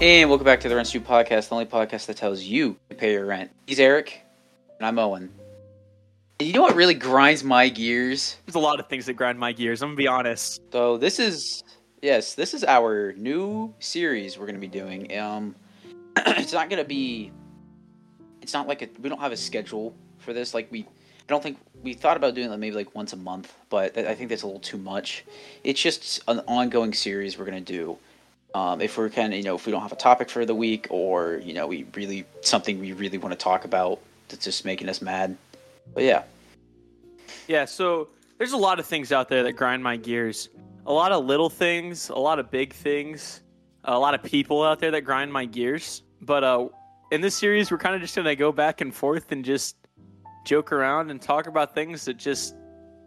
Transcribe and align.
And 0.00 0.30
welcome 0.30 0.44
back 0.44 0.60
to 0.60 0.68
the 0.68 0.76
Rents 0.76 0.92
Due 0.92 1.00
Podcast, 1.00 1.48
the 1.48 1.56
only 1.56 1.66
podcast 1.66 2.06
that 2.06 2.16
tells 2.16 2.40
you 2.40 2.76
to 2.88 2.94
pay 2.94 3.14
your 3.14 3.26
rent. 3.26 3.50
He's 3.66 3.80
Erick, 3.80 4.24
and 4.78 4.86
I'm 4.86 4.96
Owen. 4.96 5.28
And 6.38 6.46
you 6.46 6.54
know 6.54 6.62
what 6.62 6.76
really 6.76 6.94
grinds 6.94 7.42
my 7.42 7.68
gears? 7.68 8.36
There's 8.46 8.54
a 8.54 8.60
lot 8.60 8.78
of 8.78 8.86
things 8.86 9.06
that 9.06 9.14
grind 9.14 9.40
my 9.40 9.50
gears. 9.50 9.82
I'm 9.82 9.88
gonna 9.88 9.96
be 9.96 10.06
honest. 10.06 10.62
So 10.70 10.98
this 10.98 11.18
is 11.18 11.64
yes, 12.00 12.34
this 12.34 12.54
is 12.54 12.62
our 12.62 13.12
new 13.14 13.74
series 13.80 14.38
we're 14.38 14.46
gonna 14.46 14.60
be 14.60 14.68
doing. 14.68 15.18
Um, 15.18 15.56
it's 16.16 16.52
not 16.52 16.70
gonna 16.70 16.84
be. 16.84 17.32
It's 18.40 18.52
not 18.52 18.68
like 18.68 18.82
a, 18.82 18.88
we 19.00 19.08
don't 19.08 19.20
have 19.20 19.32
a 19.32 19.36
schedule 19.36 19.96
for 20.18 20.32
this. 20.32 20.54
Like 20.54 20.70
we, 20.70 20.82
I 20.82 20.86
don't 21.26 21.42
think 21.42 21.58
we 21.82 21.92
thought 21.92 22.16
about 22.16 22.36
doing 22.36 22.52
it 22.52 22.56
maybe 22.56 22.76
like 22.76 22.94
once 22.94 23.14
a 23.14 23.16
month, 23.16 23.52
but 23.68 23.98
I 23.98 24.14
think 24.14 24.28
that's 24.28 24.42
a 24.42 24.46
little 24.46 24.60
too 24.60 24.78
much. 24.78 25.24
It's 25.64 25.82
just 25.82 26.22
an 26.28 26.38
ongoing 26.46 26.94
series 26.94 27.36
we're 27.36 27.46
gonna 27.46 27.60
do. 27.60 27.98
Um, 28.54 28.80
if 28.80 28.96
we're 28.96 29.10
kind 29.10 29.32
of 29.32 29.38
you 29.38 29.44
know 29.44 29.56
if 29.56 29.66
we 29.66 29.72
don't 29.72 29.82
have 29.82 29.92
a 29.92 29.96
topic 29.96 30.30
for 30.30 30.44
the 30.46 30.54
week 30.54 30.86
or 30.90 31.36
you 31.44 31.52
know 31.52 31.66
we 31.66 31.84
really 31.94 32.24
something 32.40 32.80
we 32.80 32.92
really 32.92 33.18
want 33.18 33.32
to 33.32 33.38
talk 33.38 33.64
about 33.64 34.00
that's 34.28 34.44
just 34.44 34.64
making 34.64 34.88
us 34.88 35.02
mad. 35.02 35.36
But 35.94 36.04
yeah, 36.04 36.22
Yeah, 37.46 37.64
so 37.64 38.08
there's 38.38 38.52
a 38.52 38.56
lot 38.58 38.78
of 38.78 38.86
things 38.86 39.12
out 39.12 39.28
there 39.28 39.42
that 39.42 39.52
grind 39.52 39.82
my 39.82 39.96
gears. 39.96 40.48
A 40.86 40.92
lot 40.92 41.12
of 41.12 41.24
little 41.24 41.50
things, 41.50 42.08
a 42.08 42.14
lot 42.16 42.38
of 42.38 42.50
big 42.50 42.72
things, 42.72 43.42
a 43.84 43.98
lot 43.98 44.14
of 44.14 44.22
people 44.22 44.62
out 44.62 44.78
there 44.80 44.90
that 44.92 45.02
grind 45.02 45.32
my 45.32 45.44
gears. 45.44 46.02
But 46.22 46.44
uh, 46.44 46.68
in 47.10 47.20
this 47.20 47.34
series, 47.34 47.70
we're 47.70 47.78
kind 47.78 47.94
of 47.94 48.00
just 48.00 48.16
gonna 48.16 48.34
go 48.36 48.52
back 48.52 48.80
and 48.80 48.94
forth 48.94 49.30
and 49.32 49.44
just 49.44 49.76
joke 50.46 50.72
around 50.72 51.10
and 51.10 51.20
talk 51.20 51.46
about 51.46 51.74
things 51.74 52.06
that 52.06 52.16
just 52.16 52.54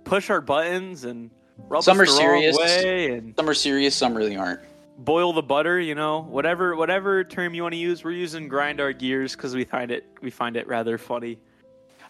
push 0.04 0.30
our 0.30 0.42
buttons 0.42 1.04
and 1.06 1.32
rub 1.68 1.84
Some 1.84 2.00
us 2.00 2.04
are 2.04 2.06
the 2.06 2.12
wrong 2.12 2.42
serious. 2.42 2.58
way 2.58 3.12
and 3.18 3.36
some 3.36 3.50
are 3.50 3.54
serious, 3.56 3.96
some 3.96 4.16
really 4.16 4.36
aren't. 4.36 4.60
Boil 4.98 5.34
the 5.34 5.42
butter. 5.42 5.80
You 5.80 5.96
know, 5.96 6.22
whatever 6.22 6.76
whatever 6.76 7.24
term 7.24 7.54
you 7.54 7.64
want 7.64 7.74
to 7.74 7.80
use, 7.80 8.04
we're 8.04 8.12
using 8.12 8.48
grind 8.48 8.80
our 8.80 8.94
gears 8.94 9.36
because 9.36 9.56
we 9.56 9.64
find 9.64 9.92
it 9.92 10.06
we 10.22 10.30
find 10.30 10.56
it 10.56 10.68
rather 10.68 10.98
funny. 10.98 11.40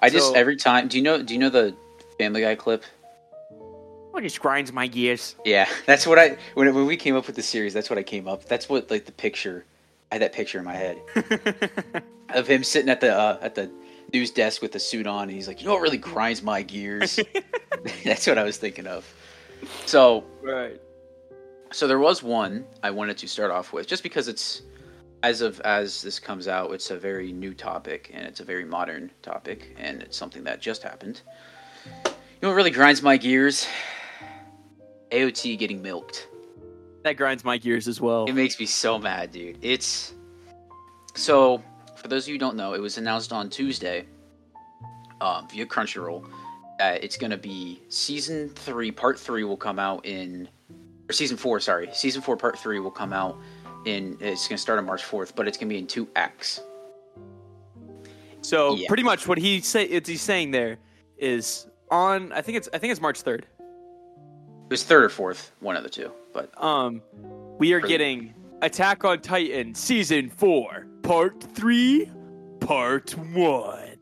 I 0.02 0.10
just 0.10 0.36
every 0.36 0.56
time. 0.56 0.88
Do 0.88 0.98
you 0.98 1.04
know? 1.04 1.22
Do 1.22 1.34
you 1.34 1.40
know 1.40 1.50
the 1.50 1.76
Family 2.18 2.42
Guy 2.42 2.56
clip? 2.56 2.84
What 4.12 4.24
just 4.24 4.40
grinds 4.42 4.74
my 4.74 4.88
gears? 4.88 5.36
Yeah, 5.46 5.70
that's 5.86 6.06
what 6.06 6.20
I 6.20 6.38
when 6.56 6.74
when 6.74 6.86
we 6.86 6.98
came 6.98 7.16
up 7.16 7.28
with 7.28 7.36
the 7.36 7.44
series. 7.44 7.74
That's 7.74 7.90
what 7.90 8.00
I 8.00 8.04
came 8.04 8.28
up. 8.28 8.46
That's 8.46 8.68
what 8.68 8.90
like 8.90 9.06
the 9.06 9.12
picture. 9.12 9.66
I 10.12 10.16
had 10.16 10.24
that 10.24 10.34
picture 10.34 10.60
in 10.60 10.66
my 10.66 10.76
head 10.76 11.02
of 12.30 12.46
him 12.46 12.66
sitting 12.66 12.90
at 12.90 13.00
the 13.00 13.16
uh, 13.16 13.38
at 13.42 13.56
the 13.56 13.72
news 14.14 14.32
desk 14.32 14.62
with 14.62 14.74
the 14.74 14.80
suit 14.80 15.08
on, 15.08 15.24
and 15.24 15.32
he's 15.32 15.48
like, 15.48 15.62
"You 15.62 15.68
know 15.68 15.74
what 15.74 15.82
really 15.82 15.98
grinds 15.98 16.44
my 16.44 16.64
gears?" 16.64 17.20
that's 18.04 18.28
what 18.28 18.38
I 18.38 18.44
was 18.44 18.58
thinking 18.58 18.88
of. 18.88 19.12
So 19.86 20.26
right. 20.42 20.82
So 21.72 21.88
there 21.88 22.00
was 22.00 22.22
one 22.22 22.66
I 22.84 22.92
wanted 22.92 23.18
to 23.20 23.28
start 23.28 23.52
off 23.52 23.74
with, 23.74 23.88
just 23.88 24.04
because 24.04 24.28
it's 24.28 24.62
as 25.24 25.42
of 25.42 25.60
as 25.62 26.02
this 26.02 26.20
comes 26.20 26.48
out, 26.48 26.72
it's 26.72 26.92
a 26.92 26.98
very 26.98 27.32
new 27.32 27.54
topic 27.54 28.12
and 28.14 28.26
it's 28.26 28.40
a 28.40 28.44
very 28.44 28.66
modern 28.66 29.12
topic, 29.22 29.76
and 29.78 30.02
it's 30.02 30.18
something 30.18 30.44
that 30.44 30.62
just 30.62 30.84
happened. 30.84 31.22
You 32.06 32.12
know 32.42 32.50
what 32.50 32.56
really 32.56 32.72
grinds 32.72 33.02
my 33.02 33.18
gears? 33.18 33.68
AOT 35.12 35.58
getting 35.60 35.82
milked. 35.82 36.28
That 37.04 37.14
grinds 37.14 37.44
my 37.44 37.58
gears 37.58 37.88
as 37.88 38.00
well. 38.00 38.26
It 38.26 38.34
makes 38.34 38.60
me 38.60 38.66
so 38.66 38.98
mad, 38.98 39.32
dude. 39.32 39.58
It's 39.62 40.14
so 41.16 41.64
for 41.96 42.08
those 42.08 42.24
of 42.24 42.30
you 42.30 42.36
who 42.36 42.40
don't 42.40 42.56
know, 42.56 42.74
it 42.74 42.82
was 42.82 42.98
announced 42.98 43.32
on 43.32 43.50
Tuesday 43.50 44.06
um, 45.20 45.48
via 45.50 45.66
Crunchyroll 45.66 46.28
that 46.80 47.04
it's 47.04 47.16
going 47.16 47.30
to 47.30 47.38
be 47.38 47.80
season 47.90 48.50
three, 48.50 48.90
part 48.90 49.20
three 49.20 49.44
will 49.44 49.58
come 49.58 49.78
out 49.78 50.04
in 50.04 50.50
or 51.12 51.14
season 51.14 51.36
four. 51.38 51.60
Sorry, 51.60 51.90
season 51.94 52.22
four, 52.22 52.38
part 52.38 52.58
three 52.58 52.80
will 52.80 52.90
come 52.92 53.12
out 53.14 53.38
in. 53.86 54.18
It's 54.22 54.48
going 54.48 54.56
to 54.56 54.62
start 54.62 54.80
on 54.80 54.86
March 54.86 55.04
fourth, 55.04 55.36
but 55.36 55.46
it's 55.48 55.58
going 55.58 55.68
to 55.68 55.74
be 55.74 55.78
in 55.80 55.86
two 55.88 56.08
acts. 56.16 56.62
So 58.42 58.76
Yeah. 58.76 58.88
pretty 58.88 59.04
much 59.04 59.28
what 59.28 59.38
he 59.38 59.60
say 59.62 59.84
it's 59.84 60.10
he's 60.10 60.22
saying 60.22 60.52
there 60.52 60.78
is 61.18 61.68
on 61.92 62.32
I 62.32 62.42
think 62.42 62.58
it's 62.58 62.70
I 62.74 62.78
think 62.80 62.92
it's 62.92 63.02
March 63.02 63.22
third. 63.22 63.46
It 63.60 64.72
was 64.72 64.84
third 64.84 65.04
or 65.04 65.10
fourth, 65.10 65.52
one 65.60 65.76
of 65.76 65.84
the 65.84 65.90
two. 65.90 66.12
But 66.34 66.50
Um, 66.64 67.02
we 67.60 67.74
are 67.74 67.82
getting 67.82 68.34
Attack 68.62 69.04
on 69.04 69.20
Titan 69.20 69.76
season 69.76 70.30
four, 70.30 70.88
part 71.04 71.44
three, 71.56 72.10
part 72.62 73.12
one. 73.34 73.98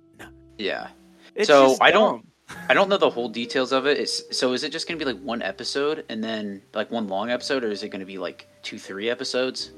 yeah, 0.60 0.90
It's 1.34 1.48
So, 1.48 1.76
I 1.82 1.90
don't-. 1.92 2.26
I 2.68 2.74
don't 2.74 2.90
know 2.90 2.98
the 2.98 3.10
whole 3.10 3.30
details 3.30 3.72
of 3.72 3.86
it. 3.86 3.98
It's 3.98 4.36
so 4.38 4.54
is 4.54 4.64
it 4.64 4.72
just 4.72 4.88
going 4.88 4.98
to 5.00 5.06
be 5.06 5.12
like 5.12 5.22
one 5.22 5.42
episode 5.42 6.06
and 6.10 6.24
then 6.24 6.62
like 6.74 6.90
one 6.92 7.08
long 7.08 7.30
episode, 7.30 7.64
or 7.64 7.70
is 7.72 7.84
it 7.84 7.90
going 7.90 8.00
to 8.00 8.06
be 8.06 8.18
like 8.18 8.48
two, 8.64 8.80
three 8.80 9.10
episodes? 9.10 9.72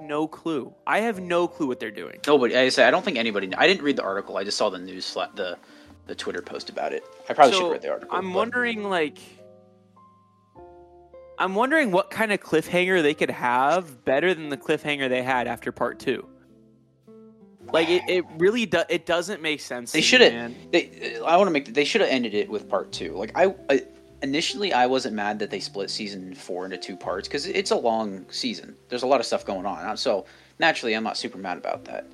No 0.00 0.28
clue. 0.28 0.72
I 0.86 1.00
have 1.00 1.20
no 1.20 1.48
clue 1.48 1.66
what 1.66 1.80
they're 1.80 1.90
doing. 1.90 2.20
Nobody. 2.26 2.56
I 2.56 2.68
say 2.68 2.84
I 2.84 2.90
don't 2.90 3.04
think 3.04 3.16
anybody. 3.18 3.52
I 3.56 3.66
didn't 3.66 3.82
read 3.82 3.96
the 3.96 4.02
article. 4.04 4.36
I 4.36 4.44
just 4.44 4.56
saw 4.56 4.70
the 4.70 4.78
news, 4.78 5.12
the 5.34 5.58
the 6.06 6.14
Twitter 6.14 6.40
post 6.40 6.70
about 6.70 6.92
it. 6.92 7.04
I 7.28 7.34
probably 7.34 7.52
should 7.52 7.58
So, 7.58 7.64
have 7.64 7.72
read 7.72 7.82
the 7.82 7.90
article. 7.90 8.16
I'm 8.16 8.32
but- 8.32 8.36
wondering 8.36 8.84
like 8.84 9.18
I'm 11.38 11.54
wondering 11.54 11.90
what 11.92 12.10
kind 12.10 12.32
of 12.32 12.40
cliffhanger 12.40 13.02
they 13.02 13.14
could 13.14 13.30
have 13.30 14.04
better 14.04 14.34
than 14.34 14.48
the 14.48 14.56
cliffhanger 14.56 15.08
they 15.08 15.22
had 15.22 15.46
after 15.46 15.70
part 15.70 15.98
two. 15.98 16.26
Like 17.72 17.88
it, 17.88 18.02
it 18.08 18.24
really 18.38 18.66
does. 18.66 18.86
It 18.88 19.06
doesn't 19.06 19.42
make 19.42 19.60
sense. 19.60 19.92
They 19.92 20.00
should 20.00 20.20
have. 20.20 20.52
They. 20.70 21.18
I 21.24 21.36
want 21.36 21.48
to 21.48 21.52
make. 21.52 21.74
They 21.74 21.84
should 21.84 22.00
have 22.00 22.10
ended 22.10 22.34
it 22.34 22.48
with 22.48 22.68
part 22.68 22.92
two. 22.92 23.14
Like 23.14 23.32
I, 23.34 23.54
I 23.68 23.82
initially, 24.22 24.72
I 24.72 24.86
wasn't 24.86 25.14
mad 25.14 25.38
that 25.38 25.50
they 25.50 25.60
split 25.60 25.90
season 25.90 26.34
four 26.34 26.64
into 26.64 26.76
two 26.76 26.96
parts 26.96 27.28
because 27.28 27.46
it's 27.46 27.70
a 27.70 27.76
long 27.76 28.26
season. 28.30 28.76
There's 28.88 29.02
a 29.02 29.06
lot 29.06 29.20
of 29.20 29.26
stuff 29.26 29.44
going 29.44 29.66
on. 29.66 29.96
So 29.96 30.26
naturally, 30.58 30.94
I'm 30.94 31.04
not 31.04 31.16
super 31.16 31.38
mad 31.38 31.58
about 31.58 31.84
that. 31.86 32.06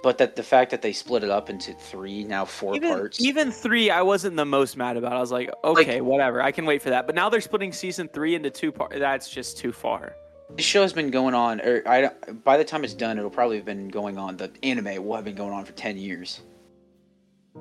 But 0.00 0.18
that 0.18 0.36
the 0.36 0.44
fact 0.44 0.70
that 0.70 0.80
they 0.80 0.92
split 0.92 1.24
it 1.24 1.30
up 1.30 1.50
into 1.50 1.72
three 1.72 2.22
now 2.22 2.44
four 2.44 2.76
even, 2.76 2.90
parts. 2.90 3.20
Even 3.20 3.50
three, 3.50 3.90
I 3.90 4.02
wasn't 4.02 4.36
the 4.36 4.44
most 4.44 4.76
mad 4.76 4.96
about. 4.96 5.12
I 5.12 5.18
was 5.18 5.32
like, 5.32 5.50
okay, 5.64 6.00
whatever, 6.00 6.40
I 6.40 6.52
can 6.52 6.66
wait 6.66 6.82
for 6.82 6.90
that. 6.90 7.06
But 7.06 7.16
now 7.16 7.28
they're 7.28 7.40
splitting 7.40 7.72
season 7.72 8.08
three 8.08 8.36
into 8.36 8.50
two 8.50 8.70
parts. 8.70 8.96
That's 8.96 9.28
just 9.28 9.58
too 9.58 9.72
far. 9.72 10.14
The 10.56 10.62
show 10.62 10.82
has 10.82 10.92
been 10.92 11.10
going 11.10 11.34
on, 11.34 11.60
or 11.60 11.82
I, 11.86 12.08
by 12.44 12.56
the 12.56 12.64
time 12.64 12.84
it's 12.84 12.94
done, 12.94 13.18
it'll 13.18 13.30
probably 13.30 13.56
have 13.56 13.66
been 13.66 13.88
going 13.88 14.18
on. 14.18 14.36
The 14.36 14.50
anime 14.62 15.04
will 15.04 15.16
have 15.16 15.24
been 15.24 15.34
going 15.34 15.52
on 15.52 15.64
for 15.64 15.72
ten 15.72 15.98
years, 15.98 16.40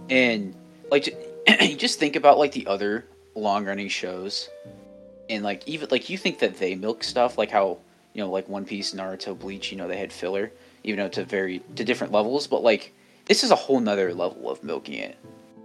and 0.10 0.56
like 0.90 1.16
just 1.78 2.00
think 2.00 2.16
about 2.16 2.38
like 2.38 2.54
the 2.54 2.68
other 2.68 3.06
long 3.36 3.66
running 3.66 3.90
shows, 3.90 4.50
and 5.30 5.44
like 5.44 5.68
even 5.68 5.90
like 5.92 6.10
you 6.10 6.18
think 6.18 6.40
that 6.40 6.58
they 6.58 6.76
milk 6.76 7.04
stuff, 7.04 7.38
like 7.38 7.52
how 7.52 7.80
you 8.14 8.22
know 8.22 8.30
like 8.30 8.48
One 8.48 8.66
Piece, 8.66 8.94
Naruto, 8.94 9.38
Bleach, 9.38 9.72
you 9.72 9.78
know 9.78 9.88
they 9.88 9.98
had 9.98 10.14
filler, 10.14 10.52
even 10.84 11.00
though 11.00 11.10
to 11.10 11.26
very 11.26 11.60
to 11.76 11.84
different 11.84 12.14
levels, 12.14 12.48
but 12.48 12.64
like 12.64 12.94
this 13.26 13.44
is 13.44 13.52
a 13.52 13.56
whole 13.56 13.80
nother 13.82 14.14
level 14.14 14.50
of 14.50 14.64
milking 14.64 14.96
it. 14.96 15.18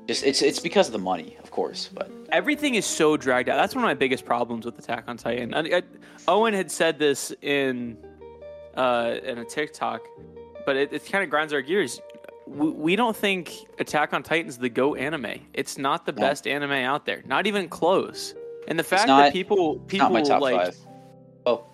Just 0.06 0.24
it's 0.24 0.42
it's 0.42 0.58
because 0.60 0.88
of 0.88 0.92
the 0.92 0.98
money, 0.98 1.36
of 1.42 1.50
course, 1.50 1.88
but 1.92 2.10
Everything 2.32 2.76
is 2.76 2.86
so 2.86 3.16
dragged 3.18 3.50
out. 3.50 3.56
That's 3.56 3.74
one 3.74 3.84
of 3.84 3.88
my 3.88 3.94
biggest 3.94 4.24
problems 4.24 4.64
with 4.64 4.78
Attack 4.78 5.04
on 5.06 5.18
Titan. 5.18 5.52
I, 5.52 5.60
I, 5.60 5.82
Owen 6.26 6.54
had 6.54 6.70
said 6.70 6.98
this 6.98 7.30
in 7.42 7.98
uh, 8.74 9.16
in 9.22 9.36
a 9.38 9.44
TikTok, 9.44 10.00
but 10.64 10.76
it, 10.76 10.92
it 10.94 11.04
kind 11.04 11.22
of 11.22 11.28
grinds 11.28 11.52
our 11.52 11.60
gears. 11.60 12.00
We, 12.46 12.70
we 12.70 12.96
don't 12.96 13.14
think 13.14 13.52
Attack 13.78 14.14
on 14.14 14.22
Titan's 14.22 14.56
the 14.56 14.70
go 14.70 14.94
anime. 14.94 15.40
It's 15.52 15.76
not 15.76 16.06
the 16.06 16.12
No. 16.12 16.22
best 16.22 16.46
anime 16.46 16.72
out 16.72 17.04
there. 17.04 17.22
Not 17.26 17.46
even 17.46 17.68
close. 17.68 18.34
And 18.66 18.78
the 18.78 18.84
fact 18.84 19.08
not- 19.08 19.24
that 19.24 19.32
people 19.34 19.78
people 19.80 20.06
not 20.08 20.12
my 20.12 20.22
top 20.22 20.40
like 20.40 20.56
five. 20.56 20.76
Oh, 21.44 21.64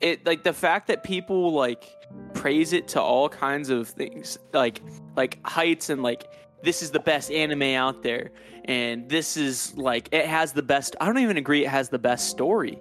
it 0.00 0.24
like 0.24 0.42
the 0.42 0.54
fact 0.54 0.86
that 0.88 1.04
people 1.04 1.52
like 1.52 1.84
praise 2.32 2.72
it 2.72 2.88
to 2.88 3.00
all 3.00 3.28
kinds 3.28 3.68
of 3.68 3.88
things 3.88 4.38
like 4.54 4.80
like 5.16 5.38
heights 5.46 5.90
and 5.90 6.02
like 6.02 6.24
this 6.62 6.82
is 6.82 6.90
the 6.90 7.00
best 7.00 7.30
anime 7.30 7.62
out 7.74 8.02
there 8.02 8.30
and 8.66 9.08
this 9.08 9.36
is 9.36 9.76
like 9.76 10.08
it 10.12 10.26
has 10.26 10.52
the 10.52 10.62
best 10.62 10.94
i 11.00 11.06
don't 11.06 11.18
even 11.18 11.36
agree 11.36 11.64
it 11.64 11.68
has 11.68 11.88
the 11.88 11.98
best 11.98 12.28
story 12.28 12.78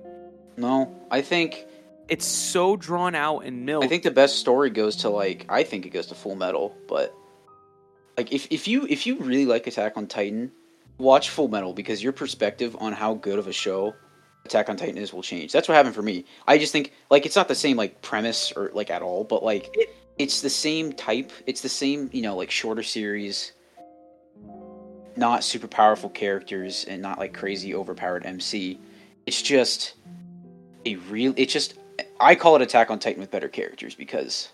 no, 0.57 0.93
I 1.09 1.21
think 1.21 1.65
it's 2.09 2.25
so 2.25 2.75
drawn 2.75 3.15
out 3.15 3.39
and 3.45 3.65
milk 3.65 3.83
I 3.85 3.87
think 3.87 4.03
the 4.03 4.11
best 4.11 4.37
story 4.37 4.69
goes 4.69 4.97
to 4.97 5.09
like 5.09 5.45
I 5.49 5.63
think 5.63 5.85
it 5.85 5.89
goes 5.89 6.07
to 6.07 6.15
Full 6.15 6.35
Metal, 6.35 6.75
but 6.87 7.15
like 8.17 8.31
if 8.33 8.47
if 8.51 8.67
you 8.67 8.85
if 8.89 9.07
you 9.07 9.15
really 9.17 9.45
like 9.45 9.65
Attack 9.65 9.95
on 9.95 10.07
Titan, 10.07 10.51
watch 10.97 11.29
Full 11.29 11.47
Metal 11.47 11.73
because 11.73 12.03
your 12.03 12.11
perspective 12.11 12.75
on 12.79 12.91
how 12.93 13.13
good 13.15 13.39
of 13.39 13.47
a 13.47 13.53
show 13.53 13.93
Attack 14.45 14.69
on 14.69 14.75
Titan 14.75 14.97
is 14.97 15.13
will 15.13 15.23
change. 15.23 15.51
That's 15.53 15.67
what 15.69 15.75
happened 15.75 15.95
for 15.95 16.01
me. 16.03 16.25
I 16.45 16.57
just 16.57 16.73
think 16.73 16.91
like 17.09 17.25
it's 17.25 17.35
not 17.37 17.47
the 17.47 17.55
same 17.55 17.77
like 17.77 18.01
premise 18.01 18.51
or 18.51 18.71
like 18.73 18.89
at 18.91 19.01
all, 19.01 19.23
but 19.23 19.41
like 19.41 19.69
It- 19.73 19.95
it's 20.19 20.41
the 20.41 20.49
same 20.49 20.91
type. 20.93 21.31
It's 21.47 21.61
the 21.61 21.69
same 21.69 22.09
you 22.11 22.21
know 22.21 22.35
like 22.35 22.51
shorter 22.51 22.83
series, 22.83 23.53
not 25.15 25.43
super 25.43 25.67
powerful 25.67 26.09
characters 26.09 26.85
and 26.85 27.01
not 27.01 27.19
like 27.19 27.33
crazy 27.33 27.75
overpowered 27.75 28.25
MC. 28.25 28.79
It's 29.25 29.41
just 29.41 29.93
a 30.85 30.95
real. 30.95 31.33
It's 31.37 31.53
just 31.53 31.75
I 32.19 32.35
call 32.35 32.55
it 32.55 32.61
Attack 32.61 32.89
on 32.89 32.99
Titan 32.99 33.19
with 33.19 33.31
better 33.31 33.49
characters 33.49 33.93
because 33.95 34.49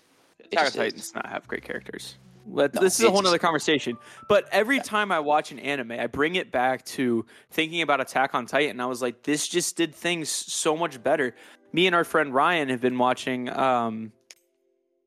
attack 0.52 0.66
on 0.68 0.72
titan 0.72 0.98
does 1.00 1.14
not 1.16 1.26
have 1.28 1.48
great 1.48 1.64
characters 1.64 2.16
Let- 2.50 2.74
No, 2.74 2.82
this 2.82 3.00
is 3.00 3.06
a 3.06 3.12
whole 3.12 3.26
other 3.26 3.38
conversation. 3.38 3.98
But 4.30 4.48
every 4.52 4.80
time 4.80 5.12
I 5.12 5.20
watch 5.20 5.52
an 5.52 5.60
anime, 5.60 5.92
I 5.92 6.08
bring 6.08 6.36
it 6.36 6.52
back 6.52 6.86
to 6.86 7.26
thinking 7.52 7.82
about 7.82 8.00
Attack 8.00 8.34
on 8.34 8.46
Titan. 8.46 8.80
I 8.80 8.86
was 8.86 9.02
like, 9.02 9.24
this 9.24 9.48
just 9.48 9.76
did 9.76 9.94
things 9.94 10.30
so 10.30 10.76
much 10.78 11.02
better. 11.04 11.36
Me 11.74 11.88
and 11.88 11.96
our 11.96 12.06
friend 12.06 12.34
Ryan 12.34 12.70
have 12.70 12.80
been 12.80 12.98
watching 12.98 13.50
um, 13.50 14.14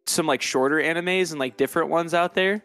some 0.06 0.26
like 0.26 0.42
shorter 0.42 0.76
animes 0.76 1.30
and 1.30 1.40
like 1.40 1.56
different 1.56 1.88
ones 1.88 2.12
out 2.12 2.34
there. 2.34 2.62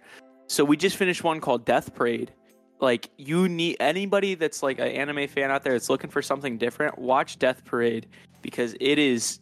So 0.47 0.65
we 0.65 0.75
just 0.75 0.97
finished 0.97 1.23
one 1.23 1.39
called 1.39 1.65
Death 1.65 1.95
Parade. 1.95 2.33
Like 2.79 3.09
you 3.17 3.47
need 3.47 3.77
anybody 3.79 4.35
that's 4.35 4.61
like 4.61 4.79
an 4.79 4.87
anime 4.87 5.27
fan 5.27 5.49
out 5.51 5.63
there 5.63 5.73
that's 5.73 5.89
looking 5.89 6.09
for 6.09 6.21
something 6.21 6.57
different, 6.57 6.97
watch 6.99 7.39
Death 7.39 7.63
Parade 7.65 8.07
because 8.41 8.75
it 8.79 8.99
is 8.99 9.39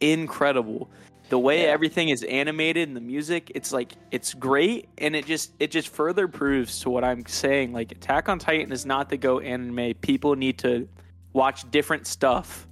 incredible. 0.00 0.90
The 1.28 1.38
way 1.38 1.62
Yeah. 1.62 1.68
everything 1.68 2.08
is 2.10 2.22
animated 2.24 2.88
and 2.88 2.96
the 2.96 3.00
music, 3.00 3.52
it's 3.54 3.72
like 3.72 3.92
it's 4.10 4.34
great 4.34 4.88
and 4.98 5.16
it 5.16 5.24
just 5.26 5.52
it 5.60 5.70
just 5.70 5.88
further 5.88 6.28
proves 6.28 6.80
to 6.80 6.90
what 6.90 7.04
I'm 7.04 7.24
saying. 7.26 7.72
Like 7.72 7.92
Attack 7.92 8.28
on 8.28 8.38
Titan 8.38 8.72
is 8.72 8.84
not 8.84 9.08
the 9.08 9.16
go 9.16 9.38
anime. 9.38 9.94
People 10.00 10.34
need 10.34 10.58
to 10.58 10.88
watch 11.32 11.70
different 11.70 12.06
stuff. 12.06 12.66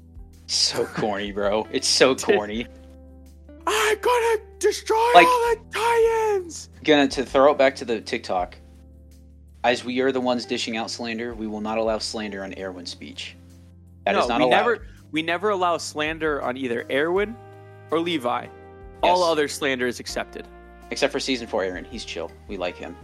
So 0.46 0.84
corny, 0.84 1.30
bro. 1.32 1.66
It's 1.72 1.88
so 1.88 2.14
corny. 2.16 2.66
I'm 3.66 3.98
gonna 4.00 4.36
destroy 4.58 5.12
Like- 5.14 5.26
all 5.26 5.54
the 5.54 5.60
Titans. 5.70 6.68
Gonna 6.84 7.08
to 7.08 7.24
throw 7.24 7.52
it 7.52 7.58
back 7.58 7.76
to 7.76 7.84
the 7.84 8.00
TikTok. 8.00 8.56
As 9.62 9.84
we 9.84 10.00
are 10.00 10.10
the 10.10 10.20
ones 10.20 10.46
dishing 10.46 10.76
out 10.76 10.90
slander, 10.90 11.34
we 11.34 11.46
will 11.46 11.60
not 11.60 11.76
allow 11.76 11.98
slander 11.98 12.42
on 12.42 12.54
Erwin 12.58 12.86
speech. 12.86 13.36
That 14.06 14.16
is 14.16 14.26
no, 14.26 14.28
not 14.28 14.40
we 14.40 14.44
allowed. 14.46 14.56
never 14.56 14.86
we 15.12 15.22
never 15.22 15.50
allow 15.50 15.76
slander 15.76 16.40
on 16.42 16.56
either 16.56 16.86
Erwin 16.90 17.36
or 17.90 18.00
Levi. 18.00 18.46
All 19.02 19.22
other 19.22 19.48
slander 19.48 19.86
is 19.86 20.00
accepted. 20.00 20.46
Except 20.90 21.12
for 21.12 21.20
season 21.20 21.46
four, 21.46 21.62
Eren. 21.62 21.86
He's 21.86 22.04
chill. 22.04 22.30
We 22.48 22.56
like 22.56 22.76
him. 22.76 22.96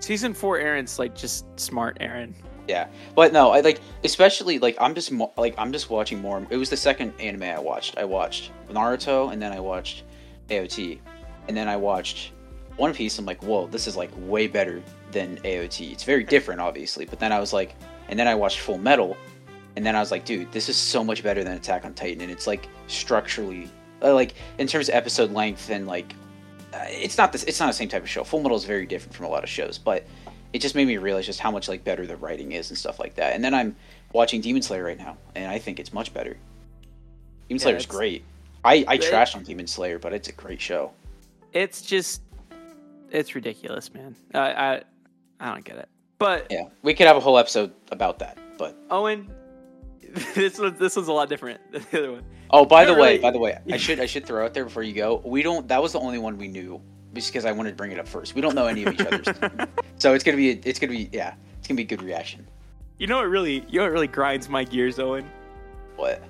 Season 0.00 0.34
four, 0.34 0.58
Eren's 0.58 0.98
like 0.98 1.14
just 1.14 1.46
smart, 1.58 1.98
Eren. 2.00 2.34
Yeah, 2.66 2.88
but 3.14 3.32
no, 3.32 3.50
I 3.50 3.60
like 3.60 3.80
especially 4.04 4.58
like 4.58 4.76
I'm 4.80 4.94
just 4.94 5.12
mo- 5.12 5.32
like 5.36 5.54
I'm 5.58 5.72
just 5.72 5.90
watching 5.90 6.20
more. 6.20 6.46
It 6.50 6.56
was 6.56 6.70
the 6.70 6.76
second 6.76 7.12
anime 7.20 7.44
I 7.44 7.58
watched. 7.58 7.98
I 7.98 8.04
watched 8.04 8.50
Naruto, 8.68 9.32
and 9.32 9.40
then 9.40 9.52
I 9.52 9.60
watched 9.60 10.04
AOT, 10.48 11.00
and 11.48 11.56
then 11.56 11.68
I 11.68 11.76
watched 11.76 12.32
One 12.76 12.94
Piece. 12.94 13.18
I'm 13.18 13.26
like, 13.26 13.42
whoa, 13.42 13.66
this 13.66 13.86
is 13.86 13.96
like 13.96 14.10
way 14.16 14.46
better 14.46 14.82
than 15.12 15.36
AOT. 15.38 15.92
It's 15.92 16.04
very 16.04 16.24
different, 16.24 16.60
obviously. 16.60 17.04
But 17.04 17.18
then 17.18 17.32
I 17.32 17.40
was 17.40 17.52
like, 17.52 17.74
and 18.08 18.18
then 18.18 18.26
I 18.28 18.34
watched 18.34 18.60
Full 18.60 18.78
Metal, 18.78 19.16
and 19.76 19.84
then 19.86 19.94
I 19.96 20.00
was 20.00 20.10
like, 20.10 20.24
dude, 20.24 20.50
this 20.52 20.68
is 20.68 20.76
so 20.76 21.02
much 21.04 21.22
better 21.22 21.42
than 21.44 21.52
Attack 21.54 21.84
on 21.84 21.94
Titan, 21.94 22.20
and 22.22 22.30
it's 22.30 22.46
like 22.46 22.68
structurally, 22.88 23.68
uh, 24.02 24.12
like 24.14 24.34
in 24.58 24.66
terms 24.66 24.88
of 24.88 24.94
episode 24.94 25.30
length 25.32 25.70
and 25.70 25.86
like, 25.86 26.14
uh, 26.74 26.84
it's 26.88 27.18
not 27.18 27.32
this, 27.32 27.44
it's 27.44 27.58
not 27.60 27.66
the 27.66 27.72
same 27.72 27.88
type 27.88 28.02
of 28.02 28.08
show. 28.08 28.24
Full 28.24 28.40
Metal 28.42 28.56
is 28.56 28.64
very 28.64 28.86
different 28.86 29.14
from 29.14 29.26
a 29.26 29.28
lot 29.28 29.42
of 29.44 29.50
shows, 29.50 29.78
but 29.78 30.04
it 30.52 30.60
just 30.60 30.74
made 30.74 30.86
me 30.86 30.96
realize 30.96 31.26
just 31.26 31.38
how 31.40 31.50
much 31.50 31.68
like 31.68 31.84
better 31.84 32.06
the 32.06 32.16
writing 32.16 32.52
is 32.52 32.70
and 32.70 32.78
stuff 32.78 32.98
like 32.98 33.14
that. 33.14 33.34
And 33.34 33.42
then 33.44 33.54
I'm 33.54 33.76
watching 34.12 34.40
Demon 34.40 34.62
Slayer 34.62 34.84
right 34.84 34.98
now, 34.98 35.16
and 35.36 35.50
I 35.50 35.58
think 35.58 35.78
it's 35.78 35.92
much 35.92 36.12
better. 36.12 36.36
Demon 37.48 37.58
Yeah, 37.58 37.58
Slayer's 37.58 37.84
it's- 37.84 37.96
great. 37.96 38.24
I 38.64 38.84
I 38.88 38.94
It- 38.94 39.02
trash 39.02 39.34
on 39.36 39.42
Demon 39.44 39.66
Slayer, 39.66 39.98
but 39.98 40.12
it's 40.12 40.28
a 40.28 40.32
great 40.32 40.60
show. 40.60 40.92
It's 41.52 41.80
just 41.82 42.22
it's 43.10 43.34
ridiculous, 43.34 43.92
man. 43.94 44.14
I 44.34 44.38
I, 44.52 44.82
I 45.40 45.52
don't 45.52 45.64
get 45.64 45.76
it. 45.76 45.88
But 46.18 46.46
Yeah, 46.50 46.64
we 46.82 46.92
could 46.94 47.06
have 47.06 47.16
a 47.16 47.20
whole 47.20 47.38
episode 47.38 47.72
about 47.90 48.18
that. 48.18 48.36
But 48.58 48.76
Owen, 48.90 49.30
this 50.34 50.58
was 50.58 50.74
this 50.74 50.96
was 50.96 51.08
a 51.08 51.12
lot 51.12 51.28
different 51.28 51.60
than 51.72 51.82
the 51.90 51.98
other 51.98 52.12
one. 52.12 52.24
oh, 52.50 52.64
by 52.66 52.84
Not 52.84 52.94
the 52.94 53.00
way, 53.00 53.18
by 53.18 53.30
the 53.30 53.38
way, 53.38 53.58
I 53.72 53.76
should 53.78 54.00
I 54.00 54.06
should 54.06 54.26
throw 54.26 54.44
out 54.44 54.52
there 54.54 54.64
before 54.64 54.82
you 54.82 54.92
go. 54.92 55.22
We 55.24 55.42
don't. 55.42 55.66
That 55.68 55.82
was 55.82 55.92
the 55.92 56.00
only 56.00 56.18
one 56.18 56.36
we 56.36 56.48
knew, 56.48 56.80
just 57.14 57.32
because 57.32 57.44
I 57.46 57.52
wanted 57.52 57.70
to 57.70 57.76
bring 57.76 57.90
it 57.92 57.98
up 57.98 58.06
first. 58.06 58.34
We 58.34 58.40
don't 58.42 58.54
know 58.54 58.66
any 58.66 58.84
of 58.84 58.92
each 58.92 59.00
other's, 59.00 59.26
so 59.98 60.12
it's 60.14 60.22
gonna 60.24 60.36
be 60.36 60.50
it's 60.50 60.78
gonna 60.78 60.92
be 60.92 61.08
yeah, 61.12 61.34
it's 61.58 61.66
gonna 61.68 61.76
be 61.76 61.84
a 61.84 61.86
good 61.86 62.02
reaction. 62.02 62.46
You 62.98 63.06
know 63.06 63.16
what 63.16 63.28
really 63.28 63.64
you 63.68 63.78
know 63.78 63.84
what 63.84 63.92
really 63.92 64.06
grinds 64.08 64.48
my 64.50 64.64
gears, 64.64 64.98
Owen? 64.98 65.24
What? 65.96 66.22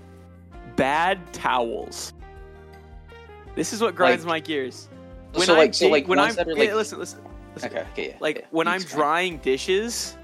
Bad 0.76 1.18
towels. 1.32 2.12
This 3.56 3.72
is 3.72 3.80
what 3.80 3.96
grinds 3.96 4.24
Like- 4.24 4.28
my 4.30 4.40
gears. 4.40 4.88
so 5.36 5.54
like 5.54 5.74
so 5.74 5.88
like 5.88 6.06
when 6.06 6.18
ones 6.18 6.38
I'm 6.38 6.46
that 6.46 6.48
are 6.48 6.52
yeah, 6.56 6.74
like 6.74 6.90
listen 6.90 7.18
okay. 7.56 7.80
okay 7.92 8.08
yeah, 8.10 8.16
like 8.20 8.38
yeah, 8.38 8.46
when 8.50 8.68
I'm 8.68 8.82
drying 8.82 9.38
dishes 9.38 10.16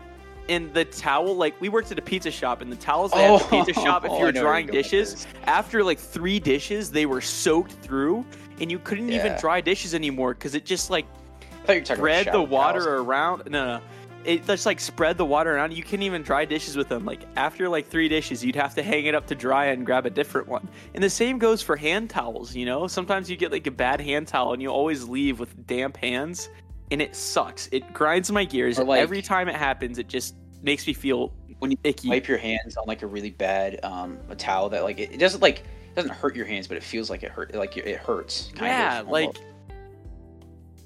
and 0.48 0.72
the 0.74 0.84
towel 0.84 1.34
like 1.34 1.60
we 1.60 1.68
worked 1.68 1.90
at 1.90 1.98
a 1.98 2.02
pizza 2.02 2.30
shop 2.30 2.60
and 2.60 2.70
the 2.70 2.76
towels 2.76 3.10
they 3.12 3.22
had 3.22 3.40
at 3.40 3.50
the 3.50 3.64
pizza 3.64 3.80
oh, 3.80 3.84
shop 3.84 4.04
if 4.04 4.10
Oh, 4.10 4.18
you 4.18 4.24
were 4.26 4.32
know 4.32 4.42
drying 4.42 4.66
dishes 4.66 5.26
after 5.44 5.82
like 5.82 5.98
three 5.98 6.38
dishes 6.38 6.90
they 6.90 7.06
were 7.06 7.20
soaked 7.20 7.72
through 7.72 8.24
and 8.60 8.70
you 8.70 8.78
couldn't 8.78 9.10
even 9.10 9.36
dry 9.38 9.60
dishes 9.60 9.94
anymore 9.94 10.34
because 10.34 10.54
it 10.54 10.64
just 10.64 10.90
like 10.90 11.06
I 11.40 11.66
thought 11.66 11.72
you 11.72 11.80
were 11.80 11.84
talking 11.84 12.00
spread 12.00 12.32
the 12.32 12.42
water 12.42 12.80
towels. 12.80 13.06
around 13.06 13.50
no 13.50 13.78
no 13.78 13.80
it 14.26 14.44
just 14.44 14.66
like 14.66 14.80
spread 14.80 15.16
the 15.16 15.24
water 15.24 15.54
around 15.54 15.72
you 15.72 15.82
couldn't 15.82 16.02
even 16.02 16.22
dry 16.22 16.44
dishes 16.44 16.76
with 16.76 16.88
them. 16.88 17.04
Like 17.04 17.20
after 17.36 17.68
like 17.68 17.86
three 17.88 18.08
dishes 18.08 18.44
you'd 18.44 18.56
have 18.56 18.74
to 18.74 18.82
hang 18.82 19.06
it 19.06 19.14
up 19.14 19.26
to 19.28 19.34
dry 19.34 19.66
and 19.66 19.86
grab 19.86 20.04
a 20.04 20.10
different 20.10 20.48
one. 20.48 20.68
And 20.94 21.02
the 21.02 21.10
same 21.10 21.38
goes 21.38 21.62
for 21.62 21.76
hand 21.76 22.10
towels 22.10 22.54
you 22.54 22.66
know? 22.66 22.86
Sometimes 22.88 23.30
you 23.30 23.36
get 23.36 23.52
like 23.52 23.66
a 23.66 23.70
bad 23.70 24.00
hand 24.00 24.26
towel 24.28 24.52
and 24.52 24.60
you 24.60 24.68
always 24.68 25.04
leave 25.04 25.38
with 25.38 25.66
damp 25.66 25.96
hands 25.96 26.48
and 26.90 27.02
it 27.02 27.14
sucks. 27.16 27.68
It 27.72 27.92
grinds 27.92 28.30
my 28.30 28.44
gears. 28.44 28.78
Like- 28.78 29.00
every 29.00 29.22
time 29.22 29.48
it 29.48 29.56
happens 29.56 29.98
it 29.98 30.08
just 30.08 30.34
makes 30.62 30.86
me 30.86 30.92
feel 30.92 31.32
when 31.58 31.70
you 31.70 31.76
icky. 31.84 32.08
wipe 32.08 32.28
your 32.28 32.38
hands 32.38 32.76
on 32.76 32.84
like 32.86 33.02
a 33.02 33.06
really 33.06 33.30
bad 33.30 33.80
um 33.82 34.18
a 34.28 34.34
towel 34.36 34.68
that 34.70 34.82
like 34.84 34.98
it, 34.98 35.12
it 35.12 35.18
doesn't 35.18 35.40
like 35.40 35.60
it 35.60 35.94
doesn't 35.94 36.10
hurt 36.12 36.36
your 36.36 36.44
hands, 36.46 36.66
but 36.68 36.76
it 36.76 36.82
feels 36.82 37.08
like 37.10 37.22
it 37.22 37.30
hurt 37.30 37.54
like 37.54 37.76
it 37.76 37.96
hurts. 37.98 38.50
Kind 38.54 38.66
yeah 38.66 39.00
of, 39.00 39.08
like 39.08 39.36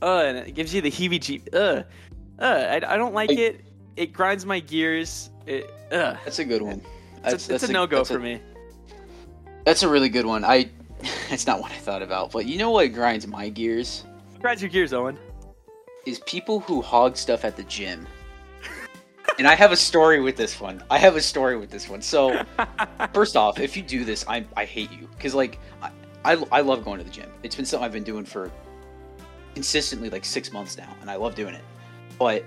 uh 0.02 0.22
and 0.26 0.38
it 0.38 0.54
gives 0.54 0.72
you 0.74 0.80
the 0.80 0.90
heebie 0.90 1.18
jeeb 1.20 1.54
uh 1.54 1.82
uh 2.40 2.44
I, 2.44 2.94
I 2.94 2.96
don't 2.96 3.14
like 3.14 3.28
Like- 3.30 3.38
it. 3.38 3.64
It 3.96 4.12
grinds 4.12 4.46
my 4.46 4.60
gears. 4.60 5.30
It 5.46 5.70
uh 5.92 6.16
that's 6.24 6.38
a 6.38 6.44
good 6.44 6.62
one. 6.62 6.80
it's, 7.16 7.22
That's, 7.30 7.44
a, 7.46 7.48
that's 7.48 7.62
a 7.64 7.72
no-go 7.72 8.04
for 8.04 8.16
a- 8.16 8.20
me. 8.20 8.40
That's 9.64 9.82
a 9.82 9.88
really 9.88 10.08
good 10.08 10.24
one. 10.26 10.44
I 10.44 10.70
it's 11.30 11.46
not 11.46 11.60
what 11.60 11.70
I 11.72 11.76
thought 11.76 12.02
about, 12.02 12.30
but 12.32 12.46
you 12.46 12.56
know 12.58 12.70
what 12.70 12.92
grinds 12.92 13.26
my 13.26 13.48
gears? 13.48 14.04
Grinds 14.40 14.62
your 14.62 14.70
gears 14.70 14.92
owen 14.92 15.18
is 16.06 16.20
people 16.20 16.60
who 16.60 16.80
hog 16.80 17.16
stuff 17.16 17.44
at 17.44 17.56
the 17.56 17.64
gym. 17.64 18.06
and 19.38 19.46
I 19.46 19.54
have 19.54 19.72
a 19.72 19.76
story 19.76 20.20
with 20.20 20.36
this 20.36 20.60
one. 20.60 20.82
I 20.90 20.98
have 20.98 21.16
a 21.16 21.20
story 21.20 21.56
with 21.56 21.70
this 21.70 21.88
one. 21.88 22.02
So 22.02 22.42
first 23.14 23.36
off, 23.36 23.58
if 23.58 23.76
you 23.76 23.82
do 23.82 24.04
this, 24.04 24.24
I 24.28 24.44
I 24.56 24.64
hate 24.64 24.90
you 24.92 25.08
because 25.16 25.34
like 25.34 25.58
I, 25.82 25.90
I 26.24 26.44
I 26.52 26.60
love 26.60 26.84
going 26.84 26.98
to 26.98 27.04
the 27.04 27.10
gym. 27.10 27.30
It's 27.42 27.56
been 27.56 27.64
something 27.64 27.84
I've 27.84 27.92
been 27.92 28.04
doing 28.04 28.24
for 28.24 28.50
consistently 29.54 30.10
like 30.10 30.24
six 30.24 30.52
months 30.52 30.76
now, 30.78 30.94
and 31.00 31.10
I 31.10 31.16
love 31.16 31.34
doing 31.34 31.54
it. 31.54 31.64
But 32.18 32.44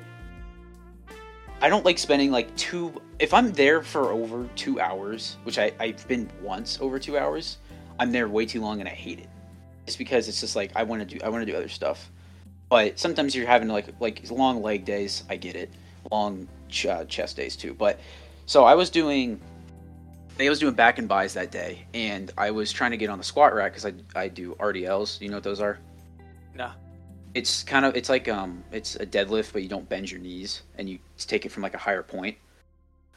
I 1.62 1.70
don't 1.70 1.86
like 1.86 1.98
spending 1.98 2.32
like 2.32 2.56
two. 2.58 3.02
If 3.20 3.34
I'm 3.34 3.52
there 3.54 3.82
for 3.82 4.12
over 4.12 4.50
two 4.56 4.80
hours, 4.80 5.38
which 5.44 5.58
I 5.58 5.72
I've 5.80 6.08
been 6.08 6.30
once 6.42 6.80
over 6.82 7.00
two 7.00 7.18
hours, 7.18 7.58
I'm 8.00 8.12
there 8.12 8.28
way 8.28 8.46
too 8.46 8.62
long, 8.62 8.80
and 8.80 8.90
I 8.90 8.94
hate 8.94 9.20
it. 9.20 9.30
It's 9.86 9.96
because 9.96 10.28
it's 10.28 10.40
just 10.40 10.56
like 10.56 10.72
I 10.76 10.84
want 10.84 11.08
to 11.08 11.18
do 11.18 11.24
I 11.24 11.30
want 11.30 11.46
to 11.46 11.52
do 11.52 11.58
other 11.58 11.70
stuff. 11.70 12.12
But 12.74 12.98
sometimes 12.98 13.36
you're 13.36 13.46
having 13.46 13.68
like 13.68 13.86
like 14.00 14.32
long 14.32 14.64
leg 14.64 14.84
days. 14.84 15.26
I 15.30 15.36
get 15.36 15.56
it. 15.56 15.70
Long 16.12 16.48
ch- 16.70 16.88
uh, 16.88 17.06
chest 17.06 17.38
days 17.38 17.56
too. 17.56 17.76
But 17.76 18.00
so 18.48 18.64
I 18.64 18.74
was 18.74 18.90
doing 18.90 19.40
I 20.40 20.50
was 20.50 20.58
doing 20.58 20.74
back 20.74 20.98
and 20.98 21.08
buys 21.08 21.36
that 21.36 21.52
day, 21.52 21.86
and 21.94 22.32
I 22.36 22.50
was 22.50 22.72
trying 22.72 22.90
to 22.90 22.98
get 22.98 23.12
on 23.12 23.20
the 23.20 23.24
squat 23.24 23.54
rack 23.54 23.74
because 23.74 23.86
I 23.86 23.94
I 24.16 24.28
do 24.28 24.56
RDLs. 24.56 25.22
You 25.22 25.30
know 25.30 25.36
what 25.38 25.44
those 25.44 25.62
are? 25.62 25.78
no 26.56 26.72
It's 27.36 27.62
kind 27.62 27.86
of 27.86 27.96
it's 27.96 28.10
like 28.10 28.28
um 28.28 28.64
it's 28.72 28.96
a 28.96 29.06
deadlift, 29.06 29.54
but 29.54 29.62
you 29.62 29.70
don't 29.70 29.88
bend 29.88 30.10
your 30.10 30.20
knees 30.20 30.64
and 30.76 30.90
you 30.90 30.98
take 31.20 31.46
it 31.46 31.50
from 31.52 31.62
like 31.62 31.76
a 31.76 31.78
higher 31.78 32.02
point. 32.02 32.38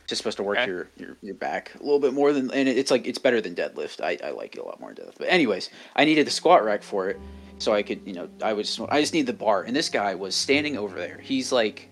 It's 0.03 0.11
just 0.11 0.19
supposed 0.19 0.37
to 0.37 0.43
work 0.43 0.59
Okay. 0.59 0.71
your, 0.71 0.91
your 0.99 1.17
your 1.23 1.35
back 1.35 1.75
a 1.77 1.83
little 1.83 1.99
bit 1.99 2.13
more 2.13 2.35
than 2.35 2.51
and 2.51 2.69
it's 2.69 2.91
like 2.91 3.07
it's 3.07 3.19
better 3.19 3.41
than 3.41 3.55
deadlift. 3.55 4.03
I, 4.03 4.19
I 4.23 4.33
like 4.33 4.55
it 4.55 4.59
a 4.61 4.65
lot 4.67 4.81
more 4.81 4.93
than 4.93 5.07
deadlift. 5.07 5.17
But 5.17 5.29
anyways, 5.31 5.71
I 5.97 6.05
needed 6.05 6.27
the 6.27 6.31
squat 6.31 6.63
rack 6.63 6.83
for 6.83 7.09
it, 7.09 7.19
so 7.59 7.73
I 7.73 7.83
could 7.83 8.01
you 8.05 8.13
know 8.13 8.29
I 8.43 8.53
was 8.53 8.81
I 8.89 9.01
just 9.01 9.15
need 9.15 9.27
the 9.27 9.33
bar. 9.33 9.63
And 9.63 9.75
this 9.75 9.89
guy 9.89 10.15
was 10.15 10.35
standing 10.35 10.77
over 10.77 10.97
there. 10.97 11.19
He's 11.19 11.53
like 11.53 11.91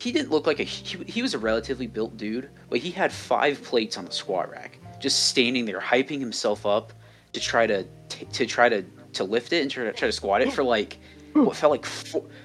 he 0.00 0.12
didn't 0.12 0.30
look 0.30 0.46
like 0.46 0.60
a 0.60 0.64
he, 0.64 1.02
he 1.04 1.22
was 1.22 1.34
a 1.34 1.38
relatively 1.38 1.86
built 1.86 2.16
dude, 2.16 2.50
but 2.68 2.78
he 2.78 2.90
had 2.90 3.12
five 3.12 3.62
plates 3.62 3.98
on 3.98 4.04
the 4.04 4.12
squat 4.12 4.50
rack, 4.50 4.78
just 4.98 5.28
standing 5.28 5.64
there 5.64 5.80
hyping 5.80 6.20
himself 6.20 6.66
up 6.66 6.92
to 7.32 7.40
try 7.40 7.66
to 7.66 7.84
t- 8.08 8.26
to 8.26 8.46
try 8.46 8.68
to 8.68 8.82
to 9.12 9.24
lift 9.24 9.52
it 9.52 9.62
and 9.62 9.70
try 9.70 9.84
to 9.84 9.92
try 9.92 10.08
to 10.08 10.12
squat 10.12 10.42
it 10.42 10.52
for 10.52 10.62
like 10.62 10.98
what 11.32 11.56
felt 11.56 11.70
like 11.70 11.86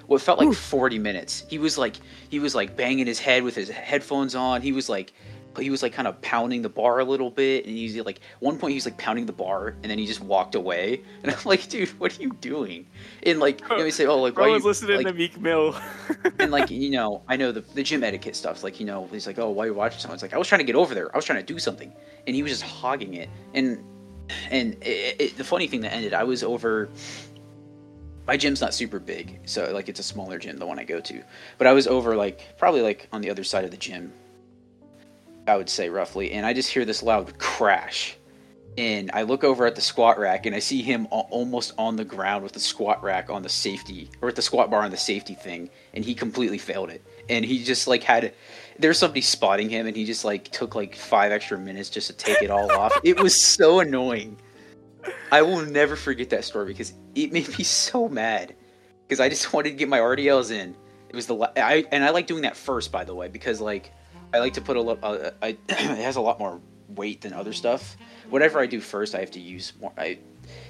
what 0.08 0.22
felt 0.22 0.40
like 0.40 0.54
40 0.54 1.00
minutes. 1.00 1.46
He 1.50 1.58
was 1.58 1.78
like 1.78 1.96
he 2.30 2.40
was 2.40 2.56
like 2.56 2.76
banging 2.76 3.08
his 3.08 3.20
head 3.20 3.44
with 3.44 3.56
his 3.56 3.70
headphones 3.70 4.36
on. 4.36 4.62
He 4.62 4.72
was 4.72 4.90
like 4.90 5.14
he 5.58 5.70
was 5.70 5.82
like 5.84 5.94
kind 5.94 6.08
of 6.08 6.20
pounding 6.22 6.62
the 6.62 6.70
bar 6.70 7.00
a 7.00 7.04
little 7.04 7.30
bit 7.30 7.66
and 7.66 7.76
he's 7.76 7.96
like 7.98 8.20
one 8.40 8.58
point 8.58 8.72
he 8.72 8.76
was 8.76 8.86
like 8.86 8.98
pounding 8.98 9.26
the 9.26 9.34
bar 9.34 9.76
and 9.82 9.86
then 9.86 9.98
he 9.98 10.06
just 10.06 10.22
walked 10.22 10.56
away. 10.56 11.02
And 11.24 11.34
I'm 11.34 11.40
like 11.46 11.68
dude 11.70 11.90
what 12.00 12.18
are 12.18 12.22
you 12.22 12.32
doing? 12.42 12.86
And 13.24 13.40
like 13.40 13.62
you 13.62 13.78
know, 13.78 13.90
say 13.90 14.06
oh 14.06 14.22
like 14.22 14.38
why 14.38 14.48
you, 14.48 14.54
was 14.54 14.64
listening 14.64 14.98
like, 14.98 15.08
to 15.08 15.14
Meek 15.14 15.40
Mill. 15.40 15.76
and 16.40 16.52
like 16.52 16.70
you 16.70 16.92
know 16.92 17.24
i 17.28 17.36
know 17.36 17.52
the, 17.52 17.62
the 17.62 17.84
gym 17.84 18.04
etiquette 18.04 18.36
stuff 18.36 18.64
like 18.64 18.80
you 18.80 18.86
know 18.86 19.08
he's 19.12 19.26
like 19.26 19.40
oh 19.40 19.50
why 19.50 19.64
are 19.64 19.68
you 19.68 19.74
watching 19.74 20.00
something 20.00 20.14
it's 20.16 20.24
like 20.24 20.34
i 20.34 20.38
was 20.38 20.48
trying 20.48 20.60
to 20.60 20.66
get 20.66 20.76
over 20.76 20.94
there. 20.94 21.12
I 21.14 21.18
was 21.18 21.26
trying 21.26 21.40
to 21.40 21.54
do 21.54 21.60
something. 21.60 21.92
And 22.28 22.36
he 22.36 22.44
was 22.44 22.52
just 22.52 22.64
hogging 22.64 23.16
it. 23.16 23.30
And 23.54 23.84
and 24.50 24.74
it, 24.82 25.22
it, 25.22 25.38
the 25.38 25.44
funny 25.44 25.68
thing 25.68 25.82
that 25.82 25.94
ended 25.94 26.14
i 26.14 26.24
was 26.24 26.44
over 26.44 26.90
my 28.28 28.38
gym's 28.38 28.62
not 28.62 28.74
super 28.74 29.00
big, 29.00 29.40
so 29.46 29.72
like 29.72 29.88
it's 29.88 30.00
a 30.00 30.04
smaller 30.04 30.40
gym, 30.40 30.58
the 30.58 30.66
one 30.66 30.80
I 30.80 30.84
go 30.84 31.00
to. 31.00 31.24
But 31.58 31.68
I 31.68 31.74
was 31.74 31.88
over 31.88 32.16
like 32.16 32.58
probably 32.58 32.82
like 32.82 33.08
on 33.12 33.22
the 33.22 33.30
other 33.30 33.44
side 33.44 33.66
of 33.66 33.72
the 33.72 33.78
gym, 33.78 34.12
I 35.48 35.58
would 35.58 35.70
say 35.70 35.90
roughly, 35.90 36.32
and 36.32 36.46
I 36.46 36.54
just 36.54 36.70
hear 36.70 36.86
this 36.86 37.04
loud 37.04 37.38
crash. 37.38 38.18
And 38.78 39.10
I 39.14 39.22
look 39.22 39.46
over 39.46 39.66
at 39.66 39.76
the 39.76 39.82
squat 39.82 40.20
rack 40.20 40.46
and 40.46 40.54
I 40.54 40.60
see 40.60 40.82
him 40.82 41.08
almost 41.10 41.72
on 41.78 41.96
the 41.96 42.04
ground 42.04 42.44
with 42.44 42.52
the 42.52 42.60
squat 42.60 43.02
rack 43.02 43.30
on 43.30 43.42
the 43.42 43.48
safety 43.48 44.10
or 44.22 44.26
with 44.26 44.36
the 44.36 44.42
squat 44.42 44.70
bar 44.70 44.82
on 44.82 44.92
the 44.92 44.98
safety 44.98 45.34
thing, 45.34 45.70
and 45.94 46.04
he 46.04 46.14
completely 46.14 46.58
failed 46.58 46.90
it. 46.90 47.02
And 47.30 47.46
he 47.46 47.64
just 47.64 47.88
like 47.88 48.04
had 48.04 48.34
there's 48.78 49.00
somebody 49.00 49.22
spotting 49.22 49.70
him, 49.70 49.88
and 49.88 49.96
he 49.96 50.04
just 50.04 50.26
like 50.26 50.50
took 50.50 50.76
like 50.76 50.96
five 50.96 51.32
extra 51.32 51.58
minutes 51.58 51.90
just 51.90 52.08
to 52.08 52.14
take 52.14 52.42
it 52.42 52.50
all 52.50 52.70
off. 52.72 52.92
It 53.04 53.20
was 53.20 53.40
so 53.40 53.80
annoying. 53.80 54.38
I 55.32 55.42
will 55.42 55.62
never 55.62 55.96
forget 55.96 56.30
that 56.32 56.44
story 56.44 56.66
because 56.66 56.94
it 57.14 57.32
made 57.32 57.48
me 57.58 57.64
so 57.64 58.10
mad 58.10 58.56
because 59.08 59.20
I 59.20 59.30
just 59.30 59.54
wanted 59.54 59.70
to 59.70 59.76
get 59.76 59.88
my 59.88 60.00
RDLs 60.00 60.52
in. 60.52 60.76
It 61.08 61.16
was 61.16 61.28
the 61.28 61.36
I 61.56 61.86
and 61.92 62.04
I 62.04 62.10
like 62.10 62.28
doing 62.28 62.42
that 62.42 62.58
first, 62.58 62.92
by 62.92 63.06
the 63.06 63.16
way, 63.16 63.30
because 63.30 63.62
like 63.62 63.94
I 64.36 64.40
like 64.40 64.54
to 64.54 64.62
put 64.62 64.76
a 64.78 64.82
lot. 64.82 65.00
Uh, 65.02 65.32
I 65.42 65.50
it 65.70 65.78
has 65.78 66.18
a 66.18 66.22
lot 66.22 66.40
more 66.40 66.60
weight 66.90 67.22
than 67.22 67.34
other 67.34 67.54
stuff. 67.54 67.96
Whatever 68.30 68.60
I 68.60 68.66
do 68.66 68.82
first, 68.82 69.16
I 69.16 69.20
have 69.20 69.32
to 69.32 69.40
use 69.40 69.74
more. 69.80 69.94
I 69.98 70.20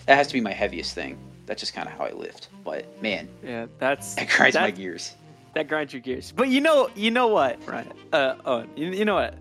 that 0.05 0.15
has 0.15 0.27
to 0.27 0.33
be 0.33 0.41
my 0.41 0.53
heaviest 0.53 0.93
thing. 0.93 1.17
That's 1.47 1.59
just 1.59 1.73
kind 1.73 1.87
of 1.87 1.93
how 1.95 2.05
I 2.05 2.11
lift. 2.11 2.49
But 2.63 3.01
man, 3.01 3.27
Yeah, 3.43 3.65
that's 3.79 4.15
that 4.15 4.29
grinds 4.29 4.55
my 4.55 4.71
gears. 4.71 5.15
that 5.55 5.67
grinds 5.67 5.93
your 5.93 6.01
gears. 6.01 6.31
But 6.31 6.49
you 6.49 6.61
know, 6.61 6.89
you 6.95 7.11
know 7.11 7.27
what, 7.27 7.65
Ryan? 7.67 7.91
Uh, 8.13 8.35
oh, 8.45 8.65
you, 8.75 8.91
you 8.91 9.05
know 9.05 9.15
what? 9.15 9.35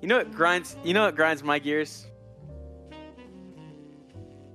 You 0.00 0.08
know 0.08 0.18
what 0.18 0.32
grinds? 0.32 0.76
You 0.84 0.94
know 0.94 1.04
what 1.04 1.16
grinds 1.16 1.42
my 1.42 1.58
gears? 1.58 2.06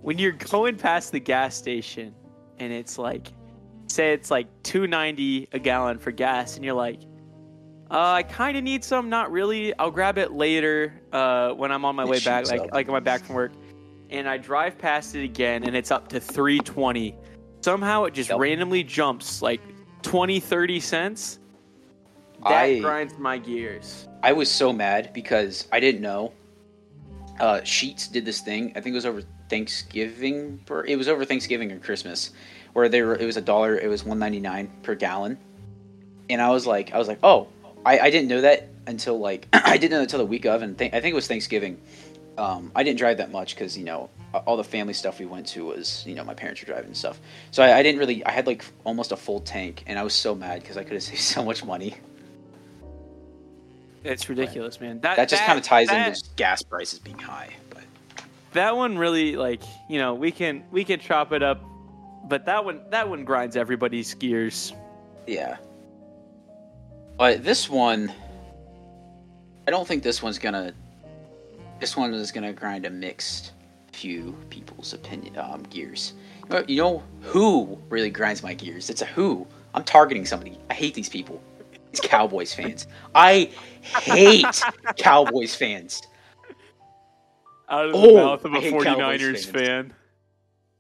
When 0.01 0.17
you're 0.17 0.31
going 0.31 0.77
past 0.77 1.11
the 1.11 1.19
gas 1.19 1.55
station, 1.55 2.15
and 2.59 2.71
it's 2.71 2.97
like, 2.97 3.27
say 3.87 4.13
it's 4.13 4.31
like 4.31 4.47
two 4.63 4.87
ninety 4.87 5.47
a 5.51 5.59
gallon 5.59 5.99
for 5.99 6.11
gas, 6.11 6.55
and 6.55 6.63
you're 6.63 6.73
like, 6.73 6.99
uh, 7.91 8.12
I 8.13 8.24
kind 8.24 8.55
of 8.58 8.63
need 8.63 8.84
some, 8.84 9.10
not 9.10 9.31
really. 9.31 9.77
I'll 9.79 9.91
grab 9.91 10.17
it 10.17 10.31
later 10.34 10.93
uh, 11.12 11.51
when 11.53 11.72
I'm 11.72 11.86
on 11.86 11.96
my 11.96 12.03
It 12.03 12.10
way 12.10 12.19
back, 12.19 12.48
like 12.48 12.62
up. 12.62 12.72
like 12.74 12.88
on 12.88 12.93
my 12.93 13.00
back 13.00 13.24
from 13.25 13.36
work. 13.36 13.51
And 14.12 14.27
I 14.27 14.38
drive 14.38 14.77
past 14.77 15.15
it 15.15 15.24
again, 15.24 15.63
and 15.63 15.75
it's 15.75 15.91
up 15.91 16.08
to 16.10 16.19
320. 16.19 17.15
Somehow 17.62 18.05
it 18.05 18.13
just 18.13 18.29
Yep. 18.29 18.39
randomly 18.39 18.84
jumps 18.84 19.41
like 19.41 19.62
20, 20.03 20.39
30 20.39 20.79
cents. 20.79 21.39
That 22.43 22.51
I- 22.63 22.79
grinds 22.79 23.17
my 23.17 23.38
gears. 23.38 24.08
I 24.24 24.34
was 24.34 24.50
so 24.50 24.72
mad 24.74 25.12
because 25.13 25.67
I 25.72 25.79
didn't 25.79 26.01
know. 26.01 26.34
Uh, 27.39 27.62
Sheetz 27.62 28.12
did 28.12 28.25
this 28.25 28.41
thing. 28.41 28.72
I 28.75 28.81
think 28.81 28.93
it 28.93 28.98
was 28.98 29.05
over 29.05 29.22
Thanksgiving. 29.50 30.60
Or 30.69 30.86
it 30.86 30.96
was 30.98 31.08
over 31.08 31.24
Thanksgiving 31.25 31.72
or 31.72 31.79
Christmas, 31.79 32.31
where 32.74 32.89
they 32.89 33.01
were. 33.01 33.15
It 33.15 33.25
was 33.25 33.38
a 33.38 33.41
dollar. 33.41 33.77
It 33.77 33.88
was 33.88 34.03
one 34.05 34.19
ninety 34.19 34.39
nine 34.39 34.69
per 34.84 34.96
gallon, 34.96 35.38
and 36.29 36.41
I 36.41 36.50
was 36.50 36.67
like, 36.67 36.93
I 36.93 36.98
was 36.98 37.08
like, 37.08 37.19
oh, 37.24 37.48
I, 37.86 38.00
I 38.00 38.09
didn't 38.09 38.27
know 38.27 38.41
that 38.41 38.69
until 38.88 39.19
like 39.19 39.48
I 39.53 39.77
didn't 39.77 39.91
know 39.91 40.01
until 40.01 40.19
the 40.19 40.25
week 40.25 40.45
of, 40.45 40.62
and 40.62 40.77
th- 40.77 40.93
I 40.93 41.01
think 41.01 41.13
it 41.13 41.15
was 41.15 41.27
Thanksgiving. 41.27 41.79
Um, 42.38 42.71
I 42.75 42.83
didn't 42.83 43.00
drive 43.00 43.17
that 43.17 43.31
much 43.31 43.55
because 43.55 43.77
you 43.77 43.83
know 43.83 44.09
all 44.45 44.57
the 44.57 44.63
family 44.63 44.93
stuff 44.93 45.19
we 45.19 45.25
went 45.25 45.48
to 45.48 45.65
was 45.65 46.03
you 46.05 46.15
know 46.15 46.24
my 46.24 46.33
parents 46.33 46.62
were 46.62 46.67
driving 46.67 46.88
and 46.88 46.98
stuff. 46.98 47.19
So 47.51 47.63
I, 47.63 47.79
I 47.79 47.83
didn't 47.83 48.00
really. 48.00 48.24
I 48.25 48.31
had 48.31 48.48
like 48.48 48.65
almost 48.83 49.12
a 49.12 49.17
full 49.17 49.39
tank, 49.41 49.83
and 49.88 49.98
I 50.00 50.03
was 50.03 50.13
so 50.13 50.36
mad 50.36 50.62
because 50.62 50.77
I 50.77 50.83
could 50.83 50.93
have 50.93 51.03
saved 51.09 51.19
so 51.19 51.43
much 51.43 51.63
money. 51.63 51.95
It's 54.03 54.29
ridiculous, 54.29 54.79
man. 54.79 55.01
That 55.01 55.17
That 55.17 55.29
just 55.29 55.43
kind 55.43 55.59
of 55.59 55.65
ties 55.65 55.88
that, 55.88 56.07
into 56.07 56.24
gas 56.38 56.62
prices 56.63 57.00
being 57.00 57.19
high, 57.19 57.50
but. 57.69 57.83
that 58.53 58.75
one. 58.75 58.98
Really, 58.98 59.36
like 59.36 59.62
you 59.89 60.00
know, 60.00 60.13
we 60.13 60.31
can 60.31 60.63
we 60.71 60.86
can 60.86 61.00
chop 61.00 61.33
it 61.33 61.43
up, 61.43 61.62
but 62.29 62.45
that 62.45 62.63
one 62.63 62.81
that 62.91 63.09
one 63.09 63.25
grinds 63.25 63.57
everybody's 63.57 64.13
gears. 64.13 64.71
Yeah. 65.27 65.57
But 67.19 67.43
this 67.43 67.69
one, 67.69 68.13
I 69.67 69.71
don't 69.71 69.85
think 69.85 70.03
this 70.03 70.23
one's 70.23 70.39
gonna. 70.39 70.73
This 71.81 71.97
one 71.97 72.13
is 72.13 72.31
gonna 72.31 72.53
grind 72.53 72.85
a 72.85 72.89
mixed 72.89 73.51
few 73.91 74.33
people's 74.49 74.93
opinion 74.93 75.38
um, 75.38 75.63
gears. 75.63 76.13
You 76.47 76.55
know, 76.55 76.63
you 76.69 76.81
know 76.81 77.03
who 77.19 77.77
really 77.89 78.09
grinds 78.09 78.41
my 78.41 78.53
gears? 78.53 78.89
It's 78.89 79.01
a 79.01 79.05
who. 79.05 79.45
I'm 79.73 79.83
targeting 79.83 80.25
somebody. 80.25 80.57
I 80.69 80.73
hate 80.73 80.93
these 80.93 81.09
people. 81.09 81.43
It's 81.91 81.99
Cowboys 81.99 82.53
fans. 82.53 82.88
I 83.13 83.51
hate 83.81 84.63
Cowboys 84.97 85.53
fans. 85.53 86.01
Out 87.67 87.88
of 87.88 87.91
the 87.91 87.97
Oh, 87.97 88.15
mouth 88.15 88.45
of 88.45 88.53
a 88.53 88.61
hate 88.61 88.73
49ers 88.73 88.85
Cowboys 88.85 89.45
fan. 89.45 89.93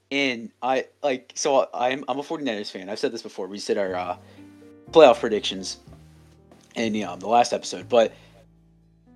And 0.09 0.51
I 0.61 0.85
like 1.03 1.33
so 1.35 1.67
I'm 1.73 2.05
I'm 2.07 2.17
a 2.17 2.23
49ers 2.23 2.71
fan. 2.71 2.89
I've 2.89 2.97
said 2.99 3.11
this 3.11 3.23
before. 3.23 3.47
We 3.47 3.59
did 3.59 3.77
our 3.77 3.93
uh, 3.93 4.17
playoff 4.91 5.19
predictions 5.19 5.79
in 6.79 7.03
um, 7.03 7.19
the 7.19 7.27
last 7.27 7.53
episode, 7.53 7.89
but 7.89 8.13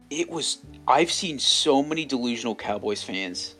it 0.09 0.29
was 0.29 0.59
I've 0.87 1.11
seen 1.11 1.39
so 1.39 1.81
many 1.81 2.05
delusional 2.05 2.55
Cowboys 2.55 3.01
fans, 3.01 3.55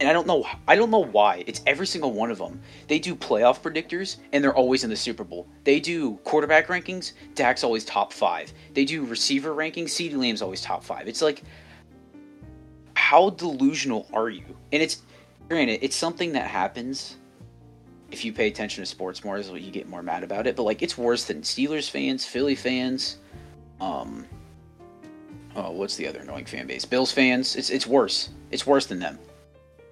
and 0.00 0.08
I 0.08 0.12
don't 0.12 0.26
know 0.26 0.46
I 0.66 0.76
don't 0.76 0.90
know 0.90 1.04
why. 1.04 1.44
It's 1.46 1.60
every 1.66 1.86
single 1.86 2.12
one 2.12 2.30
of 2.30 2.38
them. 2.38 2.60
They 2.86 2.98
do 2.98 3.14
playoff 3.14 3.60
predictors, 3.60 4.16
and 4.32 4.42
they're 4.42 4.54
always 4.54 4.84
in 4.84 4.90
the 4.90 4.96
Super 4.96 5.24
Bowl. 5.24 5.48
They 5.64 5.80
do 5.80 6.16
quarterback 6.18 6.68
rankings. 6.68 7.12
Dak's 7.34 7.64
always 7.64 7.84
top 7.84 8.12
five. 8.12 8.52
They 8.74 8.84
do 8.84 9.04
receiver 9.04 9.54
rankings. 9.54 9.88
CeeDee 9.88 10.16
Lamb's 10.16 10.42
always 10.42 10.62
top 10.62 10.84
five. 10.84 11.08
It's 11.08 11.20
like 11.20 11.42
how 12.94 13.30
delusional 13.30 14.08
are 14.12 14.28
you? 14.28 14.44
And 14.72 14.82
it's 14.82 15.02
granted, 15.48 15.80
it's 15.82 15.96
something 15.96 16.32
that 16.32 16.48
happens 16.48 17.16
if 18.10 18.24
you 18.24 18.32
pay 18.32 18.46
attention 18.46 18.82
to 18.82 18.86
sports 18.86 19.24
more, 19.24 19.36
is 19.36 19.50
what 19.50 19.60
you 19.60 19.70
get 19.70 19.88
more 19.88 20.02
mad 20.02 20.22
about 20.22 20.46
it. 20.46 20.56
But 20.56 20.62
like, 20.62 20.82
it's 20.82 20.96
worse 20.96 21.24
than 21.24 21.42
Steelers 21.42 21.90
fans, 21.90 22.24
Philly 22.24 22.54
fans, 22.54 23.18
um, 23.80 24.26
oh, 25.56 25.70
what's 25.70 25.96
the 25.96 26.06
other 26.06 26.20
annoying 26.20 26.44
fan 26.44 26.66
base? 26.66 26.84
Bills 26.84 27.12
fans. 27.12 27.56
It's 27.56 27.70
it's 27.70 27.86
worse. 27.86 28.30
It's 28.50 28.66
worse 28.66 28.86
than 28.86 28.98
them. 28.98 29.18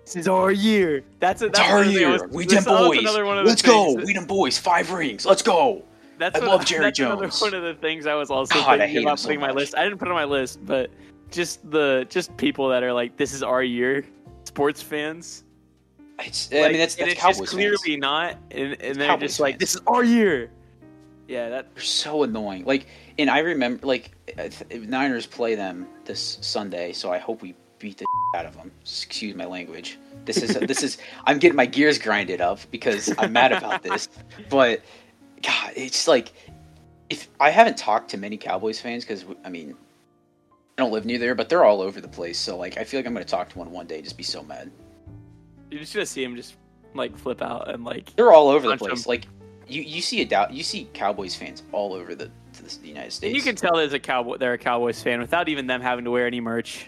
This 0.05 0.17
is 0.17 0.29
our 0.29 0.53
year. 0.53 1.03
That's 1.19 1.43
a, 1.43 1.47
It's 1.47 1.59
that's 1.59 1.71
our 1.71 1.79
another 1.83 1.93
thing 1.93 1.97
I 1.97 2.01
year. 2.11 2.13
was- 2.23 2.31
we 2.33 2.47
them 2.47 2.65
boys. 2.65 2.99
another 3.01 3.25
one 3.25 3.39
of 3.39 3.45
the 3.45 3.51
Let's 3.51 3.63
go. 3.63 3.95
things- 3.95 4.07
We 4.07 4.13
them 4.13 4.25
boys. 4.27 4.57
Five 4.59 4.91
rings. 4.93 5.27
Let's 5.27 5.43
go. 5.43 5.83
That's 6.19 6.37
I 6.37 6.39
what- 6.41 6.49
love 6.49 6.65
Jerry 6.65 6.85
that's 6.85 6.99
another 7.01 7.29
one 7.29 7.55
of 7.55 7.63
the 7.63 7.75
things 7.75 8.07
I 8.07 8.15
was 8.15 8.31
also 8.31 8.55
God, 8.55 8.81
I 8.81 8.87
thinking 8.87 9.03
about 9.05 9.19
so 9.19 9.27
putting 9.27 9.41
my 9.41 9.51
list. 9.51 9.75
I 9.77 9.83
didn't 9.85 9.99
put 9.99 10.09
it 10.09 10.13
on 10.13 10.17
my 10.17 10.25
list, 10.25 10.65
but 10.65 10.91
just 11.31 11.69
the 11.71 12.07
just 12.09 12.35
people 12.37 12.69
that 12.69 12.83
are 12.85 12.93
like, 12.93 13.17
"This 13.17 13.33
is 13.35 13.43
our 13.43 13.63
year," 13.63 14.05
sports 14.45 14.81
fans. 14.81 15.43
It's. 16.21 16.49
I 16.53 16.69
mean, 16.69 16.79
that's 16.79 16.95
and 16.97 17.03
that's 17.09 17.13
it's 17.13 17.21
Cowboys 17.21 17.39
just 17.41 17.53
fans. 17.57 17.79
clearly 17.81 17.97
not, 17.99 18.37
and, 18.53 18.81
and 18.81 18.97
they're 18.99 19.09
Cowboys 19.09 19.29
just 19.31 19.41
like, 19.41 19.55
fans. 19.57 19.61
"This 19.61 19.75
is 19.75 19.81
our 19.89 20.05
year." 20.05 20.51
Yeah, 21.29 21.49
that 21.49 21.75
They're 21.75 21.83
so 21.83 22.23
annoying. 22.23 22.65
Like, 22.65 22.87
and 23.19 23.29
I 23.29 23.41
remember, 23.41 23.87
like, 23.87 24.13
Niners 24.73 25.27
play 25.27 25.55
them 25.57 25.87
this 26.05 26.39
Sunday, 26.41 26.93
so 26.93 27.11
I 27.13 27.19
hope 27.19 27.43
we 27.43 27.55
beat 27.79 27.99
the 27.99 28.07
out 28.37 28.47
of 28.47 28.57
them. 28.57 28.71
Excuse 28.83 29.35
my 29.35 29.45
language. 29.45 29.99
This 30.25 30.39
is 30.39 30.55
this 30.55 30.83
is. 30.83 30.99
I'm 31.27 31.39
getting 31.39 31.57
my 31.57 31.67
gears 31.67 31.99
grinded 31.99 32.41
up 32.41 32.61
because 32.71 33.13
I'm 33.19 33.33
mad 33.33 33.53
about 33.53 33.83
this. 33.83 34.09
But 34.49 34.83
God, 35.43 35.73
it's 35.77 36.07
like 36.09 36.33
if 37.11 37.29
I 37.41 37.51
haven't 37.51 37.77
talked 37.77 38.11
to 38.11 38.19
many 38.19 38.37
Cowboys 38.37 38.81
fans 38.81 39.05
because 39.05 39.25
I 39.45 39.49
mean 39.51 39.75
I 40.79 40.83
don't 40.83 40.93
live 40.93 41.05
near 41.07 41.19
there, 41.19 41.35
but 41.35 41.49
they're 41.49 41.65
all 41.65 41.81
over 41.81 42.01
the 42.01 42.09
place. 42.09 42.39
So 42.39 42.57
like 42.57 42.77
I 42.79 42.85
feel 42.85 42.99
like 42.99 43.07
I'm 43.07 43.13
gonna 43.13 43.25
talk 43.25 43.49
to 43.51 43.59
one 43.59 43.71
one 43.71 43.87
day, 43.87 44.01
just 44.03 44.17
be 44.17 44.23
so 44.25 44.43
mad. 44.43 44.71
you're 45.71 45.81
just 45.81 45.95
gonna 45.95 46.07
see 46.07 46.23
him 46.25 46.37
just 46.37 46.55
like 46.95 47.17
flip 47.17 47.43
out 47.43 47.69
and 47.71 47.85
like 47.85 48.15
They're 48.17 48.33
all 48.33 48.49
over 48.49 48.69
the 48.69 48.77
place. 48.77 49.05
'em. 49.07 49.11
Like 49.11 49.27
you 49.69 49.83
you 49.83 50.01
see 50.03 50.21
a 50.23 50.25
doubt 50.25 50.53
you 50.53 50.63
see 50.63 50.89
Cowboys 50.93 51.35
fans 51.35 51.63
all 51.73 51.93
over 51.93 52.15
the, 52.15 52.31
the 52.53 52.89
United 52.89 53.13
States. 53.13 53.29
And 53.31 53.37
you 53.37 53.43
can 53.43 53.57
tell 53.57 53.77
there's 53.77 53.93
a 53.93 53.99
cowboy. 53.99 54.39
They're 54.39 54.55
a 54.55 54.59
Cowboys 54.59 55.03
fan 55.03 55.21
without 55.21 55.49
even 55.49 55.67
them 55.67 55.81
having 55.81 56.05
to 56.05 56.11
wear 56.11 56.27
any 56.27 56.41
merch. 56.41 56.87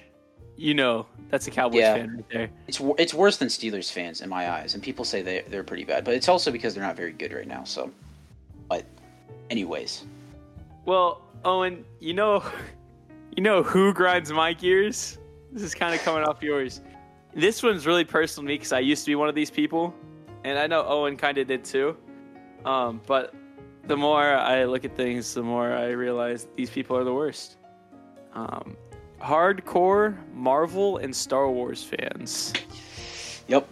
You 0.57 0.75
know, 0.75 1.07
that's 1.31 1.47
a 1.47 1.51
Cowboys 1.53 1.81
Yeah. 1.81 1.95
fan 1.95 2.17
right 2.17 2.25
there. 2.31 2.51
It's 2.67 2.81
it's 2.99 3.15
worse 3.15 3.37
than 3.37 3.49
Steelers 3.49 3.93
fans 3.93 4.21
in 4.23 4.29
my 4.29 4.51
eyes, 4.51 4.75
and 4.75 4.83
people 4.83 5.05
say 5.05 5.23
they 5.23 5.43
they're 5.49 5.63
pretty 5.65 5.85
bad, 5.85 6.05
but 6.05 6.15
it's 6.15 6.29
also 6.29 6.51
because 6.51 6.75
they're 6.75 6.83
not 6.85 6.97
very 6.97 7.13
good 7.13 7.33
right 7.33 7.47
now. 7.47 7.65
So, 7.65 7.91
but 8.69 8.85
anyways, 9.51 10.05
Well, 10.85 11.21
Owen, 11.45 11.85
you 12.01 12.15
know, 12.15 12.43
you 13.37 13.43
know 13.43 13.63
who 13.63 13.93
grinds 13.93 14.33
my 14.33 14.53
gears? 14.53 15.19
This 15.53 15.63
is 15.63 15.75
kind 15.75 15.95
of 15.95 16.01
coming 16.03 16.25
off 16.25 16.43
yours. 16.43 16.81
This 17.35 17.63
one's 17.63 17.87
really 17.87 18.05
personal 18.05 18.45
to 18.45 18.49
me 18.49 18.55
because 18.55 18.73
I 18.73 18.81
used 18.81 19.05
to 19.05 19.11
be 19.11 19.15
one 19.15 19.29
of 19.29 19.35
these 19.35 19.51
people, 19.51 19.95
and 20.45 20.59
I 20.59 20.67
know 20.67 20.85
Owen 20.87 21.17
kind 21.17 21.39
of 21.39 21.47
did 21.47 21.65
too. 21.65 21.97
Um, 22.65 23.01
but 23.07 23.35
the 23.85 23.97
more 23.97 24.23
I 24.23 24.65
look 24.65 24.85
at 24.85 24.97
things, 24.97 25.35
the 25.35 25.43
more 25.43 25.73
I 25.73 25.89
realize 25.89 26.47
these 26.57 26.71
people 26.71 26.97
are 26.97 27.05
the 27.05 27.15
worst. 27.15 27.57
Um, 28.35 28.77
hardcore 29.21 30.17
Marvel 30.35 30.99
and 30.99 31.15
Star 31.15 31.51
Wars 31.51 31.83
fans. 31.83 32.53
yep. 33.49 33.69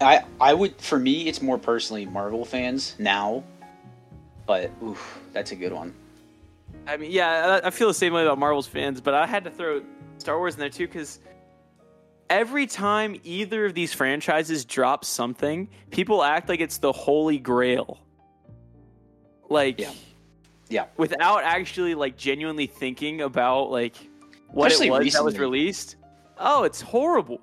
I 0.00 0.24
I 0.40 0.54
would 0.54 0.80
for 0.80 0.98
me 0.98 1.28
it's 1.28 1.40
more 1.40 1.58
personally 1.58 2.06
Marvel 2.06 2.44
fans 2.44 2.96
now, 2.98 3.44
but 4.46 4.70
oof, 4.82 5.20
that's 5.32 5.52
a 5.52 5.56
good 5.56 5.72
one. 5.72 5.94
I 6.86 6.96
mean, 6.96 7.12
yeah, 7.12 7.60
I 7.62 7.68
I 7.68 7.70
feel 7.70 7.88
the 7.88 7.94
same 7.94 8.12
way 8.12 8.22
about 8.22 8.38
Marvel's 8.38 8.66
fans, 8.66 9.00
but 9.00 9.14
I 9.14 9.26
had 9.26 9.44
to 9.44 9.50
throw 9.50 9.82
Star 10.18 10.38
Wars 10.38 10.54
in 10.54 10.60
there 10.60 10.68
too 10.68 10.86
because 10.86 11.20
every 12.28 12.66
time 12.66 13.20
either 13.22 13.66
of 13.66 13.74
these 13.74 13.92
franchises 13.92 14.64
drops 14.64 15.06
something, 15.08 15.68
people 15.90 16.22
act 16.22 16.48
like 16.48 16.60
it's 16.60 16.78
the 16.78 16.92
holy 16.92 17.38
grail. 17.38 18.00
Like 19.54 19.80
Yeah. 19.80 19.92
Yeah. 20.68 20.86
without 20.96 21.44
actually 21.44 21.94
like 21.94 22.16
genuinely 22.16 22.66
thinking 22.66 23.22
about 23.22 23.70
like 23.70 23.94
what 24.48 24.72
Especially 24.72 24.88
it 24.88 25.04
was 25.04 25.12
that 25.14 25.24
was 25.24 25.38
released. 25.38 25.96
Oh, 26.38 26.64
it's 26.64 26.80
horrible. 26.80 27.40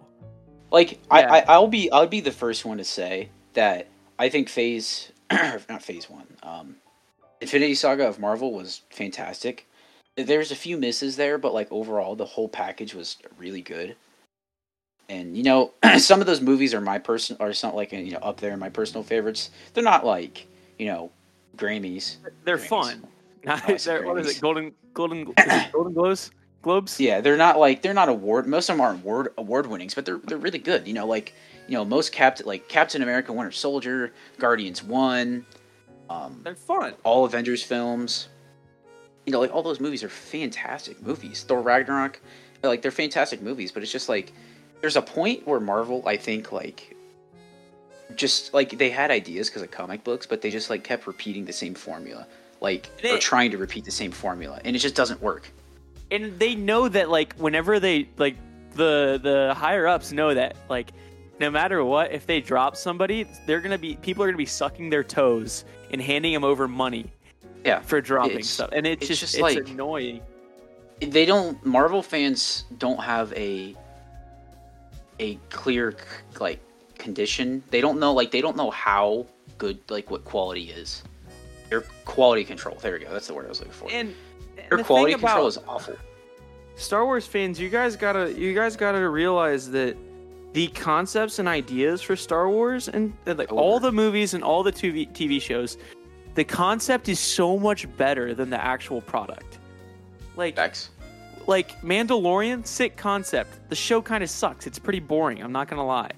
Like 0.72 0.91
Yeah. 0.91 0.98
I, 1.10 1.39
I 1.39 1.46
I'll 1.48 1.68
be 1.68 1.89
I'll 1.91 2.08
be 2.08 2.20
the 2.20 2.32
first 2.32 2.65
one 2.65 2.77
to 2.77 2.84
say 2.84 3.30
that 3.53 3.88
I 4.20 4.27
think 4.27 4.50
phase 4.50 5.12
not 5.32 5.82
phase 5.82 6.10
one. 6.10 6.27
Um 6.44 6.75
Infinity 7.39 7.74
Saga 7.75 8.08
of 8.08 8.20
Marvel 8.20 8.53
was 8.53 8.82
fantastic. 8.91 9.68
There's 10.18 10.51
a 10.51 10.56
few 10.56 10.77
misses 10.77 11.15
there, 11.15 11.38
but 11.38 11.53
like 11.53 11.72
overall 11.72 12.15
the 12.15 12.25
whole 12.25 12.50
package 12.50 12.94
was 12.94 13.18
really 13.38 13.62
good. 13.62 13.96
And 15.08 15.38
you 15.38 15.44
know, 15.44 15.72
some 15.98 16.20
of 16.20 16.27
those 16.27 16.41
movies 16.41 16.74
are 16.74 16.82
my 16.82 17.00
person 17.00 17.38
are 17.39 17.53
not 17.63 17.75
like 17.75 17.94
you 17.94 18.12
know 18.12 18.20
up 18.20 18.41
there 18.41 18.51
in 18.51 18.60
my 18.60 18.70
personal 18.70 19.03
favorites. 19.03 19.50
They're 19.74 19.84
not 19.84 20.06
like, 20.06 20.48
you 20.77 20.88
know, 20.88 21.12
Grammys. 21.58 22.17
They're 22.43 22.58
Grammys. 22.58 22.67
fun. 22.67 23.08
They're- 23.43 24.05
what 24.05 24.20
is 24.20 24.38
it? 24.38 24.41
Golden 24.41 24.72
Golden 24.93 25.34
it 25.38 25.72
Golden 25.72 25.93
Globes? 25.93 26.31
Globes? 26.62 27.00
Yeah, 27.00 27.22
they're 27.22 27.38
not 27.38 27.58
like 27.58 27.81
they're 27.81 27.93
not 27.93 28.08
award. 28.10 28.46
Most 28.48 28.70
of 28.70 28.75
them 28.77 28.81
aren't 28.81 29.01
award 29.03 29.34
award 29.38 29.65
winnings, 29.67 29.96
but 29.96 30.05
they're 30.05 30.20
they're 30.20 30.38
really 30.38 30.60
good. 30.60 30.88
You 30.88 30.93
know, 30.93 31.08
like 31.08 31.34
you 31.67 31.74
know 31.74 31.84
most 31.84 32.12
Captain 32.12 32.46
like 32.46 32.67
Captain 32.70 33.01
America, 33.01 33.34
Winter 33.34 33.51
Soldier, 33.51 34.13
Guardians 34.38 34.84
One, 34.84 35.46
um, 36.10 36.41
They're 36.43 36.55
fun. 36.55 36.93
all 37.03 37.25
Avengers 37.25 37.63
films. 37.63 38.27
You 39.25 39.34
know, 39.34 39.39
like 39.39 39.53
all 39.53 39.63
those 39.63 39.79
movies 39.79 40.03
are 40.03 40.10
fantastic 40.10 41.01
movies. 41.01 41.43
Thor 41.43 41.62
Ragnarok, 41.62 42.22
like 42.63 42.81
they're 42.84 42.91
fantastic 42.91 43.41
movies. 43.41 43.72
But 43.72 43.81
it's 43.81 43.91
just 43.91 44.10
like 44.10 44.31
there's 44.81 44.96
a 44.98 45.01
point 45.01 45.48
where 45.48 45.60
Marvel, 45.60 46.03
I 46.05 46.15
think, 46.17 46.51
like 46.51 46.96
just 48.15 48.53
like 48.53 48.77
they 48.77 48.89
had 48.89 49.12
ideas 49.12 49.50
because 49.50 49.62
of 49.62 49.72
comic 49.72 50.03
books, 50.03 50.25
but 50.25 50.41
they 50.41 50.50
just 50.50 50.70
like 50.70 50.84
kept 50.84 51.08
repeating 51.08 51.46
the 51.46 51.53
same 51.53 51.74
formula, 51.74 52.27
like 52.62 52.89
And 53.03 53.13
or 53.13 53.20
trying 53.20 53.51
to 53.51 53.58
repeat 53.58 53.86
the 53.86 53.91
same 53.91 54.12
formula, 54.12 54.60
and 54.65 54.75
it 54.75 54.80
just 54.80 54.96
doesn't 54.96 55.22
work. 55.22 55.51
and 56.12 56.38
they 56.39 56.56
know 56.56 56.88
that 56.89 57.10
like 57.10 57.34
whenever 57.36 57.80
they 57.80 58.10
like 58.18 58.36
the 58.75 59.20
the 59.22 59.53
higher 59.56 59.88
ups 59.88 60.12
know 60.12 60.34
that 60.34 60.56
like 60.70 60.91
no 61.39 61.50
matter 61.50 61.84
what 61.84 62.12
if 62.12 62.25
they 62.25 62.39
drop 62.41 62.75
somebody 62.75 63.25
they're 63.46 63.62
gonna 63.62 63.77
be 63.77 63.96
people 63.98 64.24
are 64.24 64.27
gonna 64.27 64.38
be 64.38 64.46
sucking 64.46 64.89
their 64.89 65.03
toes 65.03 65.65
and 65.91 66.01
handing 66.01 66.34
them 66.34 66.44
over 66.44 66.68
money 66.68 67.06
Yeah, 67.65 67.80
for 67.82 68.00
dropping 68.01 68.32
It's- 68.39 68.50
stuff. 68.50 68.70
And 68.74 68.86
it's, 68.88 69.01
it's 69.10 69.20
just, 69.20 69.22
just 69.22 69.34
it's 69.36 69.41
like- 69.41 69.70
annoying. 69.70 70.22
They 71.00 71.25
don't 71.25 71.63
marvel 71.65 72.01
fans 72.03 72.65
don't 72.77 73.01
have 73.01 73.34
a 73.34 73.75
a 75.20 75.36
clear 75.50 75.96
like 76.39 76.60
condition 77.01 77.63
they 77.70 77.81
don't 77.81 78.00
know 78.00 78.13
like 78.13 78.31
they 78.31 78.41
don't 78.41 78.55
know 78.55 78.72
how 78.72 79.25
good 79.58 79.79
like 79.89 80.10
what 80.10 80.24
quality 80.24 80.70
is 80.70 81.03
their 81.70 81.81
quality 82.05 82.43
control 82.43 82.77
there 82.81 82.93
we 82.93 83.00
go 83.00 83.12
that's 83.12 83.27
the 83.27 83.34
word 83.34 83.46
i 83.46 83.50
was 83.50 83.60
looking 83.60 83.74
for 83.74 83.89
and, 83.91 84.13
and 84.58 84.70
their 84.70 84.84
quality 84.84 85.13
control 85.13 85.48
is 85.48 85.58
awful 85.67 85.96
Star 86.75 87.05
Wars 87.05 87.27
fans, 87.27 87.60
you 87.60 87.70
guys 87.70 87.96
gotta 87.96 88.34
you 88.34 88.53
guys 88.53 88.75
gotta 88.75 89.08
realize 89.08 89.70
that 89.72 89.96
the 90.53 90.67
concepts 90.70 91.39
and 91.39 91.48
ideas 91.48 92.01
for 92.01 92.15
Star 92.15 92.50
Wars 92.50 92.89
and, 92.89 93.13
and, 93.25 93.38
like 93.38 93.53
all 93.53 93.79
the 93.79 93.91
movies 93.91 94.34
and 94.34 94.43
all 94.43 94.63
the 94.63 94.72
TV 94.72 95.10
TV 95.12 95.41
shows, 95.41 95.77
the 96.36 96.43
concept 96.43 97.08
is 97.08 97.20
so 97.20 97.58
much 97.58 97.88
better 97.98 98.34
than 98.34 98.50
the 98.50 98.62
actual 98.62 99.01
product. 99.01 99.60
Like 100.36 100.55
Facts. 100.55 100.89
like 101.48 101.79
Mandalorian, 101.81 102.65
sick 102.65 102.98
concept. 102.98 103.70
The 103.70 103.75
show 103.75 104.01
kind 104.01 104.24
of 104.24 104.29
sucks. 104.29 104.67
It's 104.67 104.79
pretty 104.79 105.00
boring. 105.00 105.41
I'm 105.41 105.51
not 105.51 105.67
gonna 105.67 105.86
lie. 105.86 106.12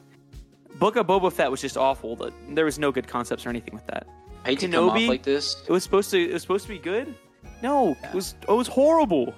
Book 0.79 0.95
of 0.95 1.07
Boba 1.07 1.31
Fett 1.31 1.49
was 1.51 1.61
just 1.61 1.77
awful. 1.77 2.15
The- 2.15 2.33
There 2.49 2.65
was 2.65 2.79
no 2.79 2.91
good 2.91 3.07
concepts 3.07 3.45
or 3.45 3.49
anything 3.49 3.73
with 3.73 3.85
that. 3.87 4.07
I 4.45 4.49
hate 4.49 4.59
to 4.59 4.67
come 4.67 4.89
off 4.89 5.01
like 5.07 5.23
this 5.23 5.63
It 5.67 5.71
was 5.71 5.83
supposed 5.83 6.11
to. 6.11 6.19
It 6.21 6.33
was 6.33 6.41
supposed 6.41 6.63
to 6.65 6.69
be 6.69 6.79
good. 6.79 7.13
No, 7.61 7.95
Yeah. 8.01 8.09
it 8.09 8.15
was. 8.15 8.35
It 8.47 8.51
was 8.51 8.67
horrible. 8.67 9.33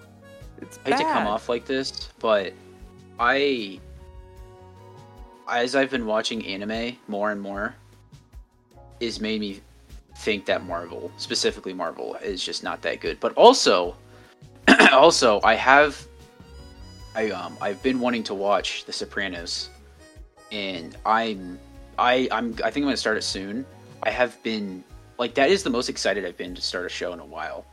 It's 0.61 0.79
I 0.85 0.89
hate 0.91 0.97
to 0.99 1.03
come 1.03 1.27
off 1.27 1.49
like 1.49 1.65
this 1.65 2.09
but 2.19 2.53
i 3.19 3.79
as 5.49 5.75
i've 5.75 5.89
been 5.91 6.05
watching 6.05 6.45
anime 6.45 6.97
more 7.07 7.31
and 7.31 7.39
more 7.41 7.75
is 8.99 9.19
made 9.21 9.39
me 9.41 9.61
think 10.17 10.45
that 10.45 10.65
marvel 10.65 11.11
specifically 11.17 11.73
marvel 11.73 12.15
is 12.15 12.43
just 12.43 12.63
not 12.63 12.81
that 12.81 12.99
good 13.01 13.19
but 13.19 13.31
also 13.33 13.95
also 14.91 15.39
i 15.43 15.53
have 15.53 16.07
i 17.15 17.29
um 17.31 17.55
i've 17.61 17.81
been 17.83 17.99
wanting 17.99 18.23
to 18.23 18.33
watch 18.33 18.85
the 18.85 18.93
sopranos 18.93 19.69
and 20.55 20.95
i'm 21.05 21.59
i 21.99 22.27
i'm 22.31 22.53
i 22.63 22.69
think 22.69 22.77
i'm 22.77 22.83
gonna 22.83 22.97
start 22.97 23.17
it 23.17 23.23
soon. 23.23 23.65
I 24.01 24.11
have 24.11 24.41
been 24.43 24.83
like 25.17 25.35
that 25.35 25.49
is 25.49 25.63
the 25.63 25.69
most 25.69 25.89
excited 25.89 26.25
i've 26.25 26.37
been 26.37 26.55
to 26.55 26.61
start 26.61 26.85
a 26.85 26.89
show 26.89 27.13
in 27.13 27.19
a 27.19 27.25
while. 27.25 27.65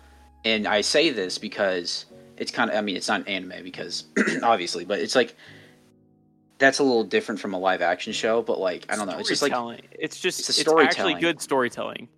And 0.45 0.67
i 0.67 0.81
say 0.81 1.11
this 1.11 1.39
because 1.39 2.07
it's 2.37 2.51
kind 2.51 2.71
of 2.71 2.77
i 2.77 2.81
mean 2.81 2.97
it's 2.97 3.09
not 3.09 3.27
anime 3.29 3.63
because 3.63 4.05
obviously 4.43 4.85
but 4.85 4.99
it's 4.99 5.15
like 5.15 5.37
that's 6.59 6.81
a 6.81 6.83
little 6.83 7.05
different 7.05 7.41
from 7.41 7.55
a 7.55 7.59
live 7.59 7.83
action 7.83 8.13
show 8.13 8.43
but 8.43 8.59
like 8.59 8.85
i 8.93 8.97
don't 8.97 9.07
know. 9.07 9.19
It's 9.19 9.29
just 9.29 9.43
like 9.43 9.85
it's 9.93 10.19
just 10.19 10.41
it's 10.41 10.59
it's, 10.59 10.73
actually 10.73 11.15
good 11.15 11.41
storytelling, 11.41 12.09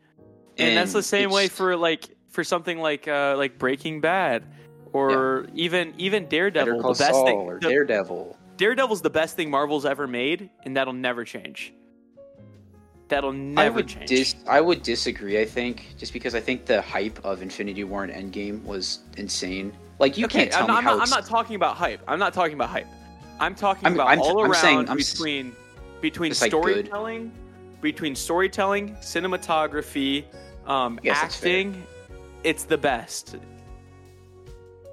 and, 0.57 0.77
that's 0.77 0.93
the 0.93 1.03
same 1.03 1.31
way 1.31 1.49
for 1.49 1.77
like 1.77 2.09
for 2.31 2.45
something 2.45 2.79
like 2.79 3.07
uh 3.07 3.35
like 3.37 3.59
Breaking 3.59 4.01
Bad, 4.01 4.45
or 4.93 5.47
even 5.55 5.95
even 5.99 6.27
Daredevil. 6.29 6.81
Call 6.81 6.95
The 6.95 6.99
best 6.99 7.13
Saul 7.13 7.27
thing, 7.27 7.39
or 7.39 7.61
the- 7.61 7.69
daredevil 7.69 8.39
Daredevil's 8.57 9.03
the 9.03 9.11
best 9.11 9.37
thing 9.37 9.51
Marvel's 9.51 9.85
ever 9.85 10.07
made, 10.07 10.51
and 10.65 10.77
that'll 10.77 10.93
never 10.93 11.25
change. 11.25 11.75
That'll 13.09 13.33
never 13.33 13.61
I 13.67 13.69
would 13.69 13.89
change. 13.89 14.09
dis- 14.09 14.35
I 14.47 14.61
would 14.61 14.83
disagree. 14.83 15.41
I 15.41 15.45
think 15.45 15.95
just 15.99 16.13
because 16.13 16.35
I 16.35 16.41
think 16.41 16.65
the 16.65 16.81
hype 16.81 17.23
of 17.25 17.43
Infinity 17.43 17.85
War 17.85 18.05
and 18.05 18.13
Endgame 18.33 18.63
was 18.65 19.01
insane. 19.17 19.73
Like 19.99 20.17
you 20.17 20.25
okay, 20.27 20.41
can't 20.41 20.53
tell 20.53 20.63
I'm 20.63 20.67
not, 20.69 20.85
me 20.85 20.91
I'm, 20.91 20.97
not, 20.99 21.03
I'm 21.05 21.11
not 21.11 21.27
talking 21.27 21.57
about 21.57 21.77
hype. 21.77 22.01
I'm 22.09 22.19
not 22.19 22.33
talking 22.33 22.55
about 22.55 22.71
hype. 22.71 22.87
I'm 23.41 23.55
talking 23.55 23.87
I'm- 23.87 23.95
about 23.95 24.09
I'm- 24.09 24.21
all 24.21 24.41
I'm 24.45 24.51
around 24.51 24.61
saying- 24.61 24.89
I'm 24.89 24.97
between 24.97 25.53
between 26.01 26.31
Just, 26.33 26.43
like, 26.43 26.51
storytelling, 26.51 27.33
between 27.81 28.15
storytelling, 28.15 28.95
cinematography, 28.97 30.25
um, 30.67 30.99
Yes, 31.03 31.17
acting. 31.19 31.83
It's 32.43 32.65
the 32.65 32.77
best. 32.77 33.37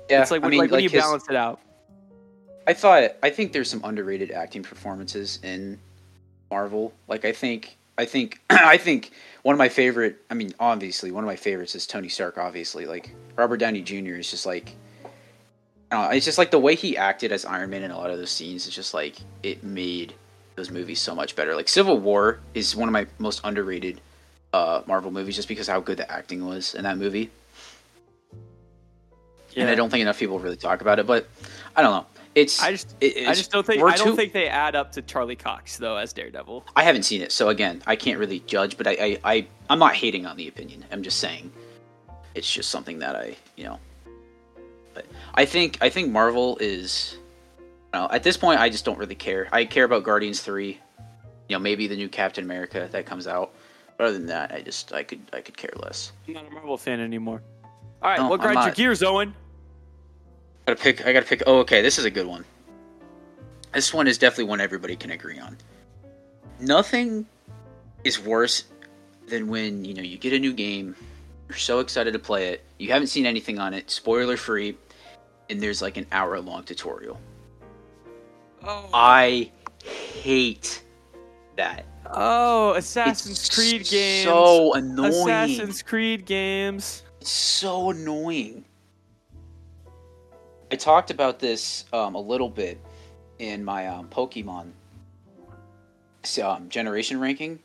yeah, 0.10 0.22
it's 0.22 0.32
like, 0.32 0.42
I 0.42 0.44
when, 0.46 0.52
mean, 0.52 0.60
like 0.62 0.72
when 0.72 0.84
you 0.84 0.90
his- 0.90 1.02
balance 1.02 1.26
it 1.30 1.36
out. 1.36 1.60
I 2.68 2.74
thought 2.74 3.16
I 3.24 3.30
think 3.30 3.54
there's 3.54 3.70
some 3.70 3.82
underrated 3.84 4.32
acting 4.32 4.64
performances 4.64 5.40
in 5.44 5.80
Marvel. 6.50 6.94
Like 7.08 7.26
I 7.26 7.32
think 7.32 7.78
I 7.98 8.06
think 8.06 8.40
I 8.50 8.78
think 8.78 9.12
one 9.42 9.54
of 9.54 9.60
my 9.60 9.70
favorite 9.70 10.18
I 10.30 10.36
mean 10.36 10.54
obviously 10.60 11.12
one 11.12 11.24
of 11.24 11.28
my 11.28 11.36
favorites 11.36 11.76
is 11.76 11.88
Tony 11.88 12.10
Stark 12.10 12.38
obviously. 12.38 12.86
Like 12.86 13.14
Robert 13.36 13.58
Downey 13.58 13.82
Jr. 13.82 14.16
is 14.16 14.30
just 14.30 14.46
like 14.46 14.76
I 15.92 16.16
it's 16.16 16.26
just 16.26 16.38
like 16.38 16.52
the 16.52 16.60
way 16.60 16.76
he 16.76 16.98
acted 16.98 17.32
as 17.32 17.46
Iron 17.46 17.70
Man 17.70 17.84
in 17.84 17.92
a 17.92 17.98
lot 17.98 18.12
of 18.12 18.18
those 18.18 18.32
scenes 18.32 18.68
is 18.68 18.76
just 18.76 18.94
like 18.94 19.18
it 19.42 19.64
made 19.64 20.14
those 20.56 20.70
movies 20.70 21.02
so 21.02 21.16
much 21.16 21.36
better. 21.36 21.56
Like 21.56 21.70
Civil 21.70 21.98
War 21.98 22.40
is 22.54 22.76
one 22.76 22.88
of 22.88 22.94
my 22.94 23.08
most 23.18 23.42
underrated 23.44 24.02
uh 24.54 24.84
Marvel 24.86 25.12
movies 25.12 25.36
just 25.36 25.48
because 25.48 25.68
how 25.68 25.80
good 25.80 25.98
the 25.98 26.12
acting 26.12 26.46
was 26.46 26.76
in 26.76 26.84
that 26.84 26.98
movie. 26.98 27.32
Yeah. 29.54 29.64
And 29.64 29.70
I 29.72 29.76
don't 29.76 29.90
think 29.90 30.02
enough 30.02 30.18
people 30.18 30.40
really 30.40 30.56
talk 30.56 30.80
about 30.82 31.00
it, 31.00 31.06
but 31.06 31.28
I 31.76 31.82
don't 31.82 31.92
know. 31.92 32.06
It's 32.34 32.62
I 32.62 32.72
just, 32.72 32.96
it- 33.02 33.28
I 33.28 33.34
just 33.34 33.52
don't 33.52 33.66
think. 33.66 33.84
I 33.84 33.96
don't 33.98 34.08
too- 34.08 34.16
think 34.16 34.32
they 34.34 34.48
add 34.48 34.76
up 34.76 34.92
to 34.94 35.02
Charlie 35.02 35.36
Cox 35.36 35.78
though 35.78 35.98
as 35.98 36.14
Daredevil. 36.14 36.66
I 36.76 36.84
haven't 36.84 37.04
seen 37.04 37.22
it, 37.22 37.32
so 37.32 37.50
again, 37.50 37.82
I 37.86 37.96
can't 37.96 38.20
really 38.20 38.40
judge. 38.42 38.78
But 38.78 38.88
I, 38.88 38.92
I, 38.92 39.20
I 39.24 39.48
I'm 39.70 39.80
not 39.80 39.96
hating 39.96 40.26
on 40.26 40.38
the 40.38 40.48
opinion. 40.48 40.86
I'm 40.92 41.04
just 41.04 41.20
saying, 41.20 41.52
it's 42.34 42.52
just 42.52 42.70
something 42.70 43.00
that 43.00 43.16
I, 43.16 43.36
you 43.58 43.66
know. 43.66 43.80
But 44.94 45.06
I 45.34 45.46
think 45.46 45.78
I 45.82 45.90
think 45.90 46.10
Marvel 46.12 46.58
is, 46.60 47.18
you 47.94 48.00
know, 48.00 48.08
at 48.12 48.24
this 48.24 48.38
point, 48.38 48.60
I 48.62 48.70
just 48.70 48.86
don't 48.86 48.98
really 48.98 49.16
care. 49.16 49.50
I 49.52 49.66
care 49.66 49.84
about 49.84 50.04
Guardians 50.04 50.42
three, 50.42 50.80
you 51.50 51.56
know, 51.56 51.60
maybe 51.60 51.88
the 51.88 51.96
new 51.98 52.08
Captain 52.10 52.44
America 52.46 52.88
that 52.92 53.06
comes 53.06 53.28
out. 53.28 53.54
But 53.98 54.06
other 54.08 54.14
than 54.18 54.28
that, 54.28 54.54
I 54.54 54.62
just 54.62 54.94
I 54.94 55.04
could 55.04 55.20
I 55.34 55.42
could 55.42 55.58
care 55.58 55.74
less. 55.84 56.14
I'm 56.28 56.34
not 56.34 56.48
a 56.48 56.50
Marvel 56.50 56.78
fan 56.78 57.02
anymore. 57.02 57.42
All 58.02 58.10
right, 58.10 58.20
No, 58.20 58.30
what 58.30 58.40
grinds 58.42 58.66
your 58.66 58.74
gears, 58.74 59.04
Owen? 59.04 59.36
Gotta 60.66 60.82
pick. 60.82 61.06
I 61.06 61.14
gotta 61.14 61.26
pick. 61.26 61.44
Oh, 61.48 61.60
okay. 61.60 61.82
This 61.82 61.98
is 61.98 62.06
a 62.06 62.12
good 62.12 62.28
one. 62.28 62.46
This 63.74 63.94
one 63.94 64.08
is 64.08 64.18
definitely 64.18 64.46
one 64.46 64.62
everybody 64.62 64.96
can 64.96 65.12
agree 65.12 65.40
on. 65.40 65.58
Nothing 66.60 67.26
is 68.04 68.20
worse 68.20 68.66
than 69.28 69.48
when 69.48 69.86
you 69.86 69.94
know 69.94 70.02
you 70.02 70.18
get 70.18 70.34
a 70.34 70.40
new 70.40 70.54
game, 70.54 70.96
you're 71.48 71.58
so 71.58 71.80
excited 71.80 72.12
to 72.14 72.20
play 72.20 72.50
it, 72.50 72.64
you 72.80 72.92
haven't 72.92 73.08
seen 73.08 73.26
anything 73.26 73.60
on 73.60 73.74
it, 73.74 73.90
spoiler 73.90 74.36
free, 74.38 74.78
and 75.50 75.62
there's 75.62 75.82
like 75.82 75.98
an 75.98 76.06
hour 76.12 76.40
long 76.40 76.64
tutorial. 76.64 77.20
Oh, 78.64 78.90
I 78.94 79.50
hate 79.84 80.84
that. 81.56 81.86
oh, 82.14 82.74
Assassin's 82.74 83.40
It's 83.40 83.56
Creed 83.56 83.88
games. 83.88 84.26
So 84.26 84.74
annoying. 84.74 85.14
Assassin's 85.14 85.82
Creed 85.82 86.26
games. 86.26 87.04
It's 87.22 87.32
so 87.32 87.92
annoying. 87.92 88.66
I 90.72 90.76
talked 90.76 91.12
about 91.12 91.38
this 91.38 91.84
um, 91.92 92.16
a 92.16 92.20
little 92.20 92.50
bit 92.50 92.80
in 93.40 93.64
my 93.64 93.88
um, 93.88 94.08
Pokemon 94.08 94.72
um, 96.42 96.70
generation 96.70 97.20
ranking. 97.20 97.60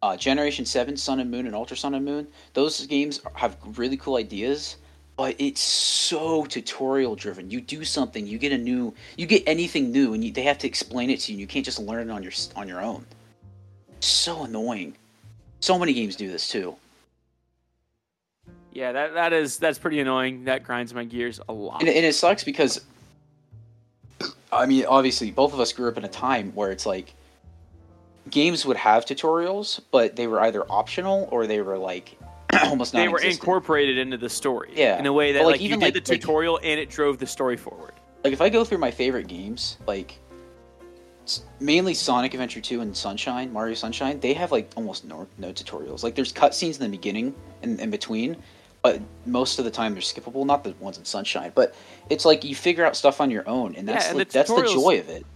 Uh, 0.00 0.16
Generation 0.16 0.64
Seven, 0.64 0.96
Sun 0.96 1.18
and 1.18 1.28
Moon, 1.28 1.46
and 1.46 1.56
Ultra 1.56 1.76
Sun 1.76 1.96
and 1.96 2.04
Moon. 2.04 2.28
Those 2.52 2.86
games 2.86 3.20
have 3.34 3.56
really 3.76 3.96
cool 3.96 4.16
ideas, 4.16 4.76
but 5.16 5.34
it's 5.40 5.60
so 5.60 6.44
tutorial 6.44 7.16
driven. 7.16 7.50
You 7.50 7.60
do 7.60 7.84
something, 7.84 8.24
you 8.24 8.38
get 8.38 8.52
a 8.52 8.58
new, 8.58 8.94
you 9.16 9.26
get 9.26 9.42
anything 9.48 9.90
new, 9.90 10.14
and 10.14 10.22
you, 10.22 10.30
they 10.30 10.42
have 10.42 10.58
to 10.58 10.68
explain 10.68 11.10
it 11.10 11.18
to 11.22 11.32
you. 11.32 11.34
and 11.34 11.40
You 11.40 11.48
can't 11.48 11.64
just 11.64 11.80
learn 11.80 12.08
it 12.08 12.12
on 12.12 12.22
your 12.22 12.30
on 12.54 12.68
your 12.68 12.80
own. 12.80 13.04
So 13.98 14.44
annoying. 14.44 14.96
So 15.58 15.76
many 15.76 15.92
games 15.92 16.14
do 16.14 16.30
this 16.30 16.48
too. 16.48 16.76
Yeah, 18.78 18.92
that 18.92 19.14
that 19.14 19.32
is 19.32 19.56
that's 19.56 19.76
pretty 19.76 19.98
annoying. 19.98 20.44
That 20.44 20.62
grinds 20.62 20.94
my 20.94 21.02
gears 21.02 21.40
a 21.48 21.52
lot. 21.52 21.80
And, 21.80 21.88
and 21.88 22.06
it 22.06 22.14
sucks 22.14 22.44
because, 22.44 22.80
I 24.52 24.66
mean, 24.66 24.84
obviously, 24.86 25.32
both 25.32 25.52
of 25.52 25.58
us 25.58 25.72
grew 25.72 25.88
up 25.88 25.98
in 25.98 26.04
a 26.04 26.08
time 26.08 26.52
where 26.54 26.70
it's 26.70 26.86
like 26.86 27.12
games 28.30 28.64
would 28.64 28.76
have 28.76 29.04
tutorials, 29.04 29.80
but 29.90 30.14
they 30.14 30.28
were 30.28 30.40
either 30.40 30.64
optional 30.70 31.28
or 31.32 31.48
they 31.48 31.60
were 31.60 31.76
like 31.76 32.16
almost 32.62 32.94
not. 32.94 33.00
they 33.00 33.08
were 33.08 33.18
incorporated 33.20 33.98
into 33.98 34.16
the 34.16 34.28
story. 34.28 34.70
Yeah. 34.76 34.96
in 34.96 35.06
a 35.06 35.12
way 35.12 35.32
that 35.32 35.44
like, 35.44 35.54
like, 35.54 35.60
even, 35.60 35.80
you 35.80 35.86
did 35.86 35.94
like- 35.96 36.04
the 36.04 36.12
like- 36.12 36.20
tutorial 36.20 36.60
and 36.62 36.78
it 36.78 36.88
drove 36.88 37.18
the 37.18 37.26
story 37.26 37.56
forward. 37.56 37.94
Like 38.22 38.32
if 38.32 38.40
I 38.40 38.48
go 38.48 38.64
through 38.64 38.78
my 38.78 38.92
favorite 38.92 39.26
games, 39.26 39.78
like 39.88 40.18
mainly 41.58 41.94
Sonic 41.94 42.32
Adventure 42.34 42.60
2 42.60 42.80
and 42.80 42.96
Sunshine, 42.96 43.52
Mario 43.52 43.74
Sunshine, 43.74 44.20
they 44.20 44.34
have 44.34 44.52
like 44.52 44.70
almost 44.76 45.04
no, 45.04 45.26
no 45.36 45.52
tutorials. 45.52 46.04
Like 46.04 46.14
there's 46.14 46.32
cutscenes 46.32 46.76
in 46.76 46.90
the 46.90 46.96
beginning 46.96 47.34
and 47.62 47.80
in 47.80 47.90
between, 47.90 48.36
but 48.82 49.00
most 49.26 49.58
of 49.58 49.64
the 49.64 49.70
time 49.70 49.92
they're 49.92 50.02
skippable. 50.02 50.44
Not 50.46 50.64
the 50.64 50.70
ones 50.80 50.98
in 50.98 51.04
Sunshine, 51.04 51.52
but 51.54 51.74
it's 52.10 52.24
like 52.24 52.44
you 52.44 52.54
figure 52.54 52.84
out 52.84 52.96
stuff 52.96 53.20
on 53.20 53.30
your 53.30 53.48
own, 53.48 53.74
and 53.74 53.88
that's 53.88 54.04
Yeah, 54.04 54.10
and 54.10 54.18
like, 54.18 54.28
the 54.28 54.32
that's 54.34 54.50
the 54.50 54.62
joy 54.62 55.00
of 55.00 55.08
it. 55.08 55.26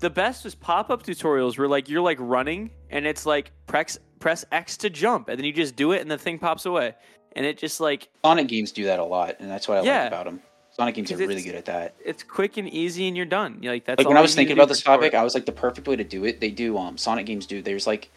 The 0.00 0.10
best 0.10 0.44
is 0.46 0.54
pop-up 0.54 1.04
tutorials 1.04 1.56
where 1.58 1.68
like 1.68 1.88
you're 1.88 2.00
like 2.00 2.18
running 2.20 2.70
and 2.90 3.06
it's 3.06 3.24
like 3.24 3.52
press 3.66 3.98
press 4.18 4.44
X 4.50 4.76
to 4.78 4.90
jump 4.90 5.28
and 5.28 5.38
then 5.38 5.44
you 5.44 5.52
just 5.52 5.76
do 5.76 5.92
it 5.92 6.00
and 6.00 6.10
the 6.10 6.18
thing 6.18 6.38
pops 6.38 6.64
away 6.66 6.94
and 7.34 7.46
it 7.46 7.56
just 7.58 7.80
like 7.80 8.08
Sonic 8.24 8.48
games 8.48 8.72
do 8.72 8.84
that 8.84 8.98
a 8.98 9.04
lot, 9.04 9.36
and 9.40 9.50
that's 9.50 9.68
what 9.68 9.78
I 9.78 9.82
Yeah. 9.82 9.98
like 10.00 10.08
about 10.08 10.24
them. 10.26 10.42
Sonic 10.74 10.94
games 10.94 11.12
are 11.12 11.16
really 11.18 11.42
good 11.42 11.54
at 11.54 11.66
that. 11.66 11.94
it's 12.04 12.22
quick 12.22 12.56
and 12.56 12.68
easy 12.68 13.06
and 13.06 13.16
you're 13.16 13.26
done. 13.26 13.58
You're 13.60 13.74
like 13.74 13.84
that's 13.84 13.98
like 13.98 14.08
when 14.08 14.16
I 14.16 14.22
was 14.22 14.34
thinking 14.34 14.54
about 14.56 14.68
this 14.68 14.82
topic, 14.82 15.14
I 15.14 15.22
was 15.22 15.34
like, 15.34 15.44
the 15.46 15.52
perfect 15.52 15.86
way 15.86 15.96
to 15.96 16.04
do 16.04 16.24
it. 16.24 16.40
They 16.40 16.50
do 16.50 16.78
um 16.78 16.96
Sonic 16.96 17.26
games 17.26 17.46
do. 17.46 17.60
There's 17.62 17.86
like, 17.86 18.10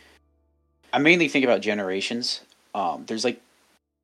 I 0.93 0.99
mainly 0.99 1.27
think 1.27 1.43
about 1.43 1.61
generations. 1.61 2.41
Um, 2.73 3.03
there's 3.07 3.23
like, 3.25 3.41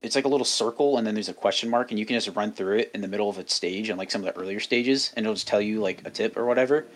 it's 0.02 0.16
like 0.16 0.26
a 0.26 0.28
little 0.28 0.46
circle, 0.46 0.98
and 0.98 1.06
then 1.06 1.14
there's 1.14 1.30
a 1.30 1.34
question 1.34 1.70
mark, 1.70 1.92
and 1.92 2.00
you 2.00 2.06
can 2.06 2.16
just 2.20 2.36
run 2.36 2.52
through 2.52 2.80
it 2.80 2.92
in 2.94 3.02
the 3.02 3.08
middle 3.08 3.30
of 3.30 3.38
its 3.38 3.54
stage, 3.54 3.90
and 3.90 3.98
like 3.98 4.10
some 4.12 4.26
of 4.26 4.34
the 4.34 4.40
earlier 4.40 4.60
stages, 4.60 5.14
and 5.16 5.26
it'll 5.26 5.36
just 5.36 5.48
tell 5.48 5.62
you 5.62 5.80
like 5.80 6.06
a 6.06 6.10
tip 6.10 6.38
or 6.38 6.46
whatever, 6.46 6.88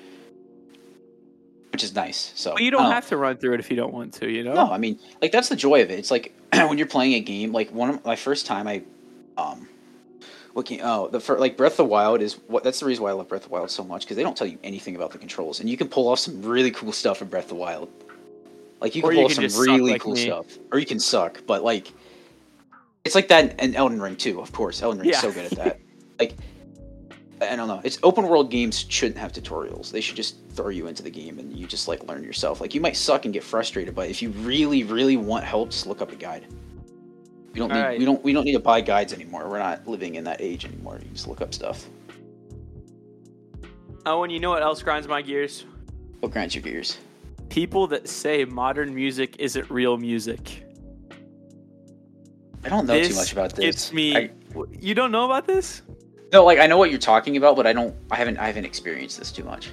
which 1.71 1.83
is 1.83 1.93
nice. 1.93 2.31
So 2.35 2.53
But 2.53 2.63
you 2.63 2.71
don't 2.71 2.91
have 2.91 3.07
to 3.09 3.17
run 3.17 3.37
through 3.37 3.53
it 3.55 3.59
if 3.59 3.69
you 3.69 3.75
don't 3.75 3.93
want 3.93 4.13
to, 4.15 4.29
you 4.31 4.43
know? 4.43 4.53
No, 4.53 4.71
I 4.71 4.77
mean, 4.77 4.99
like 5.21 5.31
that's 5.31 5.49
the 5.49 5.55
joy 5.55 5.81
of 5.83 5.91
it. 5.91 5.99
It's 5.99 6.09
like 6.11 6.33
when 6.53 6.77
you're 6.77 6.87
playing 6.87 7.13
a 7.13 7.19
game. 7.19 7.51
Like 7.51 7.69
one 7.71 7.89
of 7.89 8.05
my 8.05 8.15
first 8.15 8.45
time, 8.45 8.67
I, 8.67 8.81
um, 9.37 9.67
game? 10.63 10.79
Oh, 10.83 11.07
the 11.09 11.19
fir- 11.19 11.37
like 11.37 11.57
Breath 11.57 11.73
of 11.73 11.77
the 11.77 11.85
Wild 11.85 12.21
is 12.21 12.35
what. 12.47 12.63
That's 12.63 12.79
the 12.79 12.85
reason 12.85 13.03
why 13.03 13.09
I 13.09 13.13
love 13.13 13.27
Breath 13.27 13.43
of 13.43 13.49
the 13.49 13.53
Wild 13.53 13.69
so 13.69 13.83
much 13.83 14.03
because 14.03 14.15
they 14.15 14.23
don't 14.23 14.37
tell 14.37 14.47
you 14.47 14.57
anything 14.63 14.95
about 14.95 15.11
the 15.11 15.17
controls, 15.17 15.59
and 15.59 15.69
you 15.69 15.77
can 15.77 15.89
pull 15.89 16.07
off 16.07 16.19
some 16.19 16.41
really 16.41 16.71
cool 16.71 16.91
stuff 16.93 17.21
in 17.21 17.27
Breath 17.27 17.43
of 17.43 17.49
the 17.49 17.55
Wild. 17.55 17.89
Like 18.79 18.95
you 18.95 19.01
can 19.01 19.09
Or 19.11 19.13
pull 19.13 19.19
you 19.21 19.25
off 19.25 19.51
some 19.51 19.61
really 19.61 19.91
like 19.91 20.01
cool 20.01 20.13
me. 20.13 20.23
stuff, 20.25 20.45
or 20.71 20.79
you 20.79 20.85
can 20.85 20.99
suck. 20.99 21.41
But 21.45 21.63
like, 21.63 21.91
it's 23.05 23.15
like 23.15 23.27
that 23.29 23.61
in 23.61 23.75
Elden 23.75 24.01
Ring 24.01 24.15
too. 24.17 24.41
Of 24.41 24.51
course, 24.51 24.81
Elden 24.81 24.99
Ring's 24.99 25.13
Yeah. 25.13 25.21
so 25.21 25.31
good 25.31 25.45
at 25.45 25.51
that. 25.57 25.79
like. 26.19 26.33
I 27.41 27.57
don't 27.57 27.67
know. 27.67 27.81
It's 27.83 27.99
open 28.01 28.29
world 28.29 28.49
games 28.49 28.85
shouldn't 28.87 29.17
have 29.17 29.33
tutorials. 29.33 29.91
They 29.91 29.99
should 29.99 30.15
just 30.15 30.37
throw 30.51 30.69
you 30.69 30.87
into 30.87 31.03
the 31.03 31.09
game 31.09 31.37
and 31.37 31.53
you 31.53 31.67
just 31.67 31.85
like 31.89 32.01
learn 32.07 32.23
yourself. 32.23 32.61
Like 32.61 32.73
you 32.73 32.79
might 32.79 32.95
suck 32.95 33.25
and 33.25 33.33
get 33.33 33.43
frustrated, 33.43 33.93
but 33.93 34.09
if 34.09 34.21
you 34.21 34.29
really, 34.29 34.85
really 34.85 35.17
want 35.17 35.43
help, 35.43 35.71
just 35.71 35.85
look 35.85 36.01
up 36.01 36.13
a 36.13 36.15
guide. 36.15 36.45
We 37.51 37.59
don't 37.59 37.69
need 37.73 37.77
Alright. 37.77 37.99
we 37.99 38.05
don't 38.05 38.23
we 38.23 38.31
don't 38.31 38.45
need 38.45 38.53
to 38.53 38.59
buy 38.59 38.79
guides 38.79 39.11
anymore. 39.11 39.49
We're 39.49 39.59
not 39.59 39.85
living 39.85 40.15
in 40.15 40.23
that 40.23 40.39
age 40.39 40.63
anymore. 40.63 40.99
You 41.03 41.09
just 41.11 41.27
look 41.27 41.41
up 41.41 41.53
stuff. 41.53 41.85
Oh, 44.05 44.23
and 44.23 44.31
you 44.31 44.39
know 44.39 44.49
what 44.51 44.61
else 44.63 44.81
grinds 44.81 45.07
my 45.07 45.21
gears? 45.21 45.65
What 46.21 46.31
grinds 46.31 46.55
your 46.55 46.61
gears? 46.61 46.97
People 47.49 47.85
that 47.87 48.07
say 48.07 48.45
modern 48.45 48.95
music 48.95 49.35
isn't 49.39 49.69
real 49.69 49.97
music. 49.97 50.64
I 52.65 52.69
don't 52.69 52.87
know 52.87 52.93
this 52.93 53.09
too 53.09 53.15
much 53.15 53.31
about 53.31 53.55
this. 53.55 53.65
It's 53.65 53.93
me. 53.93 54.15
I, 54.15 54.29
You 54.79 54.95
don't 54.95 55.11
know 55.11 55.25
about 55.25 55.45
this? 55.45 55.83
no, 56.33 56.43
like 56.43 56.59
I 56.59 56.65
know 56.67 56.77
what 56.77 56.89
you're 56.89 56.99
talking 56.99 57.37
about, 57.37 57.55
but 57.55 57.67
I 57.67 57.73
don't. 57.73 57.95
I 58.11 58.15
haven't. 58.15 58.37
I 58.37 58.47
haven't 58.47 58.65
experienced 58.65 59.19
this 59.19 59.31
too 59.31 59.43
much. 59.43 59.71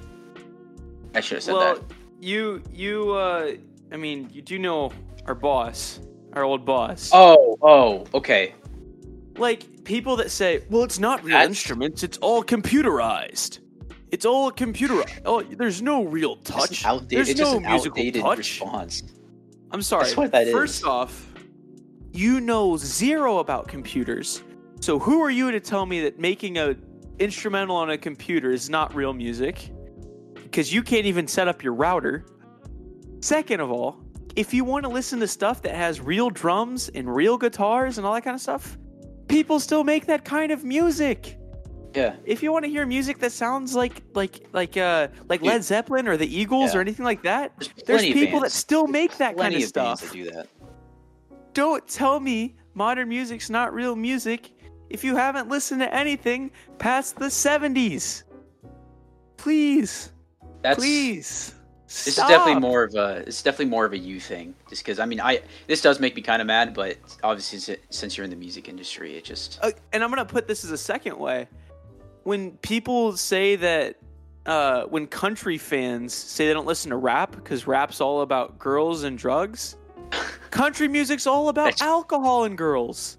I 1.14 1.20
should 1.20 1.37
have 1.37 1.42
said 1.44 1.55
well, 1.55 1.74
that. 1.74 1.83
you 2.20 2.62
you 2.72 3.12
uh, 3.12 3.52
I 3.90 3.96
mean, 3.96 4.28
you 4.33 4.42
do 4.42 4.59
know 4.59 4.92
our 5.26 5.35
boss, 5.35 6.00
our 6.35 6.44
old 6.44 6.64
boss. 6.64 7.11
Oh, 7.12 7.57
oh, 7.62 8.05
okay. 8.14 8.55
like 9.38 9.85
people 9.85 10.16
that 10.16 10.31
say, 10.31 10.62
"Well, 10.70 10.85
it's 10.85 10.98
not 10.98 11.24
real 11.24 11.33
That's- 11.33 11.48
instruments; 11.48 12.02
it's 12.02 12.18
all 12.18 12.44
computerized. 12.44 13.61
It's 14.11 14.26
all 14.26 14.52
computerized. 14.52 15.22
Oh, 15.24 15.42
there's 15.42 15.81
no 15.81 16.05
real 16.05 16.37
touch. 16.37 16.85
outdated, 16.85 17.09
There's 17.11 17.28
it's 17.31 17.40
no 17.40 17.59
musical 17.61 18.12
touch." 18.12 18.38
response. 18.38 19.02
I'm 19.70 19.81
sorry. 19.81 20.05
That's 20.05 20.16
what 20.18 20.33
that 20.33 20.48
First 20.48 20.81
is. 20.81 20.85
off, 20.85 21.32
you 22.12 22.40
know 22.40 22.77
zero 22.77 23.38
about 23.38 23.68
computers. 23.68 24.42
So 24.81 24.98
who 24.98 25.20
are 25.22 25.31
you 25.31 25.51
to 25.51 25.61
tell 25.61 25.87
me 25.87 26.01
that 26.03 26.18
making 26.18 26.59
a 26.59 26.77
instrumental 27.18 27.77
on 27.77 27.90
a 27.90 27.98
computer 27.98 28.51
is 28.51 28.68
not 28.68 28.94
real 28.94 29.12
music? 29.12 29.70
Because 30.35 30.72
you 30.72 30.83
can't 30.83 31.07
even 31.07 31.27
set 31.27 31.48
up 31.48 31.62
your 31.62 31.72
router. 31.72 32.27
Second 33.20 33.61
of 33.61 33.70
all, 33.70 34.03
if 34.37 34.53
you 34.53 34.64
want 34.64 34.85
to 34.85 34.88
listen 34.88 35.20
to 35.20 35.29
stuff 35.29 35.62
that 35.62 35.75
has 35.75 36.01
real 36.01 36.31
drums 36.31 36.88
and 36.90 37.14
real 37.14 37.38
guitars 37.38 37.98
and 37.98 38.07
all 38.07 38.14
that 38.14 38.25
kind 38.25 38.35
of 38.35 38.40
stuff, 38.40 38.77
people 39.29 39.61
still 39.61 39.85
make 39.85 40.07
that 40.07 40.25
kind 40.25 40.51
of 40.53 40.64
music. 40.64 41.38
Yeah. 41.94 42.16
If 42.25 42.42
you 42.42 42.53
want 42.53 42.64
to 42.64 42.70
hear 42.70 42.87
music 42.87 43.18
that 43.18 43.33
sounds 43.33 43.75
like 43.75 44.03
like 44.14 44.46
like 44.53 44.77
uh 44.79 45.09
like 45.29 45.42
Led 45.42 45.62
Zeppelin 45.62 46.09
or 46.09 46.16
the 46.16 46.27
Eagles 46.27 46.72
Yeah. 46.72 46.79
or 46.79 46.81
anything 46.81 47.05
like 47.05 47.22
that, 47.22 47.53
There's 47.59 48.01
there's 48.01 48.03
people 48.03 48.40
that 48.40 48.51
still 48.51 48.87
make 48.87 49.18
that 49.18 49.37
kind 49.37 49.55
of 49.55 49.62
of 49.62 49.68
stuff 49.68 50.11
do 50.12 50.25
that. 50.31 50.48
Don't 51.55 51.87
tell 51.87 52.21
me 52.21 52.57
modern 52.75 53.09
music's 53.09 53.51
not 53.51 53.75
real 53.75 53.97
music 53.97 54.51
if 54.91 55.03
you 55.05 55.17
haven't 55.17 55.49
listened 55.49 55.81
to 55.81 55.95
anything 55.95 56.51
past 56.79 57.17
the 57.17 57.27
70s. 57.27 58.25
Please, 59.37 60.12
That's 60.62 60.79
please. 60.79 61.55
This 61.87 62.09
is 62.09 62.17
definitely 62.17 62.61
more 62.61 62.85
of 62.85 62.95
a. 62.95 63.23
It's 63.27 63.43
definitely 63.43 63.67
more 63.67 63.85
of 63.85 63.93
a 63.93 63.99
you 63.99 64.19
thing, 64.19 64.55
just 64.71 64.83
because 64.83 64.99
I 64.99 65.05
mean, 65.05 65.21
I 65.21 65.43
this 65.67 65.83
does 65.83 66.01
make 66.01 66.17
me 66.17 66.23
kind 66.23 66.41
of 66.41 66.47
mad, 66.47 66.73
but 66.73 66.97
obviously 67.23 67.77
since 67.91 68.17
you're 68.17 68.25
in 68.25 68.31
the 68.31 68.37
music 68.37 68.69
industry, 68.69 69.17
it 69.17 69.25
just 69.25 69.59
Uh, 69.62 69.73
and 69.93 70.03
I'm 70.03 70.09
gonna 70.09 70.25
put 70.25 70.49
this 70.49 70.65
as 70.65 70.71
a 70.71 70.79
second 70.79 71.19
way. 71.19 71.49
When 72.23 72.53
people 72.59 73.17
say 73.17 73.57
that, 73.57 73.97
uh, 74.47 74.85
when 74.85 75.07
country 75.07 75.59
fans 75.59 76.15
say 76.15 76.47
they 76.47 76.55
don't 76.55 76.67
listen 76.67 76.91
to 76.91 76.97
rap 76.97 77.33
because 77.33 77.67
rap's 77.67 78.01
all 78.01 78.23
about 78.23 78.59
girls 78.59 79.03
and 79.03 79.19
drugs, 79.19 79.77
country 80.51 80.88
music's 80.88 81.27
all 81.27 81.48
about 81.48 81.81
alcohol 81.83 82.44
and 82.44 82.57
girls. 82.59 83.18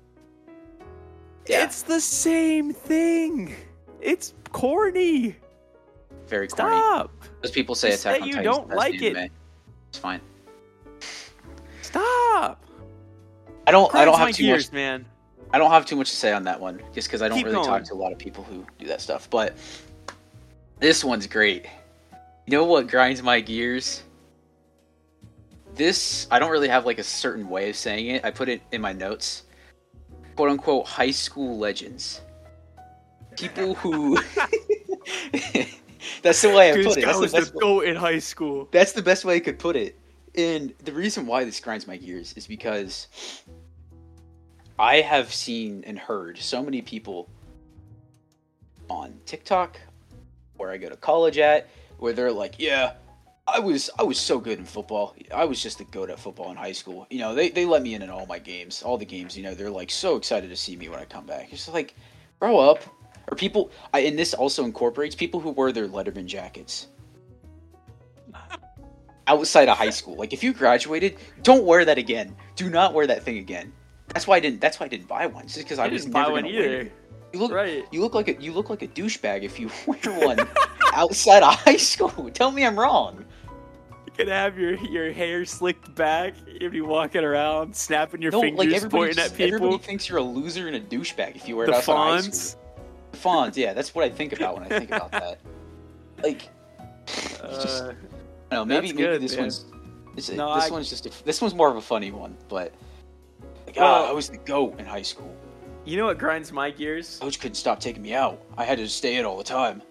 yeah, 1.48 1.64
It's 1.64 1.82
the 1.84 2.00
same 2.02 2.74
thing. 2.74 3.56
It's 4.02 4.34
corny. 4.52 5.36
very 6.28 6.48
corny. 6.48 6.76
Stop. 6.78 7.12
Those 7.42 7.52
people 7.52 7.76
say 7.76 7.92
Just 7.92 8.06
Attack 8.06 8.16
that 8.20 8.22
on 8.24 8.28
you 8.28 8.34
Titan's 8.36 8.56
don't 8.58 8.70
like 8.70 9.02
it. 9.02 9.16
anime. 9.18 9.32
It's 9.90 9.98
fine. 10.00 10.22
Stop. 11.82 12.64
I 13.68 13.72
don't. 13.72 13.94
I 13.96 14.06
don't 14.06 14.18
have 14.18 14.32
too 14.32 14.44
gears, 14.44 14.68
much. 14.68 14.74
man. 14.74 15.06
I 15.54 15.58
don't 15.60 15.70
have 15.72 15.86
too 15.86 15.96
much 15.96 16.10
to 16.10 16.16
say 16.16 16.34
on 16.34 16.44
that 16.46 16.60
one, 16.60 16.82
just 16.94 17.08
because 17.08 17.22
I 17.22 17.28
don't 17.30 17.38
Keep 17.38 17.46
really 17.48 17.56
going. 17.58 17.68
talk 17.68 17.84
to 17.86 17.94
a 17.94 17.96
lot 17.96 18.12
of 18.12 18.18
people 18.18 18.44
who 18.44 18.66
do 18.80 18.88
that 18.88 19.02
stuff. 19.02 19.30
But 19.30 19.56
this 20.80 21.04
one's 21.04 21.28
great. 21.28 21.66
You 22.48 22.52
know 22.58 22.66
what 22.66 22.88
grinds 22.88 23.22
my 23.22 23.40
gears? 23.40 24.04
This 25.76 26.28
I 26.30 26.40
don't 26.40 26.52
really 26.52 26.68
have 26.68 26.86
like 26.86 27.00
a 27.00 27.04
certain 27.04 27.50
way 27.50 27.70
of 27.70 27.76
saying 27.76 28.08
it. 28.08 28.26
I 28.26 28.32
put 28.32 28.50
it 28.50 28.62
in 28.72 28.82
my 28.82 28.94
notes. 28.94 29.44
"Quote 30.36 30.50
unquote" 30.50 30.86
high 30.88 31.12
school 31.12 31.58
legends. 31.58 32.22
People 33.38 33.74
who. 33.76 34.18
That's 36.22 36.42
the 36.42 36.50
way 36.50 36.72
I 36.72 36.76
Dude, 36.76 36.86
put 36.86 36.98
it. 36.98 37.02
guy 37.02 37.08
That's 37.08 37.34
was 37.34 37.52
the, 37.52 37.60
goat 37.60 37.82
in 37.86 37.96
high 37.96 38.20
school. 38.20 38.68
that's 38.72 38.92
the 38.94 39.02
best 39.02 39.26
way 39.26 39.36
I 39.36 39.40
could 39.40 39.58
put 39.60 39.76
it. 39.76 39.98
And 40.36 40.74
the 40.84 40.92
reason 40.94 41.26
why 41.26 41.44
this 41.44 41.60
grinds 41.60 41.88
my 41.88 41.98
gears 41.98 42.34
is 42.34 42.46
because 42.48 43.08
I 44.80 44.98
have 45.02 45.34
seen 45.34 45.84
and 45.86 45.98
heard 45.98 46.38
so 46.38 46.64
many 46.64 46.82
people 46.82 47.30
on 48.90 49.14
TikTok 49.26 49.80
where 50.58 50.72
I 50.72 50.78
go 50.78 50.90
to 50.90 50.96
college 50.96 51.38
at 51.38 51.68
where 51.98 52.14
they're 52.14 52.32
like, 52.32 52.56
"Yeah, 52.58 52.94
I 53.46 53.60
was 53.60 53.90
I 54.00 54.04
was 54.04 54.20
so 54.20 54.40
good 54.40 54.58
in 54.58 54.66
football. 54.66 55.16
I 55.34 55.44
was 55.44 55.62
just 55.62 55.78
the 55.78 55.84
goat 55.86 56.10
at 56.10 56.20
football 56.20 56.50
in 56.52 56.58
high 56.58 56.72
school. 56.72 57.06
You 57.10 57.20
know, 57.20 57.36
they 57.36 57.50
they 57.50 57.66
let 57.66 57.82
me 57.82 57.94
in 57.94 58.02
in 58.02 58.10
all 58.10 58.26
my 58.26 58.40
games, 58.40 58.82
all 58.84 58.98
the 58.98 59.06
games. 59.06 59.38
You 59.38 59.44
know, 59.44 59.54
they're 59.54 59.70
like 59.70 59.92
so 59.92 60.16
excited 60.16 60.50
to 60.50 60.56
see 60.56 60.76
me 60.78 60.88
when 60.88 61.00
I 61.00 61.06
come 61.06 61.26
back. 61.26 61.52
It's 61.52 61.68
like, 61.68 61.96
grow 62.40 62.58
up. 62.60 62.80
Or 63.32 63.36
people, 63.38 63.72
I, 63.94 64.00
and 64.02 64.20
this 64.20 64.34
also 64.34 64.66
incorporates 64.66 65.16
people 65.16 65.40
who 65.40 65.52
wear 65.52 65.72
their 65.72 65.88
Letterman 65.88 66.26
jackets. 66.26 66.88
outside 69.28 69.70
of 69.70 69.78
high 69.78 69.90
school. 69.90 70.16
Like 70.16 70.34
if 70.34 70.44
you 70.44 70.54
graduated, 70.54 71.18
don't 71.42 71.64
wear 71.66 71.86
that 71.86 71.98
again. 71.98 72.36
Do 72.56 72.70
not 72.70 72.94
wear 72.94 73.08
that 73.08 73.24
thing 73.24 73.38
again. 73.38 73.74
That's 74.08 74.28
why 74.28 74.38
I 74.38 74.40
didn't. 74.40 74.62
That's 74.62 74.80
why 74.80 74.86
I 74.86 74.90
didn't 74.90 75.08
buy 75.08 75.26
one. 75.26 75.48
Just 75.48 75.60
because 75.60 75.80
I, 75.80 75.86
I 75.86 75.88
was 75.88 76.04
didn't 76.04 76.14
never 76.14 76.28
buy 76.28 76.32
one 76.32 76.46
either. 76.46 76.82
it. 76.82 76.92
You 77.34 77.40
look. 77.40 77.52
Right. 77.52 77.86
You 77.92 78.02
look 78.02 78.14
like 78.14 78.28
a. 78.28 78.42
You 78.42 78.54
look 78.54 78.70
like 78.70 78.82
a 78.84 78.88
douchebag 78.88 79.42
if 79.44 79.60
you 79.60 79.70
wear 79.88 80.00
one 80.26 80.48
outside 80.94 81.42
of 81.44 81.56
high 81.56 81.78
school. 81.78 82.30
Tell 82.32 82.52
me 82.52 82.64
I'm 82.66 82.80
wrong. 82.80 83.26
You 84.06 84.12
could 84.16 84.28
have 84.28 84.58
your 84.60 84.76
your 84.76 85.12
hair 85.12 85.44
slicked 85.44 85.94
back 85.96 86.36
if 86.48 86.72
be 86.72 86.82
walking 86.82 87.24
around, 87.24 87.76
snapping 87.76 88.22
your 88.22 88.32
No, 88.32 88.42
fingers, 88.42 88.60
like 88.60 88.70
everybody, 88.76 89.00
pointing 89.08 89.20
at 89.24 89.30
just- 89.30 89.42
everybody 89.42 89.78
thinks 89.80 90.08
you're 90.08 90.20
a 90.20 90.24
loser 90.24 90.68
and 90.68 90.76
a 90.76 90.80
douchebag 90.80 91.36
if 91.36 91.48
you 91.48 91.56
wear 91.58 91.66
it 91.66 91.72
The 91.72 91.78
outside 91.78 91.94
of 91.94 91.98
high 91.98 92.22
school. 92.30 92.60
Fonz. 93.14 93.50
Fonz, 93.52 93.56
yeah, 93.58 93.74
that's 93.74 93.96
what 93.96 94.06
I 94.06 94.10
think 94.10 94.34
about 94.34 94.56
when 94.60 94.64
I 94.72 94.80
think 94.80 94.92
about 94.92 95.12
that. 95.12 95.40
Like, 96.24 96.48
it's 97.08 97.64
just, 97.64 97.84
Uh, 97.84 97.94
I 98.52 98.56
don't 98.56 98.68
know, 98.68 98.76
maybe 98.76 98.88
that's 98.88 98.94
maybe 99.00 99.08
good, 99.08 99.22
this 99.24 99.32
man. 99.34 99.42
one's 99.42 99.66
this, 100.16 100.30
No, 100.30 100.56
this 100.56 100.66
I- 100.66 100.70
one's 100.70 100.90
just 100.90 101.06
a, 101.08 101.26
this 101.26 101.42
one's 101.42 101.54
more 101.56 101.70
of 101.70 101.76
a 101.76 101.82
funny 101.82 102.12
one, 102.12 102.38
but 102.48 102.72
like, 103.66 103.76
Well- 103.76 104.06
ah, 104.06 104.10
I 104.10 104.12
was 104.14 104.30
the 104.30 104.38
goat 104.38 104.80
in 104.80 104.86
high 104.86 105.02
school. 105.02 105.36
You 105.86 105.98
know 105.98 106.06
what 106.06 106.18
grinds 106.18 106.52
my 106.52 106.72
gears? 106.72 107.18
Coach 107.20 107.40
couldn't 107.40 107.56
stop 107.56 107.80
taking 107.80 108.02
me 108.02 108.14
out. 108.14 108.42
I 108.58 108.64
had 108.64 108.78
to 108.78 108.88
stay 108.88 109.18
in 109.18 109.26
all 109.26 109.38
the 109.38 109.44
time. 109.44 109.82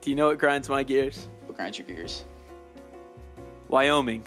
Do 0.00 0.10
you 0.10 0.16
know 0.16 0.28
what 0.28 0.38
grinds 0.38 0.68
my 0.68 0.82
gears? 0.82 1.28
What 1.46 1.56
grinds 1.56 1.78
your 1.78 1.86
gears? 1.86 2.24
Wyoming. 3.68 4.22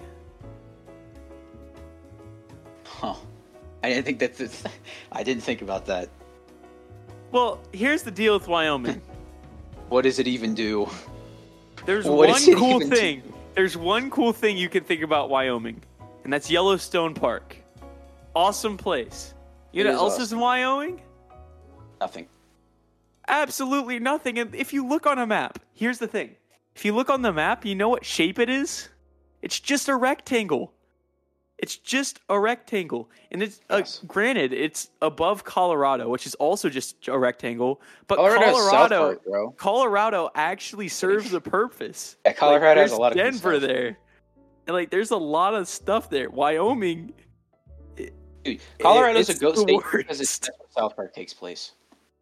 Huh? 2.85 3.15
I 3.83 3.89
didn't 3.89 4.05
think 4.05 4.19
that. 4.19 4.35
This, 4.35 4.63
I 5.11 5.23
didn't 5.23 5.43
think 5.43 5.61
about 5.61 5.85
that. 5.87 6.09
Well, 7.31 7.59
here's 7.71 8.03
the 8.03 8.11
deal 8.11 8.33
with 8.33 8.47
Wyoming. 8.47 9.01
What 9.89 10.03
does 10.03 10.19
it 10.19 10.27
even 10.27 10.53
do? 10.55 10.87
There's 11.85 12.05
What 12.07 12.29
one 12.29 12.55
cool 12.55 12.75
even 12.77 12.89
do? 12.89 12.95
thing. 12.95 13.33
There's 13.55 13.75
one 13.75 14.09
cool 14.09 14.31
thing 14.31 14.55
you 14.55 14.69
can 14.69 14.85
think 14.85 15.01
about 15.01 15.29
Wyoming, 15.29 15.81
and 16.23 16.31
that's 16.31 16.49
Yellowstone 16.49 17.13
Park. 17.13 17.57
Awesome 18.33 18.77
place. 18.77 19.33
You 19.71 19.83
know 19.83 19.91
what 19.91 19.99
else 19.99 20.19
is 20.19 20.33
in 20.33 20.39
Wyoming? 20.39 21.01
Nothing. 21.99 22.27
Absolutely 23.27 23.99
nothing. 23.99 24.39
And 24.39 24.53
if 24.55 24.73
you 24.73 24.85
look 24.85 25.05
on 25.05 25.19
a 25.19 25.25
map, 25.25 25.59
here's 25.73 25.99
the 25.99 26.07
thing. 26.07 26.35
If 26.75 26.83
you 26.85 26.93
look 26.93 27.09
on 27.09 27.21
the 27.21 27.31
map, 27.31 27.65
you 27.65 27.75
know 27.75 27.89
what 27.89 28.05
shape 28.05 28.39
it 28.39 28.49
is? 28.49 28.89
It's 29.41 29.59
just 29.59 29.87
a 29.87 29.95
rectangle. 29.95 30.73
It's 31.57 31.77
just 31.77 32.19
a 32.27 32.39
rectangle. 32.39 33.09
And 33.31 33.43
it's 33.43 33.61
uh, 33.69 33.83
granted, 34.07 34.51
it's 34.51 34.89
above 35.01 35.43
Colorado, 35.43 36.09
which 36.09 36.25
is 36.25 36.33
also 36.35 36.69
just 36.69 37.07
a 37.07 37.17
rectangle. 37.17 37.81
But 38.07 38.17
Colorado, 38.17 38.51
Colorado, 38.51 39.15
Park. 39.15 39.57
Colorado 39.57 40.29
actually 40.33 40.87
serves 40.87 41.33
a 41.33 41.39
purpose. 41.41 42.17
Yeah, 42.25 42.33
Colorado 42.33 42.81
like, 42.81 42.89
has 42.89 42.91
a 42.91 42.97
lot 42.97 43.11
of 43.11 43.17
Denver 43.17 43.59
stuff. 43.59 43.61
there. 43.61 43.97
And 44.65 44.73
like 44.75 44.89
there's 44.89 45.11
a 45.11 45.17
lot 45.17 45.53
of 45.53 45.67
stuff 45.67 46.09
there. 46.09 46.31
Wyoming, 46.31 47.13
Dude, 48.43 48.59
Colorado's 48.79 49.29
a 49.29 49.35
ghost 49.37 49.67
the 49.67 49.79
state 49.79 49.83
because 49.97 50.21
it's 50.21 50.39
that's 50.39 50.57
where 50.57 50.67
South 50.71 50.95
Park 50.95 51.13
takes 51.13 51.33
place. 51.33 51.71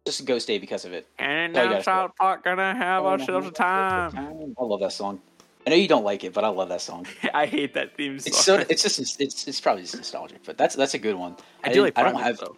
Just 0.06 0.20
a 0.20 0.22
ghost 0.24 0.44
state 0.46 0.60
because 0.60 0.84
of 0.84 0.92
it. 0.92 1.06
and 1.18 1.52
now 1.52 1.68
gotta 1.68 1.82
South 1.82 2.12
Park 2.16 2.44
gonna 2.44 2.74
have 2.74 3.04
ourselves 3.04 3.46
a 3.46 3.50
time. 3.50 4.54
I 4.58 4.62
love 4.64 4.80
that 4.80 4.92
song. 4.92 5.20
I 5.66 5.70
know 5.70 5.76
you 5.76 5.88
don't 5.88 6.04
like 6.04 6.24
it, 6.24 6.32
but 6.32 6.42
I 6.42 6.48
love 6.48 6.70
that 6.70 6.80
song. 6.80 7.06
I 7.34 7.46
hate 7.46 7.74
that 7.74 7.96
theme 7.96 8.18
song. 8.18 8.28
It's 8.28 8.44
so 8.44 8.54
it's 8.68 8.82
just 8.82 9.20
it's 9.20 9.46
it's 9.46 9.60
probably 9.60 9.82
just 9.82 9.96
nostalgic, 9.96 10.42
but 10.44 10.56
that's 10.56 10.74
that's 10.74 10.94
a 10.94 10.98
good 10.98 11.16
one. 11.16 11.36
I, 11.62 11.68
do 11.68 11.74
didn't- 11.74 11.84
like 11.84 11.98
I 11.98 12.10
don't 12.10 12.20
have 12.20 12.38
though. 12.38 12.56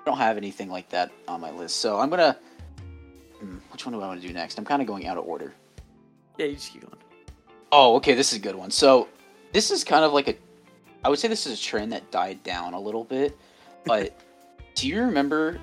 I 0.00 0.04
don't 0.04 0.18
have 0.18 0.38
anything 0.38 0.70
like 0.70 0.88
that 0.90 1.10
on 1.26 1.40
my 1.40 1.50
list, 1.50 1.76
so 1.76 1.98
I'm 1.98 2.08
gonna. 2.08 2.36
Hmm, 3.38 3.58
which 3.70 3.84
one 3.86 3.92
do 3.92 4.00
I 4.00 4.06
want 4.08 4.20
to 4.20 4.26
do 4.26 4.32
next? 4.32 4.58
I'm 4.58 4.64
kind 4.64 4.80
of 4.82 4.88
going 4.88 5.06
out 5.06 5.18
of 5.18 5.24
order. 5.26 5.52
Yeah, 6.38 6.46
you 6.46 6.54
just 6.54 6.72
keep 6.72 6.82
going. 6.82 6.96
Oh, 7.70 7.96
okay, 7.96 8.14
this 8.14 8.32
is 8.32 8.38
a 8.38 8.42
good 8.42 8.54
one. 8.56 8.70
So 8.70 9.08
this 9.52 9.70
is 9.70 9.84
kind 9.84 10.04
of 10.04 10.12
like 10.12 10.28
a, 10.28 10.34
I 11.04 11.08
would 11.08 11.18
say 11.18 11.28
this 11.28 11.46
is 11.46 11.58
a 11.58 11.62
trend 11.62 11.92
that 11.92 12.10
died 12.10 12.42
down 12.42 12.74
a 12.74 12.80
little 12.80 13.04
bit, 13.04 13.36
but 13.84 14.18
do 14.74 14.88
you 14.88 15.00
remember 15.02 15.60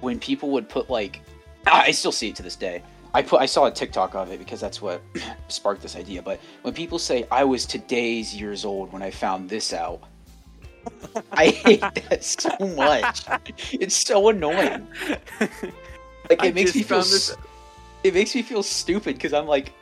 when 0.00 0.18
people 0.18 0.50
would 0.50 0.68
put 0.68 0.90
like, 0.90 1.22
I 1.66 1.90
still 1.92 2.12
see 2.12 2.28
it 2.28 2.36
to 2.36 2.42
this 2.42 2.56
day. 2.56 2.82
I 3.14 3.22
put 3.22 3.40
I 3.40 3.46
saw 3.46 3.66
a 3.66 3.70
TikTok 3.70 4.14
of 4.16 4.30
it 4.32 4.40
because 4.40 4.60
that's 4.60 4.82
what 4.82 5.00
sparked 5.48 5.82
this 5.82 5.94
idea. 5.96 6.20
But 6.20 6.40
when 6.62 6.74
people 6.74 6.98
say 6.98 7.26
I 7.30 7.44
was 7.44 7.64
today's 7.64 8.34
years 8.34 8.64
old 8.64 8.92
when 8.92 9.02
I 9.02 9.10
found 9.10 9.48
this 9.48 9.72
out, 9.72 10.00
I 11.32 11.46
hate 11.46 11.80
that 11.80 12.24
so 12.24 12.50
much. 12.76 13.24
It's 13.72 13.94
so 13.94 14.28
annoying. 14.28 14.86
Like 16.30 16.42
I 16.42 16.46
it 16.46 16.54
makes 16.54 16.74
me 16.74 16.82
feel 16.82 16.98
this- 17.00 17.36
it 18.02 18.14
makes 18.14 18.34
me 18.34 18.40
feel 18.42 18.62
stupid 18.62 19.16
because 19.16 19.34
I'm 19.34 19.46
like, 19.46 19.72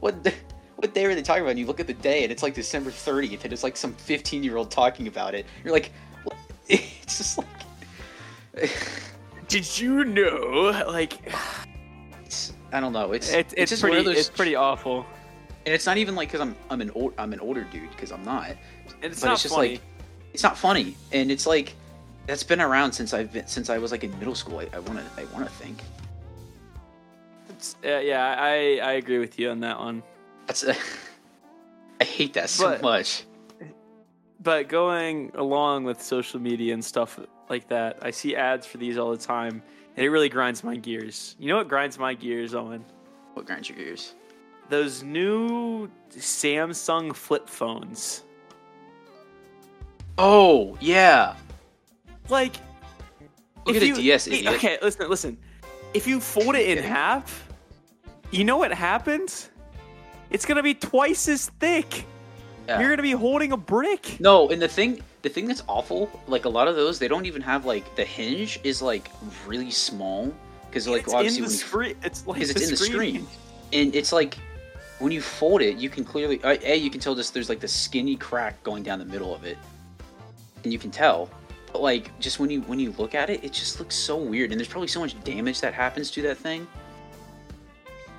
what 0.00 0.24
the, 0.24 0.32
what 0.80 0.94
day 0.94 1.04
are 1.04 1.14
they 1.14 1.20
talking 1.22 1.42
about? 1.42 1.50
And 1.50 1.58
you 1.58 1.66
look 1.66 1.78
at 1.78 1.86
the 1.86 1.92
day 1.92 2.22
and 2.22 2.32
it's 2.32 2.42
like 2.42 2.54
December 2.54 2.90
30th 2.90 3.44
and 3.44 3.52
it's 3.52 3.62
like 3.62 3.76
some 3.76 3.92
15 3.92 4.42
year 4.42 4.56
old 4.56 4.70
talking 4.70 5.08
about 5.08 5.34
it. 5.34 5.44
You're 5.62 5.74
like, 5.74 5.92
what? 6.24 6.36
it's 6.68 7.18
just 7.18 7.38
like, 7.38 7.46
Did 9.48 9.78
you 9.78 10.04
know? 10.04 10.84
Like, 10.88 11.18
it's, 12.24 12.54
I 12.72 12.80
don't 12.80 12.92
know. 12.94 13.12
It's 13.12 13.30
it's 13.30 13.52
it's 13.56 13.70
just 13.70 13.82
pretty 13.82 14.02
those, 14.02 14.16
it's 14.16 14.30
pretty 14.30 14.54
awful. 14.54 15.04
and 15.66 15.74
it's 15.74 15.84
not 15.86 15.98
even 15.98 16.14
like 16.14 16.28
because 16.28 16.40
I'm 16.40 16.56
I'm 16.70 16.80
an 16.80 16.90
old 16.92 17.12
I'm 17.18 17.32
an 17.32 17.40
older 17.40 17.64
dude 17.64 17.90
because 17.90 18.10
I'm 18.12 18.24
not. 18.24 18.48
And 18.48 18.56
It's 19.02 19.20
but 19.20 19.26
not 19.26 19.32
it's 19.34 19.42
just 19.42 19.54
funny. 19.54 19.72
like 19.72 19.80
it's 20.32 20.42
not 20.42 20.56
funny 20.56 20.96
and 21.12 21.30
it's 21.30 21.46
like 21.46 21.74
that's 22.26 22.42
been 22.44 22.60
around 22.60 22.92
since 22.92 23.12
I've 23.12 23.32
been 23.32 23.46
since 23.48 23.68
I 23.70 23.78
was 23.78 23.90
like 23.92 24.04
in 24.04 24.16
middle 24.18 24.34
school. 24.36 24.60
I 24.60 24.78
want 24.78 24.98
to 25.00 25.04
I 25.20 25.24
want 25.34 25.44
to 25.46 25.52
think 25.52 25.78
It's- 27.48 27.74
uh, 27.84 27.98
yeah, 27.98 28.36
I 28.38 28.78
I 28.82 28.92
agree 28.92 29.18
with 29.18 29.38
you 29.38 29.50
on 29.50 29.60
that 29.60 29.78
one. 29.78 30.02
That's. 30.58 30.78
I 32.00 32.04
hate 32.04 32.32
that 32.34 32.48
so 32.50 32.70
But- 32.70 32.82
much. 32.82 33.24
But 34.42 34.68
going 34.70 35.30
along 35.34 35.84
with 35.84 36.00
social 36.00 36.40
media 36.40 36.72
and 36.72 36.82
stuff 36.82 37.20
like 37.50 37.68
that, 37.68 37.98
I 38.00 38.10
see 38.10 38.34
ads 38.34 38.66
for 38.66 38.78
these 38.78 38.96
all 38.96 39.10
the 39.10 39.18
time, 39.18 39.62
and 39.96 40.06
it 40.06 40.08
really 40.08 40.30
grinds 40.30 40.64
my 40.64 40.76
gears. 40.76 41.36
You 41.38 41.48
know 41.48 41.58
what 41.58 41.68
grinds 41.68 41.98
my 41.98 42.14
gears, 42.14 42.54
Owen? 42.54 42.82
What 43.34 43.44
grinds 43.44 43.68
your 43.68 43.76
gears? 43.76 44.14
Those 44.70 45.02
new 45.02 45.90
Samsung 46.08 47.14
flip 47.14 47.50
phones. 47.50 48.22
Oh 50.16 50.74
yeah. 50.80 51.34
Like, 52.30 52.56
Look 53.66 53.76
at 53.76 53.82
a 53.82 53.92
DS, 53.92 54.26
idiot. 54.26 54.54
Okay, 54.54 54.78
listen, 54.80 55.10
listen. 55.10 55.38
If 55.92 56.06
you 56.06 56.18
fold 56.18 56.54
it 56.54 56.78
in 56.78 56.82
half, 56.96 57.46
you 58.30 58.44
know 58.44 58.56
what 58.56 58.72
happens? 58.72 59.49
It's 60.30 60.46
gonna 60.46 60.62
be 60.62 60.74
twice 60.74 61.28
as 61.28 61.48
thick. 61.60 62.06
Yeah. 62.68 62.80
You're 62.80 62.90
gonna 62.90 63.02
be 63.02 63.12
holding 63.12 63.52
a 63.52 63.56
brick. 63.56 64.18
No, 64.20 64.48
and 64.50 64.62
the 64.62 64.68
thing, 64.68 65.02
the 65.22 65.28
thing 65.28 65.46
that's 65.46 65.62
awful, 65.68 66.10
like 66.28 66.44
a 66.44 66.48
lot 66.48 66.68
of 66.68 66.76
those, 66.76 66.98
they 66.98 67.08
don't 67.08 67.26
even 67.26 67.42
have 67.42 67.64
like 67.64 67.96
the 67.96 68.04
hinge 68.04 68.60
is 68.62 68.80
like 68.80 69.10
really 69.46 69.70
small 69.70 70.32
because 70.68 70.86
like 70.86 71.02
it's 71.02 71.12
obviously 71.12 71.38
in 71.38 71.44
the 71.44 71.48
when 71.48 71.52
you, 71.52 71.58
screen. 71.58 71.96
It's 72.04 72.26
like 72.26 72.40
it's 72.42 72.50
in 72.62 72.70
the 72.70 72.76
screen. 72.76 73.26
and 73.72 73.94
it's 73.94 74.12
like 74.12 74.36
when 75.00 75.10
you 75.10 75.20
fold 75.20 75.62
it, 75.62 75.76
you 75.78 75.88
can 75.88 76.04
clearly 76.04 76.42
uh, 76.44 76.56
a 76.62 76.76
you 76.76 76.90
can 76.90 77.00
tell 77.00 77.14
just 77.14 77.34
there's 77.34 77.48
like 77.48 77.60
the 77.60 77.68
skinny 77.68 78.16
crack 78.16 78.62
going 78.62 78.82
down 78.82 78.98
the 78.98 79.04
middle 79.04 79.34
of 79.34 79.44
it, 79.44 79.58
and 80.62 80.72
you 80.72 80.78
can 80.78 80.90
tell. 80.90 81.28
But 81.72 81.82
like 81.82 82.16
just 82.20 82.38
when 82.38 82.50
you 82.50 82.60
when 82.62 82.78
you 82.78 82.92
look 82.98 83.14
at 83.14 83.30
it, 83.30 83.42
it 83.42 83.52
just 83.52 83.80
looks 83.80 83.96
so 83.96 84.16
weird, 84.16 84.52
and 84.52 84.60
there's 84.60 84.68
probably 84.68 84.88
so 84.88 85.00
much 85.00 85.20
damage 85.24 85.60
that 85.60 85.74
happens 85.74 86.10
to 86.12 86.22
that 86.22 86.36
thing. 86.36 86.66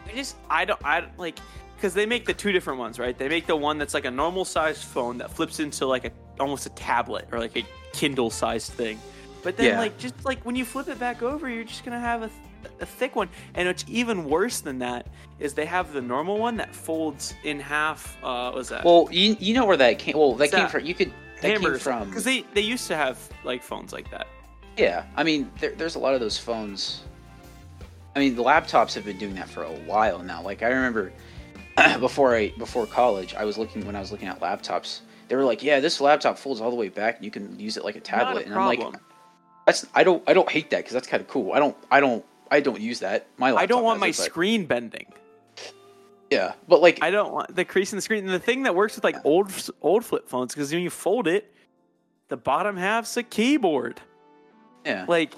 I 0.08 0.14
just 0.14 0.36
I 0.50 0.66
don't 0.66 0.80
I 0.84 1.02
don't- 1.02 1.18
like 1.20 1.40
because 1.82 1.96
they 1.96 2.06
make 2.06 2.26
the 2.28 2.34
two 2.34 2.52
different 2.52 2.78
ones, 2.78 3.00
right? 3.00 3.18
They 3.18 3.28
make 3.28 3.48
the 3.48 3.56
one 3.56 3.80
that's 3.80 3.96
like 3.96 4.06
a 4.06 4.12
normal 4.12 4.46
sized 4.46 4.84
phone 4.84 5.18
that 5.18 5.32
flips 5.32 5.60
into 5.60 5.88
like 5.88 6.06
a 6.06 6.12
almost 6.40 6.68
a 6.68 6.70
tablet 6.70 7.28
or 7.32 7.40
like 7.40 7.58
a 7.58 7.66
Kindle 7.92 8.30
sized 8.30 8.72
thing. 8.74 9.00
But 9.42 9.58
then 9.58 9.66
Yeah. 9.74 9.80
like 9.80 9.98
just 9.98 10.24
like 10.24 10.46
when 10.46 10.56
you 10.56 10.64
flip 10.64 10.88
it 10.90 11.00
back 11.00 11.24
over, 11.24 11.50
you're 11.50 11.64
just 11.64 11.84
gonna 11.84 12.00
have 12.00 12.22
a, 12.22 12.28
th- 12.62 12.74
a 12.82 12.86
thick 12.86 13.16
one. 13.16 13.30
And 13.56 13.68
what's 13.68 13.84
even 13.88 14.26
worse 14.26 14.62
than 14.62 14.78
that 14.80 15.08
is 15.40 15.56
they 15.56 15.66
have 15.66 15.92
the 15.92 16.02
normal 16.02 16.38
one 16.38 16.56
that 16.58 16.76
folds 16.76 17.34
in 17.44 17.60
half. 17.60 18.16
Uh, 18.24 18.50
what 18.52 18.54
was 18.56 18.70
that? 18.70 18.86
Well, 18.86 19.08
you, 19.12 19.36
you 19.40 19.56
know 19.56 19.66
where 19.66 19.78
that 19.78 19.98
came. 19.98 20.16
Well, 20.16 20.34
that 20.34 20.40
What's 20.40 20.52
came 20.52 20.60
that? 20.66 20.72
from. 20.72 20.86
You 20.86 20.94
could 20.94 21.12
that 21.42 21.60
came 21.60 21.80
from 21.80 22.10
because 22.10 22.24
they 22.24 22.46
they 22.54 22.62
used 22.62 22.86
to 22.90 22.96
have 22.96 23.18
like 23.44 23.64
phones 23.64 23.92
like 23.92 24.12
that. 24.12 24.28
Yeah, 24.78 25.06
I 25.16 25.24
mean, 25.24 25.50
there, 25.60 25.72
there's 25.72 25.96
a 25.96 26.00
lot 26.00 26.14
of 26.14 26.20
those 26.20 26.38
phones. 26.38 27.02
I 28.16 28.20
mean, 28.20 28.36
the 28.36 28.44
laptops 28.44 28.94
have 28.94 29.06
been 29.06 29.18
doing 29.18 29.34
that 29.36 29.50
for 29.50 29.64
a 29.64 29.72
while 29.72 30.20
now. 30.20 30.44
Like 30.44 30.62
I 30.62 30.68
remember 30.68 31.12
before 32.00 32.36
I 32.36 32.50
before 32.58 32.86
college, 32.88 33.34
I 33.36 33.46
was 33.46 33.58
looking 33.58 33.86
when 33.86 33.96
I 33.96 34.00
was 34.00 34.12
looking 34.12 34.28
at 34.28 34.40
laptops. 34.40 35.02
They 35.28 35.36
were 35.36 35.44
like, 35.46 35.64
"Yeah, 35.64 35.80
this 35.80 36.02
laptop 36.02 36.38
folds 36.38 36.60
all 36.62 36.70
the 36.70 36.76
way 36.76 36.90
back, 36.90 37.18
and 37.18 37.26
you 37.26 37.32
can 37.32 37.60
use 37.60 37.78
it 37.78 37.86
like 37.86 37.96
a 37.96 38.02
tablet." 38.02 38.34
Not 38.34 38.42
a 38.44 38.46
and 38.46 38.56
I'm 38.56 38.92
like, 38.92 39.02
"That's 39.66 39.86
I 39.96 40.04
don't 40.04 40.24
I 40.28 40.34
don't 40.34 40.50
hate 40.50 40.70
that 40.72 40.78
because 40.78 40.94
that's 40.94 41.08
kind 41.08 41.22
of 41.22 41.28
cool. 41.28 41.54
I 41.54 41.60
don't 41.60 41.76
I 41.90 42.00
don't 42.00 42.26
I 42.50 42.60
don't 42.60 42.82
use 42.82 43.00
that. 43.00 43.28
My 43.38 43.52
laptop 43.52 43.64
I 43.64 43.66
don't 43.68 43.84
want 43.84 44.00
my 44.00 44.08
it, 44.08 44.18
but- 44.18 44.26
screen 44.26 44.66
bending. 44.66 45.08
Yeah, 46.30 46.54
but 46.68 46.82
like 46.82 47.00
I 47.02 47.12
don't 47.12 47.34
want 47.34 47.54
the 47.56 47.66
crease 47.66 47.92
in 47.92 47.98
the 47.98 48.02
screen. 48.02 48.24
And 48.24 48.30
the 48.34 48.40
thing 48.40 48.64
that 48.64 48.74
works 48.74 48.96
with 48.96 49.04
like 49.04 49.18
old 49.26 49.52
old 49.82 50.06
flip 50.06 50.30
phones 50.30 50.54
because 50.54 50.72
when 50.72 50.82
you 50.82 50.90
fold 50.90 51.28
it, 51.28 51.54
the 52.30 52.38
bottom 52.38 52.78
half's 52.78 53.18
a 53.18 53.24
keyboard. 53.24 54.00
yeah, 54.86 55.04
Like, 55.10 55.34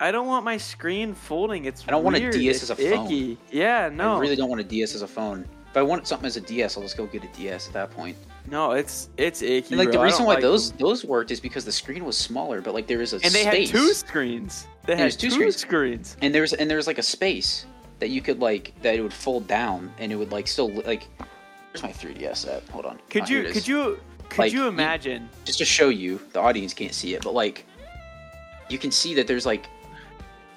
I 0.00 0.10
don't 0.10 0.26
want 0.26 0.44
my 0.44 0.56
screen 0.56 1.14
folding. 1.14 1.66
It's 1.66 1.84
I 1.86 1.90
don't 1.90 2.02
want 2.02 2.16
a. 2.16 2.30
DS 2.30 2.56
It's 2.56 2.62
as 2.64 2.70
a 2.70 2.76
phone. 2.76 3.36
Yeah, 3.50 3.90
no. 3.92 4.16
I 4.16 4.18
really 4.18 4.36
don't 4.36 4.48
want 4.48 4.60
a 4.60 4.64
DS 4.64 4.94
as 4.94 5.02
a 5.02 5.06
phone. 5.06 5.44
if 5.70 5.76
I 5.76 5.82
want 5.82 6.06
something 6.08 6.26
as 6.26 6.36
a 6.36 6.40
DS, 6.40 6.76
I'll 6.76 6.82
just 6.82 6.96
go 6.96 7.06
get 7.06 7.22
a 7.22 7.28
DS 7.28 7.68
at 7.68 7.74
that 7.74 7.90
point. 7.90 8.16
No, 8.46 8.72
it's 8.72 9.10
it's 9.18 9.42
icky. 9.42 9.68
And 9.74 9.78
like 9.78 9.88
bro. 9.90 9.98
the 9.98 10.04
reason 10.04 10.24
why 10.24 10.34
like 10.34 10.42
those 10.42 10.70
them. 10.70 10.78
those 10.80 11.04
worked 11.04 11.30
is 11.30 11.38
because 11.40 11.64
the 11.66 11.72
screen 11.72 12.04
was 12.04 12.16
smaller, 12.16 12.60
but 12.62 12.72
like 12.74 12.86
there 12.86 13.02
is 13.02 13.12
a 13.12 13.16
and 13.16 13.24
they 13.34 13.42
space. 13.42 13.70
had 13.70 13.78
two 13.78 13.92
screens. 13.92 14.66
They 14.86 14.96
had 14.96 15.12
two 15.12 15.28
two, 15.28 15.30
screens. 15.32 15.56
screens. 15.56 16.16
and 16.22 16.34
there's 16.34 16.54
and 16.54 16.70
there's 16.70 16.86
like 16.86 16.98
a 16.98 17.02
space 17.02 17.66
that 17.98 18.08
you 18.08 18.22
could 18.22 18.40
like 18.40 18.72
that 18.80 18.94
it 18.94 19.02
would 19.02 19.12
fold 19.12 19.46
down 19.46 19.92
and 19.98 20.10
it 20.10 20.16
would 20.16 20.32
like 20.32 20.48
still 20.48 20.70
like. 20.86 21.06
Where's 21.72 21.82
my 21.84 21.92
3DS 21.92 22.48
at? 22.48 22.66
Hold 22.70 22.86
on. 22.86 22.98
Could 23.10 23.24
Oh, 23.24 23.26
you 23.26 23.44
could 23.52 23.68
you 23.68 24.00
could 24.30 24.38
Like, 24.38 24.52
you 24.52 24.62
you- 24.62 24.68
imagine? 24.68 25.28
just 25.44 25.58
to 25.58 25.64
show 25.64 25.88
you 25.90 26.18
the 26.32 26.40
audience 26.40 26.72
can't 26.74 26.94
see 26.94 27.14
it 27.14 27.22
but 27.22 27.32
like 27.34 27.64
you 28.68 28.78
can 28.78 28.90
see 28.90 29.14
that 29.14 29.26
there's 29.28 29.46
like 29.46 29.66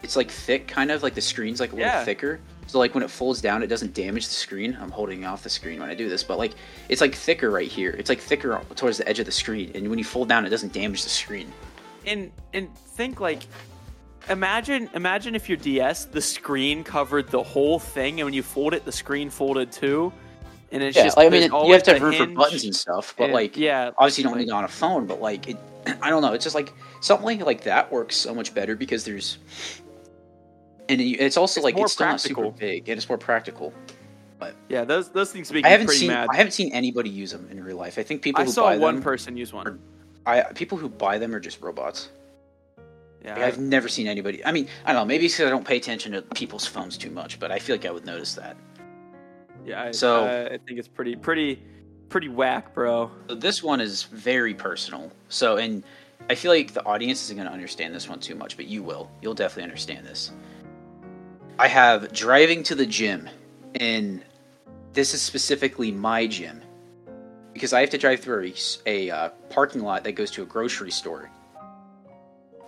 it's 0.04 0.16
like 0.16 0.30
thick 0.30 0.68
kind 0.68 0.92
of 0.92 1.02
like 1.02 1.16
the 1.16 1.22
screen's 1.22 1.60
like 1.60 1.72
a 1.72 1.76
little 1.76 1.90
Yeah. 1.90 2.04
thicker. 2.04 2.40
So 2.68 2.80
like 2.80 2.94
when 2.94 3.04
it 3.04 3.10
folds 3.10 3.42
down 3.42 3.64
it 3.64 3.68
doesn't 3.68 3.94
damage 3.94 4.28
the 4.28 4.34
screen. 4.34 4.78
I'm 4.80 4.92
holding 4.92 5.26
off 5.26 5.44
the 5.44 5.50
screen 5.50 5.80
when 5.80 5.90
i 5.90 5.96
do 5.96 6.08
this 6.10 6.24
but 6.24 6.38
like 6.38 6.54
it's 6.90 7.02
like 7.02 7.16
thicker 7.16 7.50
right 7.50 7.68
here. 7.68 7.92
It's 7.98 8.10
like 8.10 8.20
thicker 8.20 8.62
towards 8.76 8.98
the 8.98 9.08
edge 9.08 9.20
of 9.20 9.26
the 9.26 9.32
screen 9.32 9.72
and 9.76 9.88
when 9.90 9.98
you 9.98 10.06
fold 10.06 10.30
down 10.30 10.46
it 10.46 10.50
doesn't 10.50 10.74
damage 10.74 11.04
the 11.04 11.10
screen. 11.10 11.52
And 12.06 12.32
and 12.54 12.74
think 12.76 13.20
like 13.20 13.44
imagine 14.30 14.90
imagine 14.94 15.36
if 15.36 15.50
your 15.50 15.58
DS 15.58 16.06
the 16.06 16.22
screen 16.22 16.84
covered 16.84 17.28
the 17.30 17.44
whole 17.44 17.80
thing 17.80 18.20
and 18.20 18.26
when 18.26 18.34
you 18.34 18.44
fold 18.44 18.74
it 18.74 18.86
the 18.86 18.92
screen 18.92 19.30
folded 19.30 19.72
too 19.72 20.12
and 20.72 20.82
it's 20.82 20.96
yeah 20.98 21.04
just 21.04 21.18
like, 21.18 21.28
i 21.28 21.30
mean 21.30 21.44
you 21.52 21.74
have 21.74 21.84
to 21.84 21.94
have 21.94 22.02
room 22.02 22.14
for 22.16 22.26
buttons 22.28 22.64
and 22.64 22.76
stuff 22.76 23.14
but 23.18 23.26
and- 23.26 23.34
like 23.34 23.58
yeah 23.58 23.92
obviously 23.98 24.24
you 24.24 24.30
don't 24.30 24.38
need 24.38 24.48
it 24.48 24.52
on 24.52 24.64
a 24.64 24.68
phone 24.68 25.06
but 25.06 25.22
like 25.22 25.50
it 25.50 25.58
i 26.02 26.10
don't 26.10 26.22
know 26.22 26.34
it's 26.34 26.44
just 26.44 26.56
like 26.56 26.74
something 27.02 27.40
like 27.42 27.62
that 27.62 27.92
works 27.92 28.16
so 28.16 28.34
much 28.34 28.54
better 28.54 28.76
because 28.76 29.04
there's 29.04 29.38
and 30.90 31.00
it's 31.02 31.38
also 31.38 31.60
It's 31.60 31.64
like 31.66 31.78
it's 31.78 31.94
still 31.94 32.08
not 32.08 32.22
super 32.22 32.52
big 32.52 32.90
and 32.90 32.98
it's 32.98 33.08
more 33.08 33.18
practical 33.18 33.74
But 34.40 34.56
yeah 34.70 34.84
those 34.84 35.10
those 35.10 35.32
things 35.32 35.52
make 35.54 35.66
I 35.66 35.70
haven't 35.70 35.90
seen 35.90 36.10
mad 36.10 36.28
I 36.32 36.36
haven't 36.36 36.52
seen 36.52 36.72
anybody 36.74 37.10
use 37.10 37.32
them 37.32 37.48
in 37.52 37.64
real 37.64 37.78
life. 37.78 37.98
I 37.98 38.04
think 38.04 38.22
people 38.22 38.42
I 38.42 38.46
who 38.46 38.52
saw 38.52 38.64
buy 38.64 38.78
one 38.78 38.96
them, 38.96 39.04
person 39.04 39.38
use 39.38 39.54
one 39.54 39.80
I 40.26 40.42
people 40.54 40.78
who 40.78 40.90
buy 40.90 41.18
them 41.18 41.34
are 41.36 41.40
just 41.40 41.62
robots. 41.62 42.10
yeah 43.24 43.34
Like, 43.36 43.44
I've 43.44 43.60
never 43.60 43.88
seen 43.88 44.08
anybody. 44.08 44.44
I 44.46 44.52
mean, 44.52 44.68
I 44.86 44.94
don't 44.94 45.02
know. 45.02 45.06
Maybe 45.06 45.26
because 45.28 45.46
I 45.46 45.50
don't 45.50 45.66
pay 45.68 45.78
attention 45.78 46.12
to 46.14 46.22
people's 46.22 46.66
phones 46.66 46.98
too 46.98 47.10
much, 47.12 47.40
but 47.40 47.52
I 47.52 47.60
feel 47.60 47.76
like 47.76 47.86
I 47.86 47.92
would 47.92 48.06
notice 48.06 48.34
that. 48.36 48.56
yeah 49.66 49.84
I, 49.84 49.92
So- 49.92 50.26
I, 50.26 50.56
I 50.56 50.58
think 50.58 50.80
it's 50.80 50.88
pretty 50.88 51.16
pretty 51.16 51.62
pretty 52.10 52.30
whack 52.30 52.74
bro 52.74 53.10
So 53.30 53.36
this 53.36 53.64
one 53.64 53.80
is 53.82 54.04
very 54.04 54.54
personal. 54.54 55.12
So, 55.30 55.58
and 55.58 55.84
I 56.30 56.36
feel 56.36 56.52
like 56.52 56.74
the 56.74 56.86
audience 56.86 57.24
isn't 57.24 57.36
going 57.36 57.48
to 57.48 57.54
understand 57.54 57.94
this 57.94 58.08
one 58.08 58.20
too 58.20 58.36
much, 58.36 58.56
but 58.56 58.66
you 58.68 58.82
will. 58.84 59.10
You'll 59.22 59.34
definitely 59.34 59.64
understand 59.64 60.06
this. 60.06 60.32
I 61.60 61.68
have 61.68 62.12
driving 62.12 62.64
to 62.64 62.76
the 62.76 62.86
gym, 62.86 63.30
and 63.76 64.24
this 64.94 65.14
is 65.14 65.22
specifically 65.22 65.92
my 65.92 66.28
gym 66.28 66.62
because 67.54 67.74
I 67.74 67.82
have 67.82 67.92
to 67.92 67.98
drive 67.98 68.20
through 68.20 68.52
a 68.86 69.10
uh, 69.12 69.30
parking 69.50 69.82
lot 69.82 70.04
that 70.04 70.14
goes 70.14 70.32
to 70.32 70.42
a 70.42 70.46
grocery 70.46 70.92
store 70.92 71.30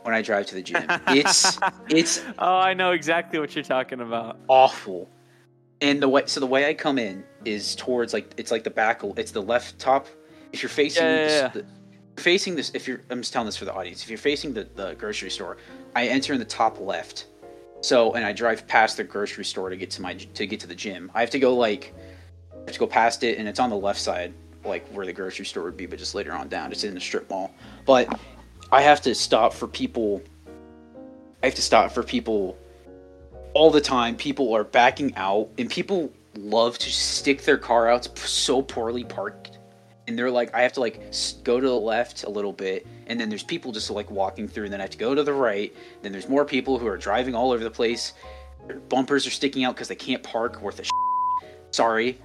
when 0.04 0.14
I 0.14 0.22
drive 0.22 0.46
to 0.48 0.56
the 0.56 0.62
gym. 0.62 0.86
It's 1.08 1.58
it's 1.90 2.24
oh 2.38 2.58
I 2.58 2.74
know 2.74 2.92
exactly 2.92 3.40
what 3.40 3.56
you're 3.56 3.64
talking 3.64 4.02
about 4.02 4.38
awful. 4.48 5.10
And 5.82 6.02
the 6.02 6.08
way 6.08 6.24
so 6.26 6.40
the 6.40 6.48
way 6.48 6.70
I 6.70 6.74
come 6.74 7.00
in 7.00 7.24
is 7.44 7.76
towards 7.76 8.14
like 8.14 8.34
it's 8.38 8.52
like 8.52 8.64
the 8.64 8.70
back 8.70 9.02
it's 9.18 9.32
the 9.32 9.42
left 9.42 9.80
top. 9.80 10.08
If 10.54 10.62
you're 10.62 10.70
facing 10.70 11.04
Yeah, 11.04 11.10
yeah, 11.10 11.18
this, 11.18 11.42
yeah. 11.42 11.62
The, 11.62 12.22
facing 12.22 12.56
this 12.56 12.72
if 12.76 12.88
you're 12.88 13.02
I'm 13.10 13.22
just 13.22 13.34
telling 13.34 13.48
this 13.48 13.58
for 13.58 13.66
the 13.66 13.74
audience. 13.74 14.04
If 14.04 14.10
you're 14.10 14.18
facing 14.18 14.54
the, 14.54 14.70
the 14.76 14.94
grocery 14.94 15.32
store, 15.32 15.58
I 15.96 16.08
enter 16.08 16.34
in 16.34 16.40
the 16.40 16.46
top 16.46 16.80
left. 16.80 17.26
So 17.82 18.14
and 18.14 18.26
I 18.26 18.34
drive 18.34 18.68
past 18.68 18.98
the 18.98 19.04
grocery 19.04 19.46
store 19.46 19.70
to 19.70 19.78
get 19.78 19.92
to 19.92 20.02
my 20.02 20.14
to 20.16 20.48
get 20.48 20.60
to 20.62 20.68
the 20.68 20.76
gym. 20.76 21.12
I 21.14 21.22
have 21.22 21.30
to 21.32 21.40
go 21.40 21.56
like 21.56 21.94
I 22.54 22.58
have 22.58 22.74
to 22.74 22.80
go 22.80 22.88
past 22.88 23.24
it 23.24 23.38
and 23.38 23.48
it's 23.48 23.60
on 23.60 23.70
the 23.70 23.78
left 23.78 24.00
side, 24.00 24.34
like 24.64 24.88
where 24.90 25.06
the 25.06 25.14
grocery 25.14 25.46
store 25.46 25.64
would 25.64 25.78
be, 25.78 25.86
but 25.86 26.00
just 26.00 26.16
later 26.16 26.34
on 26.34 26.48
down. 26.48 26.72
It's 26.72 26.84
in 26.84 26.94
the 26.94 27.02
strip 27.02 27.30
mall. 27.30 27.54
But 27.86 28.20
I 28.72 28.82
have 28.82 29.02
to 29.02 29.14
stop 29.14 29.54
for 29.54 29.68
people 29.68 30.22
I 31.46 31.48
have 31.50 31.56
to 31.56 31.62
stop 31.62 31.92
for 31.92 32.02
people 32.02 32.58
all 33.54 33.70
the 33.70 33.80
time. 33.80 34.16
People 34.16 34.56
are 34.56 34.64
backing 34.64 35.16
out, 35.16 35.50
and 35.60 35.70
people 35.70 36.12
love 36.36 36.80
to 36.80 36.92
stick 36.92 37.44
their 37.44 37.60
car 37.60 37.88
out 37.88 38.18
so 38.18 38.64
poorly 38.64 39.04
parked. 39.04 39.60
And 40.08 40.18
they're 40.18 40.32
like, 40.32 40.56
I 40.56 40.64
have 40.64 40.74
to 40.74 40.80
like 40.80 41.14
go 41.44 41.60
to 41.60 41.68
the 41.68 41.80
left 41.80 42.24
a 42.24 42.30
little 42.30 42.52
bit, 42.52 42.88
and 43.08 43.20
then 43.20 43.30
there's 43.30 43.44
people 43.44 43.72
just 43.72 43.90
like 43.90 44.10
walking 44.10 44.48
through, 44.48 44.66
and 44.66 44.74
then 44.74 44.82
I 44.82 44.84
have 44.84 44.92
to 44.92 44.98
go 44.98 45.16
to 45.16 45.24
the 45.24 45.34
right. 45.34 45.76
Then 46.02 46.12
there's 46.12 46.30
more 46.30 46.46
people 46.46 46.80
who 46.80 46.88
are 46.88 46.98
driving 46.98 47.36
all 47.36 47.52
over 47.52 47.64
the 47.64 47.72
place. 47.72 48.14
Their 48.68 48.80
bumpers 48.80 49.28
are 49.28 49.32
sticking 49.32 49.64
out 49.64 49.76
because 49.76 49.88
they 49.88 49.96
can't 49.96 50.24
park 50.24 50.62
worth 50.62 50.80
a. 50.80 50.84
Sh- 50.84 50.90
Sorry, 51.72 52.20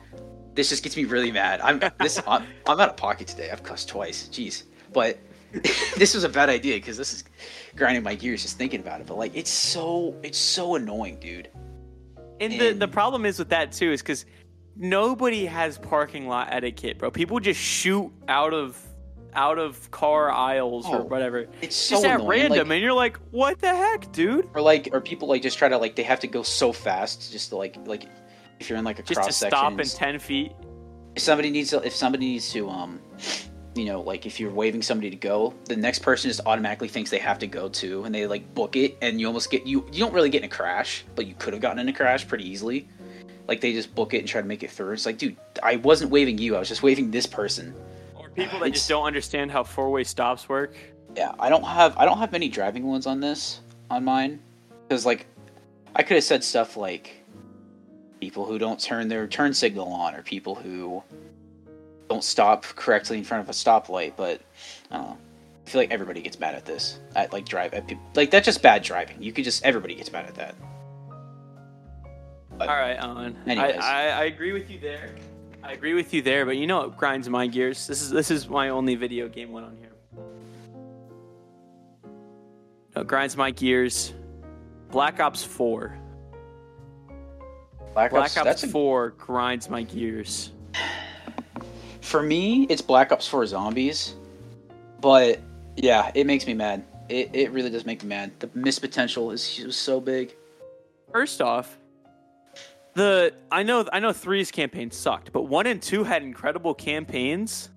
this 0.54 0.68
just 0.68 0.82
gets 0.82 0.96
me 0.96 1.04
really 1.04 1.32
mad. 1.32 1.60
I'm 1.60 1.80
this 2.00 2.20
I'm, 2.26 2.44
I'm 2.66 2.80
out 2.80 2.88
of 2.88 2.96
pocket 2.96 3.26
today. 3.26 3.50
I've 3.50 3.62
cussed 3.62 3.88
twice. 3.88 4.28
Jeez, 4.28 4.64
but 4.92 5.18
this 5.96 6.14
was 6.14 6.24
a 6.24 6.28
bad 6.28 6.48
idea 6.48 6.76
because 6.76 6.96
this 6.96 7.12
is 7.12 7.24
grinding 7.76 8.02
my 8.02 8.14
gears 8.14 8.42
just 8.42 8.58
thinking 8.58 8.80
about 8.80 9.00
it. 9.00 9.06
But 9.06 9.18
like, 9.18 9.36
it's 9.36 9.50
so 9.50 10.14
it's 10.22 10.38
so 10.38 10.76
annoying, 10.76 11.18
dude. 11.20 11.48
And 12.40 12.58
the, 12.58 12.72
the 12.72 12.88
problem 12.88 13.26
is 13.26 13.38
with 13.38 13.50
that 13.50 13.72
too 13.72 13.92
is 13.92 14.00
because 14.00 14.24
nobody 14.76 15.44
has 15.44 15.78
parking 15.78 16.26
lot 16.26 16.48
etiquette, 16.50 16.98
bro. 16.98 17.10
People 17.10 17.38
just 17.38 17.60
shoot 17.60 18.10
out 18.28 18.54
of 18.54 18.80
out 19.34 19.58
of 19.58 19.90
car 19.90 20.30
aisles 20.30 20.86
or 20.86 20.96
Oh, 21.00 21.04
whatever, 21.04 21.46
It's 21.62 21.76
so 21.76 21.96
just 21.96 22.04
at 22.06 22.14
annoying. 22.20 22.28
random, 22.28 22.68
Like, 22.68 22.76
and 22.76 22.82
you're 22.82 22.92
like, 22.92 23.16
"What 23.30 23.58
the 23.60 23.74
heck, 23.74 24.10
dude?" 24.12 24.48
or 24.54 24.60
like, 24.60 24.88
or 24.92 25.00
people 25.00 25.28
like 25.28 25.42
just 25.42 25.58
try 25.58 25.68
to 25.68 25.78
like 25.78 25.94
they 25.96 26.02
have 26.02 26.20
to 26.20 26.26
go 26.26 26.42
so 26.42 26.72
fast 26.72 27.32
just 27.32 27.50
to 27.50 27.56
like 27.56 27.76
like 27.86 28.04
if 28.58 28.68
you're 28.68 28.78
in 28.78 28.84
like 28.84 28.98
a 28.98 29.02
Just 29.02 29.20
to 29.20 29.24
cross 29.24 29.36
section. 29.36 29.58
stop 29.58 29.80
in 29.80 29.86
ten 29.86 30.18
feet. 30.18 30.52
if 31.16 31.22
somebody 31.22 31.50
needs 31.50 31.70
to, 31.70 31.78
if 31.82 31.94
somebody 31.94 32.26
needs 32.26 32.52
to 32.52 32.68
um 32.68 33.00
you 33.76 33.84
know 33.84 34.00
like 34.00 34.26
if 34.26 34.40
you're 34.40 34.50
waving 34.50 34.82
somebody 34.82 35.10
to 35.10 35.16
go 35.16 35.54
the 35.66 35.76
next 35.76 36.00
person 36.00 36.28
just 36.28 36.40
automatically 36.44 36.88
thinks 36.88 37.08
they 37.08 37.18
have 37.18 37.38
to 37.38 37.46
go 37.46 37.68
too 37.68 38.02
and 38.04 38.12
they 38.14 38.26
like 38.26 38.52
book 38.52 38.74
it 38.74 38.98
and 39.00 39.20
you 39.20 39.26
almost 39.28 39.48
get 39.50 39.64
you 39.64 39.86
you 39.92 40.00
don't 40.00 40.12
really 40.12 40.28
get 40.28 40.38
in 40.42 40.46
a 40.46 40.48
crash 40.52 41.04
but 41.14 41.24
you 41.26 41.34
could 41.38 41.52
have 41.52 41.62
gotten 41.62 41.78
in 41.78 41.88
a 41.88 41.92
crash 41.92 42.26
pretty 42.26 42.44
easily 42.48 42.88
like 43.46 43.60
they 43.60 43.72
just 43.72 43.94
book 43.94 44.12
it 44.12 44.18
and 44.18 44.26
try 44.28 44.40
to 44.40 44.46
make 44.46 44.64
it 44.64 44.70
through 44.72 44.92
it's 44.92 45.06
like 45.06 45.18
dude 45.18 45.36
i 45.62 45.76
wasn't 45.76 46.10
waving 46.10 46.36
you 46.36 46.56
i 46.56 46.58
was 46.58 46.68
just 46.68 46.82
waving 46.82 47.12
this 47.12 47.26
person 47.26 47.72
Or 47.72 47.89
people 48.34 48.58
that 48.60 48.66
It's- 48.66 48.80
just 48.80 48.88
don't 48.88 49.04
understand 49.04 49.50
how 49.50 49.64
four 49.64 49.90
way 49.90 50.04
stops 50.04 50.48
work. 50.48 50.74
yeah 51.16 51.32
i 51.40 51.48
don't 51.48 51.64
have 51.64 51.96
i 51.98 52.04
don't 52.04 52.18
have 52.18 52.30
many 52.32 52.48
driving 52.48 52.84
ones 52.86 53.06
on 53.06 53.18
this 53.20 53.60
on 53.90 54.04
mine 54.04 54.38
because 54.86 55.04
like 55.04 55.26
i 55.96 56.02
could 56.04 56.14
have 56.14 56.22
said 56.24 56.44
stuff 56.44 56.76
like 56.76 57.16
people 58.20 58.44
who 58.46 58.58
don't 58.58 58.78
turn 58.78 59.08
their 59.08 59.26
turn 59.26 59.52
signal 59.52 59.88
on 59.92 60.14
or 60.14 60.22
people 60.22 60.54
who 60.54 61.02
don't 62.08 62.22
stop 62.22 62.62
correctly 62.76 63.18
in 63.18 63.24
front 63.24 63.42
of 63.42 63.48
a 63.48 63.52
stoplight 63.52 64.12
but 64.16 64.40
i 64.92 64.96
don't 64.98 65.06
know 65.08 65.18
i 65.66 65.70
feel 65.70 65.80
like 65.80 65.90
everybody 65.90 66.20
gets 66.22 66.38
mad 66.38 66.54
at 66.54 66.64
this 66.64 67.00
at 67.16 67.32
like 67.32 67.44
drive 67.44 67.74
at, 67.74 67.90
like 68.14 68.30
that's 68.30 68.44
just 68.44 68.62
bad 68.62 68.82
driving 68.82 69.20
you 69.20 69.32
could 69.32 69.42
just 69.44 69.64
everybody 69.64 69.94
gets 69.96 70.12
mad 70.12 70.26
at 70.26 70.34
that 70.36 70.54
But- 72.56 72.68
All 72.68 72.76
right, 72.76 72.96
Alan. 72.96 73.36
I, 73.46 73.50
Anyways. 73.50 73.76
I 73.80 74.08
I 74.08 74.24
agree 74.24 74.52
with 74.52 74.68
you 74.70 74.78
there. 74.78 75.14
I 75.62 75.72
agree 75.72 75.94
with 75.94 76.12
you 76.14 76.22
there, 76.22 76.46
but 76.46 76.56
you 76.56 76.66
know 76.66 76.80
what 76.80 76.96
grinds 76.96 77.28
my 77.28 77.46
gears? 77.46 77.86
This 77.86 78.02
is 78.02 78.10
this 78.10 78.30
is 78.30 78.48
my 78.48 78.70
only 78.70 78.94
video 78.94 79.28
game 79.28 79.52
one 79.52 79.64
on 79.64 79.76
here. 79.76 79.90
No, 82.96 83.04
grinds 83.04 83.36
my 83.36 83.50
gears. 83.50 84.12
Black 84.90 85.20
Ops 85.20 85.44
4. 85.44 85.96
black, 87.94 88.10
Black 88.10 88.22
ops, 88.22 88.36
Ops 88.36 88.44
that's 88.44 88.62
a, 88.64 88.68
4 88.68 89.10
grinds 89.10 89.70
my 89.70 89.82
gears. 89.82 90.50
for 92.00 92.22
me 92.22 92.64
it's 92.64 92.82
black 92.82 93.12
ops 93.12 93.28
4 93.28 93.46
zombies 93.46 94.14
but 95.00 95.38
yeah 95.76 96.10
it 96.14 96.26
makes 96.26 96.44
me 96.46 96.54
mad 96.54 96.82
it, 97.08 97.30
it 97.32 97.52
really 97.52 97.70
does 97.70 97.86
make 97.86 98.02
me 98.02 98.08
mad 98.08 98.32
the 98.40 98.50
missed 98.54 98.80
potential 98.80 99.30
is, 99.30 99.60
is 99.60 99.76
so 99.76 100.00
big 100.00 100.34
First 101.12 101.40
off, 101.42 101.76
the 103.00 103.34
I 103.50 103.62
know 103.62 103.86
I 103.92 103.98
know 104.00 104.12
three's 104.12 104.50
campaign 104.50 104.90
sucked, 104.90 105.32
but 105.32 105.42
one 105.42 105.66
and 105.66 105.80
two 105.80 106.04
had 106.04 106.22
incredible 106.22 106.74
campaigns, 106.74 107.70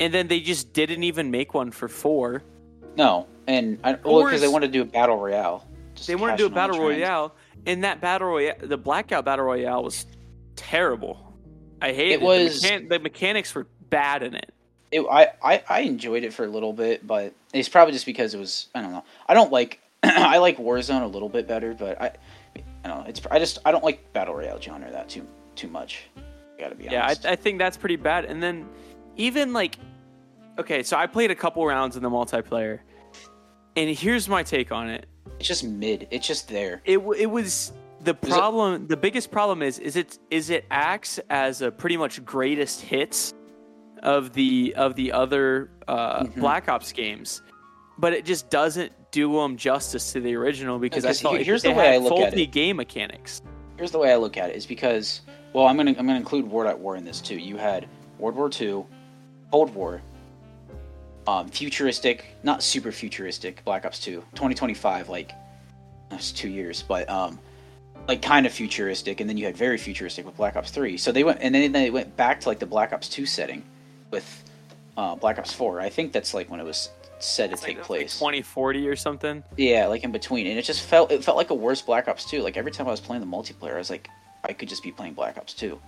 and 0.00 0.12
then 0.14 0.28
they 0.28 0.40
just 0.40 0.72
didn't 0.72 1.02
even 1.04 1.30
make 1.30 1.52
one 1.52 1.70
for 1.70 1.88
four. 1.88 2.42
No, 2.96 3.26
and 3.46 3.78
I, 3.84 3.98
well, 4.02 4.24
because 4.24 4.40
they 4.40 4.48
wanted 4.48 4.68
to 4.68 4.72
do 4.72 4.82
a 4.82 4.86
battle 4.86 5.18
royale. 5.18 5.68
They 6.06 6.14
wanted 6.14 6.38
to 6.38 6.38
do 6.38 6.46
a 6.46 6.50
cash 6.50 6.54
in 6.56 6.58
on 6.62 6.70
the 6.70 6.72
battle 6.74 6.80
royale, 6.80 7.34
and 7.66 7.84
that 7.84 8.00
battle 8.00 8.28
royale, 8.28 8.54
the 8.60 8.78
blackout 8.78 9.26
battle 9.26 9.44
royale, 9.44 9.84
was 9.84 10.06
terrible. 10.56 11.34
I 11.82 11.92
hated 11.92 12.12
It 12.14 12.22
was- 12.22 12.62
The, 12.62 12.68
mechan- 12.68 12.88
the 12.88 12.98
mechanics 12.98 13.54
were 13.54 13.66
bad 13.90 14.22
in 14.22 14.34
it. 14.34 14.54
It, 14.90 15.04
I, 15.10 15.32
I 15.42 15.62
I 15.68 15.80
enjoyed 15.80 16.22
it 16.22 16.32
for 16.32 16.44
a 16.44 16.48
little 16.48 16.72
bit, 16.72 17.04
but 17.06 17.34
it's 17.52 17.68
probably 17.68 17.92
just 17.92 18.06
because 18.06 18.32
it 18.32 18.38
was 18.38 18.68
I 18.74 18.80
don't 18.80 18.92
know. 18.92 19.04
I 19.26 19.34
don't 19.34 19.50
like 19.52 19.80
I 20.02 20.38
like 20.38 20.56
Warzone 20.58 21.02
a 21.02 21.06
little 21.06 21.28
bit 21.28 21.46
better, 21.48 21.74
but 21.74 22.00
I 22.00 22.12
I 22.84 22.88
don't 22.88 22.98
know. 23.00 23.04
It's 23.08 23.20
I 23.30 23.38
just 23.38 23.58
I 23.64 23.72
don't 23.72 23.82
like 23.84 24.12
battle 24.12 24.34
royale 24.34 24.60
genre 24.60 24.90
that 24.90 25.08
too 25.08 25.26
too 25.54 25.68
much. 25.68 26.04
Gotta 26.58 26.74
be 26.74 26.88
honest. 26.88 27.24
Yeah, 27.24 27.30
I. 27.30 27.32
I 27.32 27.36
think 27.36 27.58
that's 27.58 27.76
pretty 27.76 27.96
bad. 27.96 28.26
And 28.26 28.42
then 28.42 28.68
even 29.16 29.52
like, 29.52 29.76
okay, 30.58 30.82
so 30.82 30.96
I 30.96 31.06
played 31.06 31.30
a 31.30 31.34
couple 31.34 31.66
rounds 31.66 31.96
in 31.96 32.02
the 32.02 32.10
multiplayer, 32.10 32.80
and 33.76 33.90
here's 33.96 34.28
my 34.28 34.42
take 34.42 34.70
on 34.70 34.88
it. 34.90 35.06
it's 35.38 35.48
just 35.48 35.64
mid. 35.64 36.06
It's 36.10 36.26
just 36.26 36.48
there. 36.48 36.82
It 36.84 36.98
it 37.18 37.26
was 37.30 37.72
the 38.02 38.10
it- 38.10 38.20
problem, 38.22 38.86
the 38.86 38.96
biggest 38.96 39.30
problem 39.30 39.62
is, 39.62 39.78
is 39.78 39.96
it 39.96 40.18
is 40.30 40.50
it 40.50 40.66
acts 40.70 41.18
as 41.30 41.62
a 41.62 41.70
pretty 41.72 41.96
much 41.96 42.24
greatest 42.24 42.82
hits 42.82 43.32
of 44.02 44.32
the 44.34 44.74
of 44.76 44.94
the 44.94 45.10
other 45.12 45.70
uh, 45.88 46.24
Mhm. 46.24 46.36
Black 46.36 46.68
Ops 46.68 46.92
games, 46.92 47.40
but 47.98 48.12
it 48.12 48.24
just 48.26 48.50
doesn't 48.50 48.92
do 49.14 49.32
them 49.32 49.56
justice 49.56 50.12
to 50.12 50.20
the 50.20 50.34
original 50.34 50.80
because 50.80 51.04
I 51.04 51.12
felt 51.12 51.38
here's 51.40 51.62
the 51.62 51.70
way 51.70 51.94
I 51.94 51.98
look 51.98 52.12
at 52.14 52.18
faulty 52.18 52.42
it. 52.42 52.50
game 52.50 52.76
mechanics. 52.76 53.42
here's 53.76 53.92
the 53.92 53.98
way 53.98 54.12
I 54.12 54.16
look 54.16 54.36
at 54.36 54.50
it 54.50 54.56
is 54.56 54.66
because 54.66 55.20
well 55.52 55.66
I'm 55.66 55.76
gonna 55.76 55.94
I'm 55.96 56.04
gonna 56.04 56.16
include 56.16 56.50
World 56.50 56.68
at 56.68 56.76
War 56.76 56.96
in 56.96 57.04
this 57.04 57.20
too. 57.20 57.36
You 57.36 57.56
had 57.56 57.86
World 58.18 58.34
War 58.34 58.50
II, 58.60 58.84
Cold 59.52 59.72
War, 59.72 60.02
um, 61.28 61.48
futuristic, 61.48 62.26
not 62.42 62.60
super 62.60 62.90
futuristic, 62.90 63.64
Black 63.64 63.84
Ops 63.86 64.00
2, 64.00 64.16
2025, 64.34 65.08
like 65.08 65.32
that's 66.10 66.32
two 66.32 66.48
years, 66.48 66.82
but 66.82 67.08
um, 67.08 67.38
like 68.08 68.20
kind 68.20 68.46
of 68.46 68.52
futuristic, 68.52 69.20
and 69.20 69.30
then 69.30 69.36
you 69.36 69.44
had 69.44 69.56
very 69.56 69.78
futuristic 69.78 70.26
with 70.26 70.36
Black 70.36 70.56
Ops 70.56 70.72
3. 70.72 70.96
So 70.96 71.12
they 71.12 71.22
went 71.22 71.38
and 71.40 71.54
then 71.54 71.70
they 71.70 71.90
went 71.90 72.16
back 72.16 72.40
to 72.40 72.48
like 72.48 72.58
the 72.58 72.66
Black 72.66 72.92
Ops 72.92 73.08
2 73.08 73.26
setting 73.26 73.62
with 74.10 74.44
uh, 74.96 75.14
Black 75.14 75.38
Ops 75.38 75.52
4. 75.52 75.80
I 75.80 75.88
think 75.88 76.12
that's 76.12 76.34
like 76.34 76.50
when 76.50 76.58
it 76.58 76.64
was 76.64 76.90
said 77.24 77.48
to 77.48 77.52
It's 77.54 77.62
take 77.62 77.76
like, 77.78 77.86
place. 77.86 78.20
like 78.20 78.34
2040 78.34 78.88
or 78.88 78.96
something. 78.96 79.42
Yeah, 79.56 79.86
like 79.86 80.04
in 80.04 80.12
between, 80.12 80.46
and 80.46 80.58
it 80.58 80.62
just 80.62 80.82
felt 80.82 81.10
it 81.10 81.24
felt 81.24 81.36
like 81.36 81.50
a 81.50 81.54
worse 81.54 81.82
Black 81.82 82.08
Ops 82.08 82.24
2. 82.24 82.42
Like 82.42 82.56
every 82.56 82.70
time 82.72 82.86
I 82.86 82.90
was 82.90 83.00
playing 83.00 83.20
the 83.20 83.26
multiplayer, 83.26 83.74
I 83.74 83.78
was 83.78 83.90
like, 83.90 84.08
I 84.44 84.52
could 84.52 84.68
just 84.68 84.82
be 84.82 84.92
playing 84.92 85.14
Black 85.14 85.36
Ops 85.38 85.54
2. 85.54 85.78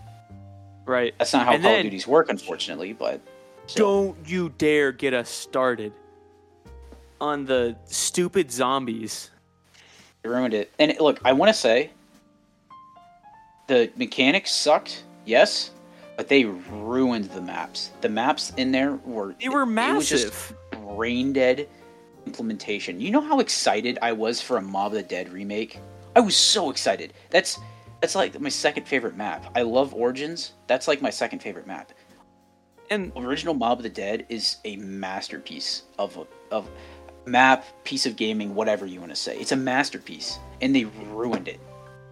Right. 0.86 1.14
That's 1.18 1.32
not 1.32 1.46
how 1.46 1.52
And 1.54 1.62
Call 1.62 1.70
then- 1.72 1.80
of 1.80 1.84
Duties 1.84 2.06
work, 2.06 2.28
unfortunately. 2.30 2.92
But 2.92 3.20
still. 3.66 4.14
Don't 4.14 4.28
you 4.28 4.48
dare 4.56 4.92
get 4.92 5.14
us 5.14 5.28
started 5.28 5.92
on 7.20 7.44
the 7.46 7.76
stupid 7.86 8.50
zombies. 8.52 9.30
They 10.22 10.28
ruined 10.28 10.54
it. 10.54 10.72
And 10.78 10.90
it- 10.90 11.00
look, 11.00 11.20
I 11.24 11.32
want 11.32 11.48
to 11.50 11.54
say 11.58 11.90
the 13.68 13.90
mechanics 13.96 14.52
sucked, 14.52 15.02
yes, 15.24 15.70
but 16.16 16.28
they 16.28 16.44
ruined 16.44 17.24
the 17.26 17.40
maps. 17.40 17.90
The 18.00 18.08
maps 18.08 18.52
in 18.56 18.70
there 18.72 18.94
were 19.04 19.34
They 19.40 19.48
were 19.48 19.62
it 19.62 19.66
massive. 19.66 20.54
Brain 20.94 21.32
dead 21.32 21.68
implementation. 22.26 23.00
You 23.00 23.10
know 23.10 23.20
how 23.20 23.40
excited 23.40 23.98
I 24.02 24.12
was 24.12 24.40
for 24.40 24.56
a 24.56 24.62
Mob 24.62 24.92
of 24.92 24.98
the 24.98 25.02
Dead 25.02 25.32
remake? 25.32 25.80
I 26.14 26.20
was 26.20 26.36
so 26.36 26.70
excited. 26.70 27.12
That's 27.30 27.58
that's 28.00 28.14
like 28.14 28.38
my 28.40 28.48
second 28.48 28.86
favorite 28.86 29.16
map. 29.16 29.46
I 29.56 29.62
love 29.62 29.94
Origins. 29.94 30.52
That's 30.66 30.86
like 30.86 31.00
my 31.00 31.10
second 31.10 31.40
favorite 31.40 31.66
map. 31.66 31.92
And 32.90 33.10
Original 33.16 33.54
Mob 33.54 33.78
of 33.78 33.82
the 33.82 33.88
Dead 33.88 34.26
is 34.28 34.58
a 34.64 34.76
masterpiece 34.76 35.82
of 35.98 36.16
a, 36.16 36.26
of 36.54 36.68
map, 37.26 37.64
piece 37.84 38.06
of 38.06 38.16
gaming, 38.16 38.54
whatever 38.54 38.86
you 38.86 39.00
want 39.00 39.10
to 39.12 39.16
say. 39.16 39.36
It's 39.38 39.52
a 39.52 39.56
masterpiece, 39.56 40.38
and 40.60 40.74
they 40.76 40.84
ruined 40.84 41.48
it. 41.48 41.58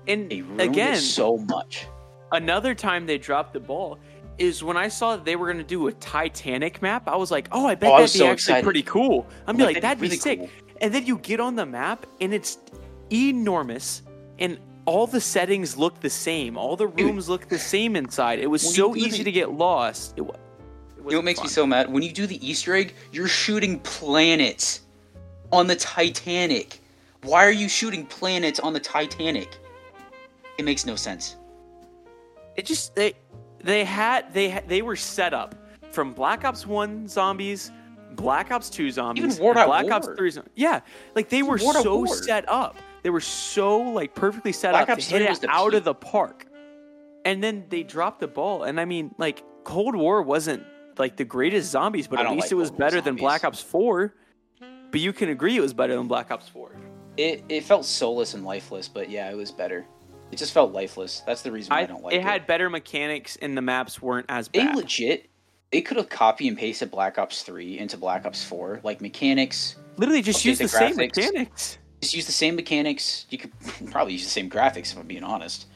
and 0.09 0.29
They 0.31 0.43
ruined 0.43 0.61
again, 0.63 0.95
it 0.95 1.01
so 1.01 1.37
much. 1.37 1.87
another 2.33 2.75
time 2.75 3.07
they 3.07 3.19
dropped 3.19 3.53
the 3.53 3.61
ball 3.61 3.99
is 4.39 4.63
when 4.65 4.77
I 4.77 4.89
saw 4.89 5.17
that 5.17 5.25
they 5.25 5.37
were 5.37 5.47
going 5.47 5.59
to 5.59 5.65
do 5.65 5.87
a 5.89 5.93
Titanic 5.93 6.83
map. 6.83 7.07
I 7.09 7.17
was 7.17 7.31
like, 7.31 7.49
oh, 7.53 7.67
I 7.67 7.75
bet 7.75 7.91
Oh, 7.93 7.97
that'd 7.99 8.13
be 8.13 8.19
so 8.19 8.25
actually 8.27 8.33
excited. 8.33 8.65
pretty 8.65 8.83
cool. 8.83 9.27
I'm 9.47 9.57
be 9.57 9.65
like, 9.65 9.81
that'd 9.81 10.01
be 10.01 10.07
really 10.09 10.17
sick. 10.19 10.39
cool. 10.41 10.51
And 10.81 10.93
then 10.93 11.07
you 11.07 11.19
get 11.19 11.39
on 11.41 11.55
the 11.55 11.65
map 11.67 12.07
and 12.21 12.35
it's 12.35 12.59
enormous 13.13 14.03
and 14.39 14.59
all 14.87 15.07
the 15.07 15.21
settings 15.21 15.77
look 15.77 16.01
the 16.01 16.11
same. 16.11 16.59
All 16.59 16.77
the 16.77 16.87
Dude. 16.89 17.07
rooms 17.07 17.29
look 17.29 17.49
the 17.49 17.59
same 17.59 17.97
inside. 17.97 18.39
It 18.39 18.49
was 18.49 18.65
When 18.65 18.73
so 18.75 18.97
easy 18.97 19.19
the- 19.19 19.25
to 19.25 19.33
get 19.33 19.53
lost. 19.53 20.15
It, 20.19 20.23
it 20.23 20.27
You 20.27 21.11
know 21.13 21.17
what 21.19 21.25
makes 21.25 21.41
me 21.43 21.49
so 21.49 21.67
mad? 21.67 21.91
When 21.93 22.03
you 22.03 22.13
do 22.13 22.27
the 22.27 22.45
Easter 22.47 22.75
egg, 22.75 22.95
you're 23.13 23.29
shooting 23.29 23.79
planets 23.81 24.81
on 25.53 25.67
the 25.69 25.77
Titanic. 25.77 26.81
Why 27.23 27.47
are 27.47 27.53
you 27.53 27.69
shooting 27.69 28.05
planets 28.05 28.61
on 28.61 28.73
the 28.73 28.81
Titanic? 28.81 29.57
It 30.59 30.65
makes 30.65 30.85
no 30.87 30.97
sense. 30.97 31.37
it 32.57 32.67
just 32.67 32.95
they 32.95 33.15
they 33.65 33.85
had 33.85 34.33
they 34.33 34.63
they 34.67 34.83
were 34.83 34.97
set 34.97 35.35
up 35.35 35.55
from 35.91 36.13
Black 36.13 36.45
Ops 36.45 36.67
One 36.67 37.09
zombies, 37.09 37.71
Black 38.13 38.51
Ops 38.51 38.71
Two 38.71 38.91
zombies, 38.91 39.41
World 39.41 39.57
and 39.57 39.67
Black 39.67 39.85
War. 39.85 39.93
Ops 39.95 40.09
Three. 40.17 40.31
zom- 40.31 40.47
Yeah, 40.55 40.81
like 41.15 41.29
they 41.29 41.43
were 41.43 41.57
World 41.59 41.77
at 41.77 41.83
so 41.83 41.97
War. 41.99 42.07
set 42.07 42.49
up. 42.49 42.77
They 43.03 43.11
were 43.11 43.21
so 43.21 43.79
like 43.81 44.15
perfectly 44.15 44.53
set 44.53 44.73
Black 44.73 44.89
up 44.89 44.99
Ops 44.99 45.09
to 45.09 45.13
hit 45.19 45.23
it 45.23 45.45
out 45.49 45.71
peak. 45.71 45.79
of 45.79 45.85
the 45.85 45.95
park, 45.95 46.47
and 47.25 47.43
then 47.43 47.65
they 47.69 47.83
dropped 47.83 48.21
the 48.21 48.29
ball. 48.29 48.63
And 48.65 48.81
I 48.81 48.85
mean, 48.85 49.15
like 49.19 49.43
Cold 49.65 49.95
War 49.97 50.23
wasn't 50.23 50.63
like 50.99 51.17
the 51.17 51.25
greatest 51.25 51.71
zombies, 51.71 52.07
but 52.07 52.19
I 52.21 52.23
at 52.25 52.31
least 52.31 52.45
like 52.47 52.53
it 52.53 52.55
was 52.57 52.71
Cold 52.71 52.81
War 52.81 52.89
better 52.89 53.01
than. 53.01 53.17
Black 53.17 53.45
Ops 53.45 53.61
Four. 53.61 54.15
But 54.91 55.01
you 55.01 55.13
can 55.13 55.29
agree 55.29 55.57
it 55.57 55.61
was 55.61 55.75
better 55.75 55.97
than 55.97 56.07
Black 56.07 56.31
Ops 56.31 56.49
Four. 56.49 56.77
It 57.17 57.45
it 57.49 57.65
felt 57.65 57.85
soulless 57.85 58.35
and 58.35 58.45
lifeless, 58.45 58.89
but 58.89 59.11
yeah, 59.11 59.29
it 59.31 59.37
was 59.37 59.51
better. 59.51 59.87
It 60.35 60.39
just 60.39 60.53
felt 60.53 60.73
lifeless. 60.73 61.23
That's 61.25 61.43
the 61.43 61.53
reason 61.53 61.71
why 61.71 61.79
I, 61.79 61.83
I, 61.83 61.87
don't 61.87 62.03
like 62.03 62.13
it 62.13 62.17
it. 62.17 62.23
had 62.25 62.45
better 62.45 62.69
mechanics, 62.69 63.37
and 63.41 63.57
the 63.57 63.63
maps 63.63 64.03
weren't 64.03 64.27
as 64.29 64.49
they 64.49 64.65
bad. 64.65 64.75
legit 64.75 65.31
they 65.71 65.81
could 65.81 65.97
have 65.97 66.09
copy 66.09 66.49
and 66.49 66.59
pasted 66.59 66.91
Black 66.91 67.19
Ops 67.19 67.43
3 67.43 67.79
into 67.79 67.97
Black 67.97 68.27
Ops 68.27 68.43
4. 68.43 68.81
Like 68.83 69.01
mechanics, 69.01 69.77
Literally, 69.97 70.23
just 70.23 70.45
use 70.45 70.59
the 70.59 70.65
the 70.65 70.69
same 70.71 70.97
mechanics. 70.97 71.79
just 72.01 72.15
use 72.17 72.27
the 72.27 72.33
same 72.33 72.57
mechanics. 72.57 73.27
You 73.31 73.39
could 73.39 73.53
probably 73.93 74.15
use 74.15 74.25
the 74.25 74.31
same 74.31 74.51
graphics 74.51 74.91
if 74.91 74.99
I'm 74.99 75.07
being 75.07 75.23
honest. 75.23 75.67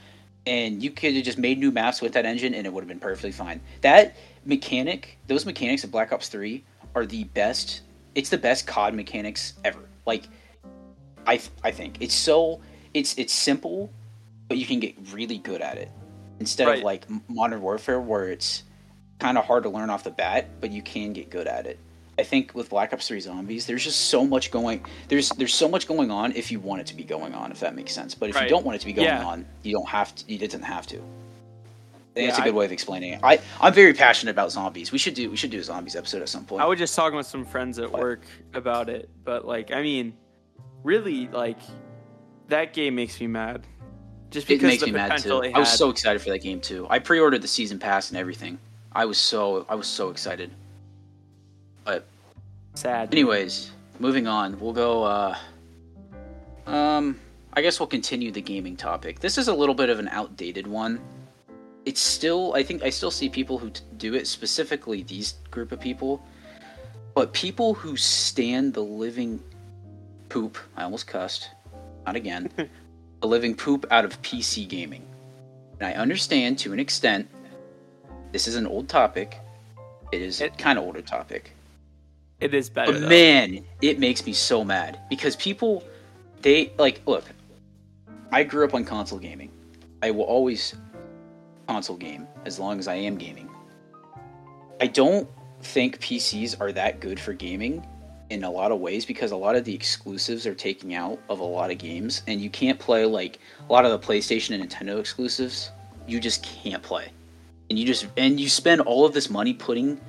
And 0.45 0.83
you 0.83 0.91
could 0.91 1.15
have 1.15 1.23
just 1.23 1.39
made 1.39 1.61
new 1.61 1.71
maps 1.71 2.03
with 2.03 2.15
that 2.15 2.27
engine 2.27 2.53
and 2.53 2.67
it 2.67 2.73
would 2.73 2.81
have 2.81 2.89
been 2.89 2.99
perfectly 2.99 3.31
fine. 3.31 3.61
That 3.83 4.17
mechanic, 4.45 5.19
those 5.29 5.47
mechanics 5.47 5.85
of 5.85 5.93
Black 5.93 6.13
Ops 6.13 6.29
3 6.29 6.65
are 6.97 7.07
the 7.07 7.23
best. 7.23 7.83
It's 8.17 8.29
the 8.29 8.39
best 8.39 8.67
COD 8.67 8.95
mechanics 8.95 9.53
ever. 9.65 9.89
Like 10.05 10.25
I 11.29 11.41
I 11.63 11.71
think 11.71 11.99
it's 12.01 12.15
so 12.15 12.61
it's 12.93 13.17
it's 13.19 13.33
simple, 13.33 13.93
but 14.49 14.59
you 14.59 14.67
can 14.67 14.81
get 14.81 14.95
really 15.13 15.39
good 15.39 15.61
at 15.61 15.77
it. 15.79 15.91
Instead 16.41 16.67
Right. 16.69 16.79
of 16.79 16.85
like 16.85 17.07
Modern 17.29 17.61
Warfare 17.63 18.01
where 18.01 18.29
it's 18.31 18.63
kind 19.19 19.37
of 19.39 19.45
hard 19.45 19.65
to 19.65 19.69
learn 19.69 19.91
off 19.91 20.05
the 20.05 20.11
bat, 20.11 20.61
but 20.61 20.71
you 20.71 20.83
can 20.83 21.13
get 21.13 21.31
good 21.31 21.47
at 21.49 21.67
it. 21.67 21.79
I 22.19 22.23
think 22.25 22.53
with 22.55 22.69
Black 22.71 22.93
Ops 22.93 23.07
3 23.07 23.21
Zombies, 23.21 23.67
there's 23.67 23.85
just 23.85 24.07
so 24.07 24.25
much 24.27 24.51
going 24.51 24.85
there's 25.09 25.29
there's 25.31 25.55
so 25.55 25.69
much 25.69 25.87
going 25.87 26.11
on 26.11 26.33
if 26.33 26.51
you 26.51 26.59
want 26.61 26.81
it 26.81 26.87
to 26.89 26.95
be 26.97 27.05
going 27.05 27.33
on, 27.35 27.51
if 27.53 27.61
that 27.61 27.75
makes 27.77 27.93
sense. 27.93 28.15
But 28.15 28.29
if 28.31 28.35
Right. 28.37 28.45
you 28.45 28.49
don't 28.51 28.65
want 28.65 28.77
it 28.77 28.81
to 28.81 28.87
be 28.87 28.93
going 28.93 29.07
Yeah. 29.09 29.25
on, 29.25 29.47
you 29.63 29.73
don't 29.73 29.89
have 29.89 30.15
to 30.17 30.25
you 30.33 30.39
doesn't 30.39 30.63
have 30.63 30.87
to. 30.89 30.97
Yeah, 32.17 32.27
that's 32.27 32.39
a 32.39 32.43
good 32.43 32.55
I- 32.55 32.57
way 32.57 32.65
of 32.65 32.73
explaining 32.73 33.13
it. 33.13 33.21
I, 33.23 33.39
I'm 33.61 33.73
very 33.73 33.95
passionate 33.95 34.33
about 34.33 34.51
zombies. 34.51 34.91
We 34.91 34.99
should 34.99 35.15
do 35.15 35.31
we 35.31 35.37
should 35.37 35.51
do 35.51 35.61
a 35.61 35.63
zombies 35.65 35.95
episode 35.95 36.23
at 36.23 36.29
some 36.29 36.45
point. 36.45 36.63
I 36.63 36.67
was 36.67 36.79
just 36.79 36.97
talking 36.97 37.17
with 37.17 37.27
some 37.29 37.45
friends 37.45 37.79
at 37.79 37.93
work 37.93 38.23
about 38.55 38.89
it, 38.89 39.09
but 39.25 39.47
like, 39.47 39.71
I 39.73 39.83
mean, 39.83 40.15
really, 40.83 41.29
like, 41.29 41.59
that 42.49 42.73
game 42.73 42.97
makes 42.97 43.21
me 43.21 43.29
mad. 43.29 43.63
Just 44.31 44.51
it 44.51 44.61
makes 44.61 44.81
the 44.81 44.87
me 44.87 44.93
mad 44.93 45.19
too. 45.19 45.43
I 45.43 45.59
was 45.59 45.71
so 45.71 45.89
excited 45.89 46.21
for 46.21 46.31
that 46.31 46.41
game 46.41 46.61
too. 46.61 46.87
I 46.91 46.99
pre-ordered 46.99 47.41
the 47.41 47.49
season 47.49 47.79
pass 47.79 48.11
and 48.11 48.19
everything. 48.19 48.59
I 48.93 49.05
was 49.07 49.19
so 49.19 49.65
I 49.69 49.75
was 49.75 49.87
so 49.87 50.11
excited. 50.11 50.51
But 51.85 52.07
sad. 52.75 53.13
anyways, 53.13 53.71
moving 53.99 54.27
on. 54.27 54.61
We'll 54.61 54.75
go 54.75 55.05
uh 55.05 55.37
um 56.67 57.19
I 57.55 57.63
guess 57.63 57.81
we'll 57.81 57.87
continue 57.87 58.31
the 58.31 58.43
gaming 58.43 58.77
topic. 58.77 59.21
This 59.21 59.39
is 59.39 59.49
a 59.49 59.55
little 59.55 59.75
bit 59.75 59.89
of 59.89 59.99
an 59.99 60.09
outdated 60.09 60.67
one. 60.67 61.01
It's 61.87 62.01
still 62.01 62.53
I 62.55 62.63
think 62.63 62.83
I 62.83 62.91
still 62.91 63.11
see 63.11 63.31
people 63.31 63.57
who 63.57 63.71
t- 63.71 63.83
do 63.97 64.15
it 64.15 64.27
specifically 64.27 65.05
these 65.05 65.35
group 65.51 65.73
of 65.73 65.81
people. 65.81 66.23
But 67.15 67.33
people 67.33 67.75
who 67.75 67.97
stand 67.97 68.75
the 68.75 68.83
living 68.83 69.41
poop, 70.29 70.59
I 70.77 70.85
almost 70.85 71.07
cussed. 71.07 71.49
Not 72.07 72.15
again. 72.15 72.51
the 73.21 73.27
living 73.27 73.55
poop 73.55 73.87
out 73.91 74.05
of 74.05 74.21
PC 74.23 74.69
gaming. 74.69 75.05
And 75.81 75.89
I 75.89 75.93
understand 75.95 76.59
to 76.61 76.73
an 76.73 76.81
extent 76.81 77.29
this 78.33 78.47
is 78.47 78.57
an 78.57 78.67
old 78.67 78.89
topic. 78.89 79.39
It 80.13 80.23
is 80.23 80.41
a 80.41 80.47
It- 80.47 80.59
kind 80.59 80.79
of 80.79 80.85
older 80.85 81.03
topic. 81.03 81.53
It 82.41 82.55
is 82.55 82.71
better. 82.71 82.93
But 82.93 83.01
though. 83.03 83.09
man, 83.09 83.65
it 83.83 83.99
makes 83.99 84.25
me 84.25 84.33
so 84.33 84.65
mad 84.65 84.99
because 85.11 85.35
people, 85.37 85.83
they 86.43 86.73
like 86.79 87.01
look. 87.07 87.25
I 88.31 88.45
grew 88.45 88.65
up 88.65 88.75
on 88.75 88.85
console 88.85 89.19
gaming. 89.19 89.51
I 90.03 90.11
will 90.13 90.23
always 90.25 90.75
console 91.67 91.97
game 91.97 92.29
as 92.45 92.59
long 92.59 92.79
as 92.79 92.87
I 92.87 92.95
am 92.95 93.17
gaming. 93.17 93.49
I 94.81 94.87
don't 94.87 95.29
think 95.63 95.99
PCs 96.01 96.61
are 96.61 96.71
that 96.73 97.01
good 97.01 97.19
for 97.19 97.33
gaming 97.33 97.85
in 98.31 98.45
a 98.45 98.51
lot 98.51 98.73
of 98.73 98.81
ways 98.81 99.05
because 99.05 99.31
a 99.31 99.37
lot 99.37 99.57
of 99.57 99.65
the 99.65 99.75
exclusives 99.75 100.47
are 100.47 100.55
taking 100.55 100.95
out 100.95 101.19
of 101.29 101.41
a 101.41 101.45
lot 101.45 101.71
of 101.71 101.79
games, 101.79 102.23
and 102.27 102.41
you 102.41 102.51
can't 102.51 102.79
play 102.79 103.05
like 103.05 103.39
a 103.69 103.73
lot 103.73 103.85
of 103.85 103.91
the 103.91 104.07
PlayStation 104.07 104.55
and 104.55 104.69
Nintendo 104.69 104.99
exclusives. 104.99 105.71
You 106.07 106.21
just 106.21 106.43
can't 106.43 106.83
play, 106.83 107.09
and 107.71 107.79
you 107.79 107.87
just 107.87 108.07
and 108.17 108.39
you 108.39 108.49
spend 108.49 108.81
all 108.83 109.05
of 109.05 109.13
this 109.13 109.31
money 109.31 109.55
putting 109.55 110.01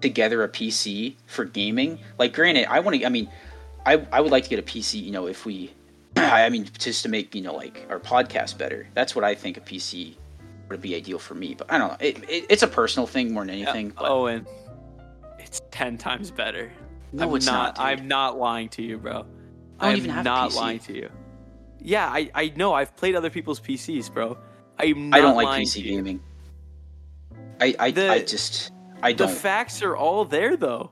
together 0.00 0.42
a 0.42 0.48
PC 0.48 1.14
for 1.26 1.44
gaming. 1.44 1.98
Like, 2.18 2.34
granted, 2.34 2.66
I 2.66 2.80
want 2.80 2.98
to. 2.98 3.06
I 3.06 3.08
mean, 3.08 3.28
I 3.86 4.04
I 4.12 4.20
would 4.20 4.32
like 4.32 4.44
to 4.44 4.50
get 4.50 4.58
a 4.58 4.62
PC. 4.62 5.02
You 5.02 5.12
know, 5.12 5.26
if 5.26 5.46
we, 5.46 5.72
I 6.16 6.48
mean, 6.50 6.68
just 6.78 7.02
to 7.04 7.08
make 7.08 7.34
you 7.34 7.42
know 7.42 7.54
like 7.54 7.86
our 7.88 7.98
podcast 7.98 8.58
better. 8.58 8.86
That's 8.94 9.14
what 9.14 9.24
I 9.24 9.34
think 9.34 9.56
a 9.56 9.60
PC 9.60 10.16
would 10.68 10.82
be 10.82 10.94
ideal 10.94 11.18
for 11.18 11.34
me. 11.34 11.54
But 11.54 11.72
I 11.72 11.78
don't 11.78 11.88
know. 11.88 11.96
It, 12.00 12.18
it, 12.28 12.46
it's 12.50 12.62
a 12.62 12.68
personal 12.68 13.06
thing 13.06 13.32
more 13.32 13.44
than 13.44 13.54
anything. 13.54 13.90
But 13.90 14.10
oh, 14.10 14.26
and 14.26 14.46
it's 15.38 15.62
ten 15.70 15.96
times 15.96 16.30
better. 16.30 16.70
No, 17.12 17.28
I'm 17.28 17.36
it's 17.36 17.46
not. 17.46 17.76
not. 17.76 17.84
I'm 17.84 18.08
not 18.08 18.38
lying 18.38 18.68
to 18.70 18.82
you, 18.82 18.98
bro. 18.98 19.26
I 19.78 19.86
don't 19.86 19.90
I'm 19.92 19.96
even 19.98 20.10
have 20.10 20.24
a 20.24 20.28
not 20.28 20.50
PC. 20.50 20.56
lying 20.56 20.78
to 20.80 20.94
you. 20.96 21.10
Yeah, 21.80 22.06
I 22.08 22.30
I 22.34 22.52
know. 22.56 22.72
I've 22.74 22.94
played 22.96 23.14
other 23.16 23.30
people's 23.30 23.60
PCs, 23.60 24.12
bro. 24.12 24.38
I'm 24.78 25.10
not 25.10 25.18
I 25.18 25.20
don't 25.22 25.34
like 25.36 25.48
PC 25.62 25.72
to 25.74 25.80
you. 25.80 25.90
gaming. 25.96 26.20
I 27.60 27.74
I, 27.78 27.90
The- 27.90 28.10
I 28.10 28.18
just 28.22 28.72
I 29.02 29.12
don't. 29.12 29.28
The 29.28 29.34
facts 29.34 29.82
are 29.82 29.96
all 29.96 30.24
there, 30.24 30.56
though. 30.56 30.90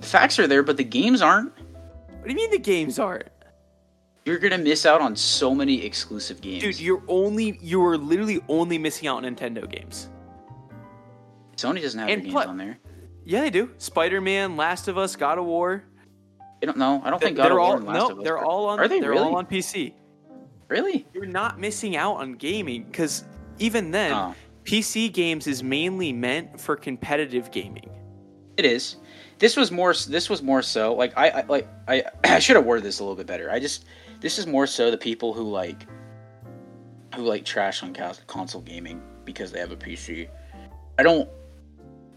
the 0.00 0.06
facts 0.06 0.38
are 0.38 0.46
there, 0.46 0.62
but 0.62 0.76
the 0.78 0.84
games 0.84 1.20
aren't. 1.22 1.52
What 1.56 2.24
do 2.24 2.30
you 2.30 2.36
mean 2.36 2.50
the 2.50 2.58
games 2.58 2.98
aren't? 2.98 3.28
You're 4.24 4.38
gonna 4.38 4.58
miss 4.58 4.84
out 4.86 5.00
on 5.00 5.16
so 5.16 5.54
many 5.54 5.84
exclusive 5.84 6.40
games. 6.40 6.62
Dude, 6.62 6.80
you're 6.80 7.02
only 7.08 7.58
you're 7.62 7.96
literally 7.96 8.40
only 8.48 8.78
missing 8.78 9.06
out 9.08 9.24
on 9.24 9.34
Nintendo 9.36 9.70
games. 9.70 10.08
Sony 11.56 11.82
doesn't 11.82 12.00
have 12.00 12.08
and 12.08 12.22
games 12.22 12.32
pl- 12.34 12.42
on 12.48 12.56
there. 12.56 12.78
Yeah, 13.24 13.42
they 13.42 13.50
do. 13.50 13.70
Spider 13.78 14.20
Man, 14.20 14.56
Last 14.56 14.88
of 14.88 14.98
Us, 14.98 15.16
God 15.16 15.38
of 15.38 15.44
War. 15.44 15.84
I 16.62 16.66
don't 16.66 16.78
know. 16.78 17.00
I 17.04 17.10
don't 17.10 17.20
think 17.20 17.36
God 17.36 17.44
they're 17.44 17.52
of 17.52 17.58
War 17.58 17.66
all 17.66 17.76
and 17.76 17.86
Last 17.86 17.96
no, 17.96 18.10
of 18.10 18.18
Us 18.18 18.24
they're 18.24 18.38
all 18.38 18.66
on. 18.66 18.80
Are 18.80 18.88
they 18.88 19.00
they're 19.00 19.10
really? 19.10 19.22
all 19.22 19.36
on 19.36 19.46
PC. 19.46 19.94
Really? 20.68 21.06
You're 21.12 21.26
not 21.26 21.58
missing 21.58 21.96
out 21.96 22.16
on 22.16 22.34
gaming 22.34 22.84
because 22.84 23.24
even 23.58 23.90
then, 23.90 24.12
Oh. 24.12 24.34
PC 24.64 25.12
games 25.12 25.46
is 25.46 25.62
mainly 25.62 26.12
meant 26.12 26.60
for 26.60 26.76
competitive 26.76 27.50
gaming. 27.50 27.90
It 28.56 28.64
is. 28.64 28.96
This 29.38 29.56
was 29.56 29.70
more. 29.72 29.94
This 29.94 30.28
was 30.28 30.42
more 30.42 30.62
so 30.62 30.94
like 30.94 31.16
I, 31.16 31.30
I 31.30 31.42
like 31.46 31.68
I. 31.88 32.04
I 32.24 32.38
should 32.38 32.56
have 32.56 32.64
worded 32.66 32.84
this 32.84 33.00
a 33.00 33.02
little 33.02 33.16
bit 33.16 33.26
better. 33.26 33.50
I 33.50 33.58
just. 33.58 33.86
This 34.20 34.38
is 34.38 34.46
more 34.46 34.66
so 34.66 34.90
the 34.90 34.98
people 34.98 35.32
who 35.32 35.44
like. 35.44 35.86
Who 37.16 37.22
like 37.22 37.44
trash 37.44 37.82
on 37.82 37.94
console 38.26 38.60
gaming 38.60 39.02
because 39.24 39.50
they 39.50 39.58
have 39.58 39.72
a 39.72 39.76
PC. 39.76 40.28
I 40.98 41.02
don't 41.02 41.28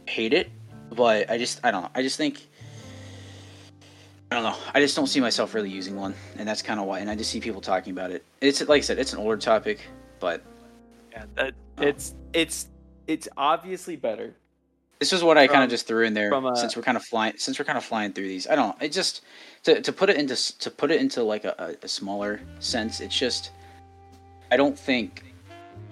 hate 0.05 0.33
it, 0.33 0.51
but 0.93 1.29
I 1.29 1.37
just 1.37 1.59
I 1.63 1.71
don't 1.71 1.83
know. 1.83 1.89
I 1.95 2.01
just 2.01 2.17
think. 2.17 2.47
I 4.31 4.35
don't 4.35 4.43
know. 4.45 4.55
I 4.73 4.79
just 4.79 4.95
don't 4.95 5.05
see 5.07 5.19
myself 5.19 5.53
really 5.53 5.69
using 5.69 5.95
one, 5.95 6.15
and 6.37 6.47
that's 6.47 6.63
kind 6.63 6.79
of 6.79 6.87
why. 6.87 6.99
And 6.99 7.09
I 7.09 7.15
just 7.15 7.29
see 7.29 7.39
people 7.39 7.61
talking 7.61 7.91
about 7.93 8.09
it. 8.11 8.25
It's 8.41 8.61
like 8.67 8.79
I 8.79 8.81
said, 8.81 8.97
it's 8.97 9.13
an 9.13 9.19
older 9.19 9.37
topic, 9.37 9.79
but 10.19 10.41
Yeah, 11.11 11.25
that, 11.35 11.53
Oh. 11.77 11.83
it's 11.83 12.15
it's 12.33 12.67
it's 13.07 13.27
obviously 13.37 13.95
better. 13.95 14.33
This 14.99 15.11
is 15.13 15.23
what 15.23 15.37
I 15.37 15.47
kind 15.47 15.63
of 15.63 15.69
just 15.69 15.85
threw 15.85 16.05
in 16.05 16.13
there 16.13 16.31
a- 16.33 16.55
since 16.55 16.75
we're 16.77 16.81
kind 16.83 16.97
of 16.97 17.03
flying 17.03 17.33
since 17.37 17.59
we're 17.59 17.65
kind 17.65 17.77
of 17.77 17.83
flying 17.83 18.13
through 18.13 18.27
these. 18.27 18.47
I 18.47 18.55
don't. 18.55 18.79
It 18.81 18.91
just 18.91 19.21
to, 19.63 19.81
to 19.81 19.91
put 19.93 20.09
it 20.09 20.17
into 20.17 20.35
to 20.59 20.71
put 20.71 20.89
it 20.91 20.99
into 21.01 21.21
like 21.21 21.43
a, 21.45 21.53
a, 21.59 21.85
a 21.85 21.87
smaller 21.87 22.39
sense. 22.59 23.01
It's 23.01 23.17
just 23.17 23.51
I 24.51 24.57
don't 24.57 24.77
think 24.79 25.23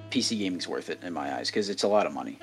PC 0.09 0.37
gaming's 0.39 0.67
worth 0.67 0.89
it 0.89 1.03
in 1.03 1.13
my 1.13 1.35
eyes 1.35 1.47
because 1.49 1.69
it's 1.69 1.83
a 1.83 1.87
lot 1.87 2.05
of 2.07 2.13
money. 2.13 2.39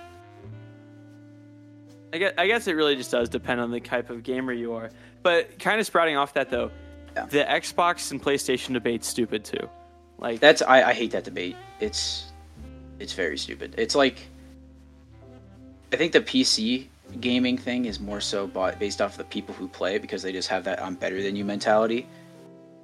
I 2.13 2.19
guess, 2.19 2.33
I 2.39 2.47
guess 2.47 2.67
it 2.67 2.73
really 2.73 2.97
just 2.97 3.11
does 3.11 3.29
depend 3.29 3.61
on 3.61 3.71
the 3.71 3.81
type 3.81 4.11
of 4.11 4.23
gamer 4.23 4.53
you 4.53 4.73
are. 4.75 4.91
But 5.23 5.59
kind 5.59 5.79
of 5.81 5.87
sprouting 5.87 6.17
off 6.17 6.35
that 6.35 6.51
though, 6.51 6.71
Yeah. 7.15 7.27
the 7.27 7.45
Xbox 7.45 8.11
and 8.11 8.23
PlayStation 8.23 8.73
debate's 8.73 9.07
stupid 9.07 9.45
too. 9.45 9.69
Like 10.19 10.41
That's 10.41 10.63
I, 10.63 10.83
I 10.91 10.93
hate 10.95 11.11
that 11.13 11.25
debate. 11.25 11.57
It's 11.81 12.25
it's 12.99 13.13
very 13.13 13.39
stupid. 13.39 13.75
It's 13.79 13.95
like 13.95 14.17
I 15.93 15.97
think 15.97 16.13
the 16.13 16.21
PC 16.21 16.87
gaming 17.21 17.57
thing 17.57 17.85
is 17.87 18.01
more 18.01 18.21
so 18.21 18.47
bought 18.47 18.79
based 18.79 19.01
off 19.01 19.17
the 19.17 19.25
people 19.25 19.55
who 19.55 19.69
play 19.69 19.95
it 19.97 20.03
because 20.03 20.23
they 20.23 20.33
just 20.33 20.49
have 20.49 20.65
that 20.65 20.83
I'm 20.83 20.95
better 20.95 21.23
than 21.23 21.37
you 21.37 21.45
mentality, 21.45 22.07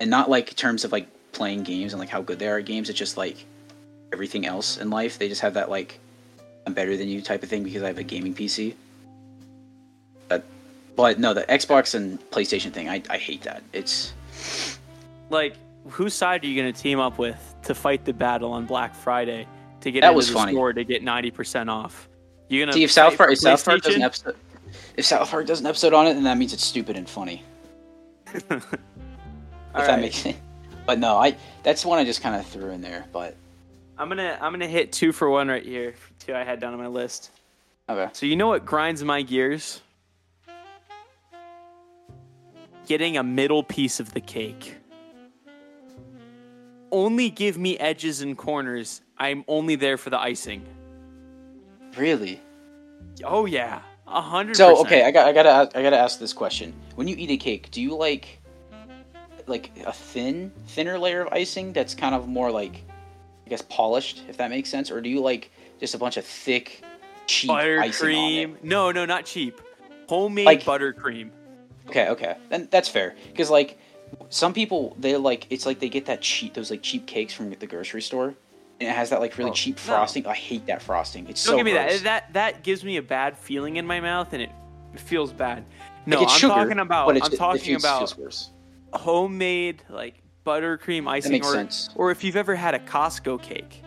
and 0.01 0.11
not 0.11 0.31
like 0.31 0.55
terms 0.55 0.85
of 0.85 0.93
like 0.93 1.07
playing 1.33 1.62
games 1.64 1.93
and 1.93 2.01
like 2.01 2.09
how 2.09 2.22
good 2.22 2.39
they 2.39 2.49
are 2.49 2.59
at 2.59 2.64
games. 2.66 2.89
It's 2.89 2.99
just 2.99 3.16
like 3.16 3.45
everything 4.12 4.47
else 4.47 4.79
in 4.79 4.91
life. 4.91 5.18
They 5.18 5.29
just 5.29 5.41
have 5.41 5.55
that 5.55 5.68
like 5.70 5.99
I'm 6.66 6.72
better 6.75 6.97
than 6.97 7.09
you 7.09 7.20
type 7.20 7.43
of 7.43 7.49
thing 7.49 7.64
because 7.64 7.83
I 7.83 7.89
have 7.89 7.99
a 7.99 8.03
gaming 8.05 8.35
PC. 8.35 8.75
But 10.97 11.18
no, 11.18 11.34
the 11.34 11.42
Xbox 11.42 11.95
and 11.95 12.18
PlayStation 12.30 12.72
thing, 12.72 12.88
I, 12.88 13.03
I 13.11 13.18
hate 13.18 13.42
that. 13.42 13.62
It's 13.72 14.12
like 15.30 15.55
whose 15.88 16.14
side 16.14 16.45
are 16.45 16.47
you 16.47 16.61
going 16.61 16.72
to 16.72 16.80
team 16.80 17.01
up 17.01 17.18
with 17.18 17.55
to 17.64 17.74
fight 17.74 18.05
the 18.05 18.12
battle 18.12 18.53
on 18.53 18.64
Black 18.66 18.95
Friday 18.95 19.47
to 19.80 19.90
get 19.90 20.01
That 20.03 20.09
into 20.09 20.16
was 20.16 20.28
the 20.28 20.34
funny. 20.34 20.53
store 20.53 20.72
to 20.72 20.84
get 20.84 21.03
90% 21.03 21.68
off? 21.70 22.09
You 22.49 22.61
going 22.61 22.68
to 22.68 22.74
See 22.74 22.84
if 22.84 22.92
South 22.92 23.16
Park 23.16 23.32
if 23.32 23.38
South 23.38 23.64
Park 23.64 23.82
does 23.82 23.95
an 23.97 24.03
episode 24.03 24.36
if 24.97 25.05
South 25.05 25.30
Park 25.30 25.47
does 25.47 25.61
an 25.61 25.66
episode 25.66 25.92
on 25.92 26.07
it, 26.07 26.14
then 26.14 26.24
that 26.24 26.36
means 26.38 26.53
it's 26.53 26.64
stupid 26.64 26.97
and 26.97 27.09
funny. 27.09 27.42
If 29.76 29.86
that 29.86 30.01
makes 30.01 30.16
sense. 30.18 30.36
But 30.86 30.99
no, 31.01 31.16
I 31.16 31.36
that's 31.64 31.84
one 31.84 31.99
I 31.99 32.05
just 32.05 32.20
kind 32.22 32.36
of 32.36 32.47
threw 32.47 32.70
in 32.70 32.80
there. 32.80 33.07
But 33.12 33.34
I'm 33.99 34.09
to 34.11 34.42
I'm 34.42 34.59
to 34.61 34.68
hit 34.68 34.92
2 34.92 35.11
for 35.12 35.28
1 35.30 35.49
right 35.49 35.64
here. 35.64 35.95
Two 36.20 36.34
I 36.34 36.45
had 36.45 36.61
down 36.61 36.72
on 36.74 36.78
my 36.78 36.86
list. 36.86 37.30
okay, 37.88 38.09
So 38.12 38.26
you 38.26 38.36
know 38.36 38.47
what 38.47 38.64
grinds 38.64 39.03
my 39.03 39.22
gears? 39.22 39.80
Getting 42.87 43.16
a 43.16 43.22
middle 43.22 43.62
piece 43.62 43.99
of 44.01 44.12
the 44.12 44.20
cake. 44.20 44.76
Only 46.93 47.30
give 47.30 47.59
me 47.59 47.76
edges 47.78 48.20
and 48.20 48.37
corners. 48.37 49.01
I'm 49.18 49.45
only 49.49 49.74
there 49.76 49.97
for 49.97 50.11
the 50.11 50.18
icing. 50.20 50.64
really. 51.97 52.41
Oh 53.22 53.47
yeah, 53.47 53.80
a 54.09 54.20
hundred. 54.20 54.57
So 54.57 54.78
okay, 54.80 55.05
I 55.05 55.11
got 55.12 55.28
I 55.28 55.32
gotta 55.32 55.49
ask- 55.51 55.76
I 55.76 55.82
gotta 55.82 55.99
ask 55.99 56.18
this 56.18 56.32
question. 56.32 56.72
When 56.97 57.07
you 57.07 57.14
eat 57.16 57.30
a 57.30 57.37
cake, 57.37 57.70
do 57.70 57.80
you 57.80 57.95
like 57.97 58.41
like 59.47 59.70
a 59.87 59.93
thin 59.93 60.51
thinner 60.68 60.99
layer 60.99 61.20
of 61.22 61.32
icing 61.32 61.72
that's 61.72 61.95
kind 61.95 62.14
of 62.14 62.26
more 62.26 62.51
like 62.51 62.82
I 63.47 63.51
guess 63.51 63.62
polished, 63.62 64.22
if 64.28 64.37
that 64.39 64.51
makes 64.51 64.68
sense, 64.68 64.91
or 64.91 65.01
do 65.01 65.09
you 65.09 65.20
like 65.20 65.51
just 65.78 65.95
a 65.95 65.99
bunch 65.99 66.16
of 66.16 66.24
thick 66.24 66.82
cheap 67.26 67.51
icing 67.51 67.70
on 67.70 67.85
it? 67.85 67.93
buttercream. 67.93 68.64
No, 68.64 68.91
no, 68.91 69.05
not 69.05 69.24
cheap. 69.24 69.61
Homemade 70.09 70.47
Like- 70.47 70.64
buttercream. 70.64 71.30
Okay, 71.89 72.09
okay, 72.09 72.37
then 72.49 72.68
that's 72.70 72.89
fair. 72.89 73.14
Because 73.30 73.51
like 73.51 73.78
some 74.30 74.53
people, 74.53 74.97
they 74.99 75.16
like 75.16 75.47
it's 75.51 75.66
like 75.66 75.80
they 75.80 75.89
get 75.89 76.07
that 76.07 76.20
cheap 76.20 76.55
those 76.55 76.70
like 76.70 76.82
cheap 76.82 77.07
cakes 77.07 77.32
from 77.35 77.51
the 77.51 77.66
grocery 77.66 78.03
store, 78.03 78.28
and 78.80 78.89
it 78.89 78.93
has 78.95 79.11
that 79.11 79.20
like 79.20 79.37
really 79.39 79.51
Oh, 79.51 79.55
cheap 79.55 79.76
no. 79.76 79.82
frosting. 79.82 80.26
I 80.26 80.35
hate 80.35 80.66
that 80.66 80.82
frosting. 80.82 81.28
It's 81.28 81.45
Don't 81.45 81.53
so 81.53 81.57
give 81.59 81.64
me 81.66 81.72
gross. 81.72 82.01
that. 82.01 82.05
That 82.05 82.32
that 82.32 82.62
gives 82.62 82.85
me 82.85 82.97
a 82.97 83.03
bad 83.03 83.37
feeling 83.37 83.76
in 83.76 83.87
my 83.87 84.01
mouth, 84.01 84.32
and 84.32 84.43
it 84.43 84.51
feels 84.97 85.32
bad. 85.32 85.64
No, 86.07 86.20
Like, 86.20 86.28
I'm 86.28 86.39
sugar, 86.39 86.55
talking 86.55 86.78
about. 86.78 87.09
I'm 87.22 87.30
talking 87.30 87.74
about 87.76 88.14
homemade 88.93 89.82
like 89.89 90.22
buttercream 90.47 91.09
icing, 91.09 91.43
or 91.45 91.53
sense. 91.53 91.91
or 91.97 92.11
if 92.11 92.22
you've 92.24 92.37
ever 92.37 92.55
had 92.55 92.74
a 92.74 92.78
Costco 92.78 93.43
cake. 93.43 93.82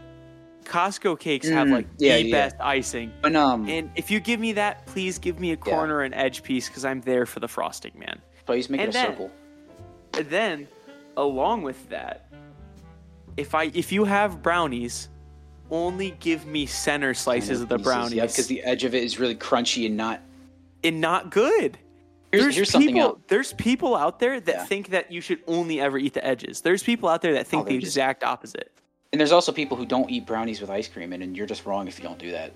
Costco 0.68 1.20
cakes 1.20 1.48
have 1.50 1.68
Mm, 1.68 1.72
like 1.72 1.88
yeah, 1.98 2.18
the 2.18 2.24
yeah. 2.26 2.32
best 2.50 2.56
icing. 2.60 3.12
But 3.22 3.36
um, 3.36 3.68
And 3.70 3.90
if 3.96 4.12
you 4.12 4.20
give 4.20 4.40
me 4.40 4.54
that, 4.54 4.86
please 4.86 5.18
give 5.18 5.40
me 5.40 5.52
a 5.52 5.58
corner 5.58 6.02
and 6.02 6.14
edge 6.14 6.44
piece 6.44 6.68
because 6.68 6.86
I'm 6.86 7.02
there 7.02 7.26
for 7.26 7.40
the 7.40 7.48
frosting, 7.48 7.94
man. 7.98 8.22
please 8.46 8.70
make 8.70 8.82
it 8.82 8.84
and 8.86 8.90
a 8.90 8.94
then- 8.94 9.06
circle. 9.12 9.32
And 10.14 10.30
then, 10.30 10.68
along 11.16 11.62
with 11.64 11.90
that, 11.90 12.30
if 13.38 13.54
I 13.54 13.66
if 13.74 13.92
you 13.92 14.04
have 14.06 14.42
brownies, 14.42 15.10
only 15.70 16.12
give 16.20 16.46
me 16.46 16.66
center 16.66 17.14
slices 17.14 17.62
of 17.62 17.70
the 17.70 17.78
brownies. 17.78 18.14
Yeah, 18.14 18.26
because 18.26 18.48
the 18.48 18.64
edge 18.64 18.84
of 18.84 18.96
it 18.96 19.04
is 19.04 19.20
really 19.20 19.36
crunchy 19.36 19.86
and 19.86 19.96
not. 19.98 20.22
and 20.84 21.02
not 21.02 21.30
good. 21.30 21.78
Here's, 22.32 22.44
there's 22.44 22.56
here's 22.56 22.68
people, 22.70 22.82
something 22.82 23.00
else. 23.00 23.20
There's 23.28 23.54
people 23.54 23.96
out 23.96 24.20
there 24.20 24.40
that 24.40 24.56
Yeah. 24.56 24.66
think 24.66 24.90
that 24.90 25.12
you 25.12 25.22
should 25.22 25.40
only 25.48 25.80
ever 25.80 25.98
eat 25.98 26.14
the 26.14 26.26
edges. 26.26 26.62
There's 26.62 26.84
people 26.84 27.08
out 27.10 27.22
there 27.22 27.34
that 27.34 27.48
think 27.48 27.68
the 27.68 27.76
exact 27.76 28.24
opposite. 28.24 28.72
And 29.14 29.20
there's 29.20 29.32
also 29.32 29.52
people 29.52 29.78
who 29.78 29.86
don't 29.86 30.10
eat 30.10 30.26
brownies 30.26 30.60
with 30.62 30.70
ice 30.70 30.88
cream, 30.88 31.14
and, 31.14 31.24
and 31.24 31.36
you're 31.36 31.48
just 31.48 31.66
wrong 31.66 31.88
if 31.88 31.98
you 31.98 32.04
don't 32.04 32.20
do 32.20 32.32
that. 32.32 32.52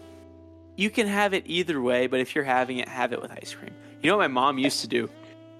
You 0.76 0.90
can 0.90 1.08
have 1.08 1.34
it 1.34 1.44
either 1.48 1.82
way, 1.82 2.08
but 2.08 2.20
if 2.20 2.36
you're 2.36 2.44
having 2.44 2.78
it, 2.80 2.88
have 2.88 3.14
it 3.14 3.22
with 3.22 3.32
ice 3.32 3.54
cream. 3.54 3.74
You 4.02 4.10
know 4.12 4.18
what 4.18 4.24
my 4.30 4.34
mom 4.42 4.58
used 4.58 4.82
to 4.82 4.88
do? 4.88 5.10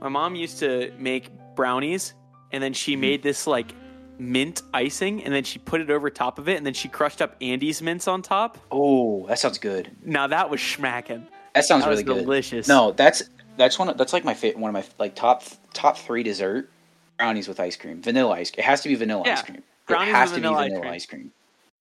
My 0.02 0.10
mom 0.10 0.36
used 0.36 0.60
to 0.60 0.92
make 0.98 1.30
brownies, 1.56 2.14
and 2.52 2.62
then 2.62 2.72
Mm-hmm. 2.72 2.78
she 2.78 2.96
made 2.96 3.24
this 3.24 3.48
like 3.48 3.74
mint 4.20 4.62
icing, 4.74 5.24
and 5.24 5.34
then 5.34 5.44
she 5.44 5.60
put 5.60 5.80
it 5.82 5.90
over 5.90 6.10
top 6.10 6.40
of 6.40 6.50
it, 6.50 6.58
and 6.58 6.66
then 6.66 6.74
she 6.74 6.88
crushed 6.88 7.22
up 7.22 7.36
Andes 7.42 7.82
mints 7.82 8.08
on 8.08 8.22
top. 8.22 8.58
Oh, 8.72 9.26
that 9.28 9.40
sounds 9.40 9.58
good. 9.58 9.92
Now 10.04 10.28
that 10.28 10.50
was 10.50 10.60
schmacking. 10.60 11.26
That 11.56 11.66
sounds 11.66 11.84
That 11.84 11.90
really 11.90 12.04
good. 12.04 12.24
delicious. 12.24 12.68
No, 12.68 12.92
that's 12.92 13.24
that's 13.58 13.78
one. 13.80 13.90
Of, 13.90 13.98
that's 13.98 14.14
like 14.14 14.24
my 14.26 14.34
fa- 14.34 14.54
one 14.56 14.70
of 14.70 14.74
my 14.74 14.84
like 15.00 15.16
top 15.16 15.44
top 15.74 15.98
three 15.98 16.24
dessert 16.24 16.70
brownies 17.18 17.48
with 17.48 17.60
ice 17.60 17.76
cream. 17.76 18.02
Vanilla 18.02 18.32
ice. 18.32 18.52
Cream. 18.52 18.60
It 18.64 18.66
has 18.66 18.82
to 18.82 18.90
be 18.90 18.96
vanilla 18.96 19.24
Yeah, 19.26 19.34
ice 19.34 19.42
cream. 19.44 19.62
Brownies 19.92 20.10
it 20.10 20.16
has 20.16 20.30
with 20.32 20.36
to 20.44 20.48
vanilla 20.50 20.58
be 20.58 20.64
ice 20.64 20.70
vanilla 20.70 20.82
cream. 20.82 20.94
ice 20.94 21.06
cream. 21.06 21.32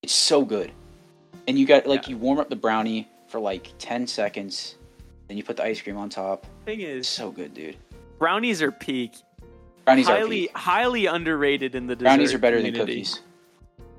It's 0.03 0.13
so 0.13 0.43
good. 0.45 0.71
And 1.47 1.57
you 1.57 1.65
got 1.65 1.85
like 1.87 2.03
Yeah. 2.07 2.11
you 2.11 2.17
warm 2.17 2.39
up 2.39 2.49
the 2.49 2.55
brownie 2.55 3.07
for 3.27 3.39
like 3.39 3.71
ten 3.79 4.05
seconds, 4.07 4.75
then 5.27 5.37
you 5.37 5.43
put 5.43 5.57
the 5.57 5.63
ice 5.63 5.81
cream 5.81 5.97
on 5.97 6.09
top. 6.09 6.45
Thing 6.65 6.81
It's 6.81 7.07
is, 7.07 7.07
so 7.07 7.31
good, 7.31 7.53
dude. 7.53 7.77
brownies 8.19 8.61
are 8.61 8.71
peak. 8.71 9.13
Brownies 9.85 10.07
are 10.09 10.17
highly 10.17 10.41
peak. 10.41 10.57
highly 10.57 11.05
underrated 11.07 11.73
in 11.75 11.87
the 11.87 11.95
dessert 11.95 12.05
Brownies 12.05 12.33
are 12.33 12.37
better 12.37 12.57
community. 12.57 12.77
than 12.79 12.87
cookies. 12.87 13.21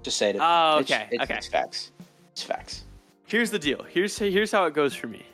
Just 0.02 0.16
say 0.18 0.30
it. 0.30 0.36
Oh, 0.40 0.78
It's- 0.80 0.90
okay, 0.90 1.08
It's, 1.12 1.22
okay. 1.24 1.34
It's 1.36 1.46
facts. 1.48 1.90
It's 2.32 2.42
facts. 2.42 2.84
Here's 3.26 3.50
the 3.50 3.58
deal. 3.58 3.82
Here's 3.84 4.16
here's 4.18 4.52
how 4.52 4.66
it 4.66 4.74
goes 4.74 4.94
for 4.94 5.06
me. 5.06 5.24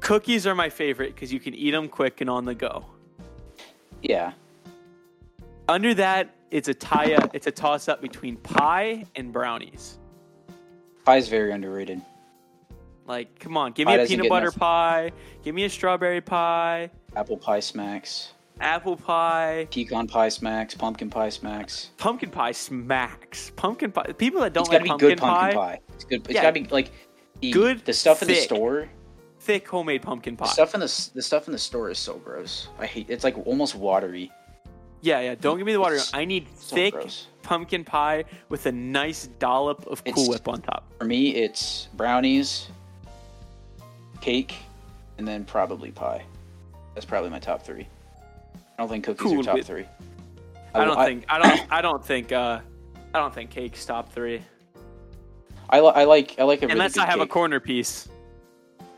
Cookies 0.00 0.46
are 0.46 0.54
my 0.54 0.70
favorite 0.70 1.14
because 1.14 1.32
you 1.32 1.38
can 1.40 1.54
eat 1.54 1.72
them 1.72 1.88
quick 1.88 2.20
and 2.20 2.30
on 2.30 2.44
the 2.46 2.54
go. 2.54 2.86
Yeah. 4.02 4.32
Under 5.68 5.92
that, 5.94 6.34
it's 6.50 6.68
a 6.68 6.74
tie 6.74 7.14
up. 7.14 7.30
It's 7.34 7.46
a 7.46 7.50
toss 7.52 7.88
up 7.88 8.00
between 8.00 8.36
pie 8.36 9.04
and 9.16 9.32
brownies. 9.32 9.98
Pie's 11.06 11.28
very 11.28 11.52
underrated. 11.52 12.00
Like, 13.06 13.38
come 13.40 13.56
on, 13.56 13.72
give 13.72 13.86
Pie 13.86 13.96
me 13.96 14.02
a 14.02 14.06
peanut 14.06 14.28
butter 14.28 14.46
enough- 14.48 14.58
pie. 14.58 15.12
Give 15.42 15.54
me 15.54 15.64
a 15.64 15.70
strawberry 15.70 16.20
pie. 16.20 16.90
Apple 17.16 17.36
pie 17.36 17.60
smacks. 17.60 18.32
apple 18.60 18.94
pie, 18.94 19.66
pecan 19.70 20.06
pie 20.06 20.28
smacks, 20.28 20.74
pumpkin 20.74 21.08
pie 21.08 21.30
smacks. 21.30 21.90
pumpkin 21.96 22.30
pie 22.30 22.52
smacks. 22.52 23.50
Pumpkin 23.56 23.90
pie. 23.90 24.12
People 24.18 24.42
that 24.42 24.52
don't 24.52 24.62
It's 24.64 24.68
like 24.68 24.74
gotta 24.80 24.84
be 24.84 24.88
pumpkin, 24.90 25.08
good 25.08 25.18
pumpkin 25.18 25.56
pie. 25.58 25.80
It's 25.94 26.04
good. 26.04 26.20
It's 26.26 26.34
Yeah. 26.34 26.42
gotta 26.42 26.52
be 26.60 26.64
like 26.68 26.90
the, 27.40 27.50
Good, 27.52 27.84
The 27.86 27.94
stuff 27.94 28.20
in 28.20 28.28
the 28.28 28.34
store. 28.34 28.88
thick 29.38 29.66
homemade 29.66 30.02
pumpkin 30.02 30.36
The 30.36 30.44
pie. 30.44 30.50
stuff 30.50 30.74
in 30.74 30.80
the 30.80 31.10
the 31.14 31.22
stuff 31.22 31.48
in 31.48 31.52
the 31.52 31.58
store 31.58 31.88
is 31.90 31.98
so 31.98 32.18
gross. 32.18 32.68
I 32.78 32.84
hate. 32.84 33.06
It's 33.08 33.24
like 33.24 33.36
almost 33.46 33.74
watery. 33.74 34.30
Yeah, 35.02 35.20
yeah. 35.20 35.34
Don't 35.34 35.56
give 35.58 35.66
me 35.66 35.72
the 35.72 35.80
water. 35.80 35.94
It's 35.96 36.12
I 36.14 36.24
need 36.24 36.46
So 36.58 36.76
thick 36.76 36.92
gross. 36.94 37.26
pumpkin 37.42 37.84
pie 37.84 38.24
with 38.48 38.66
a 38.66 38.72
nice 38.72 39.26
dollop 39.38 39.86
of 39.86 40.04
Cool 40.04 40.12
It's- 40.12 40.28
Whip 40.28 40.48
on 40.48 40.60
top. 40.62 40.84
For 40.98 41.04
me, 41.04 41.34
it's 41.34 41.88
brownies, 41.94 42.68
cake, 44.20 44.54
and 45.18 45.26
then 45.26 45.44
probably 45.44 45.90
pie. 45.90 46.22
That's 46.94 47.06
probably 47.06 47.30
my 47.30 47.38
top 47.38 47.62
three. 47.62 47.86
I 48.54 48.82
don't 48.82 48.88
think 48.88 49.04
cookies 49.04 49.22
Cool 49.22 49.40
are 49.40 49.42
top 49.44 49.54
Whip. 49.56 49.64
three. 49.64 49.86
I 50.74 50.84
don't 50.84 51.04
think. 51.04 51.24
I 51.28 51.38
don't. 51.38 51.72
I 51.72 51.80
don't 51.82 52.04
think. 52.04 52.32
Uh, 52.32 52.60
I 53.12 53.18
don't 53.18 53.34
think 53.34 53.50
cake's 53.50 53.84
top 53.84 54.12
three 54.12 54.40
I, 55.68 55.80
li- 55.80 55.92
I 55.94 56.04
like. 56.04 56.36
I 56.38 56.44
like 56.44 56.58
a 56.62 56.66
really 56.66 56.72
unless 56.72 56.94
good 56.94 57.02
I 57.02 57.06
have 57.06 57.20
a 57.20 57.26
corner 57.26 57.58
piece. 57.58 58.08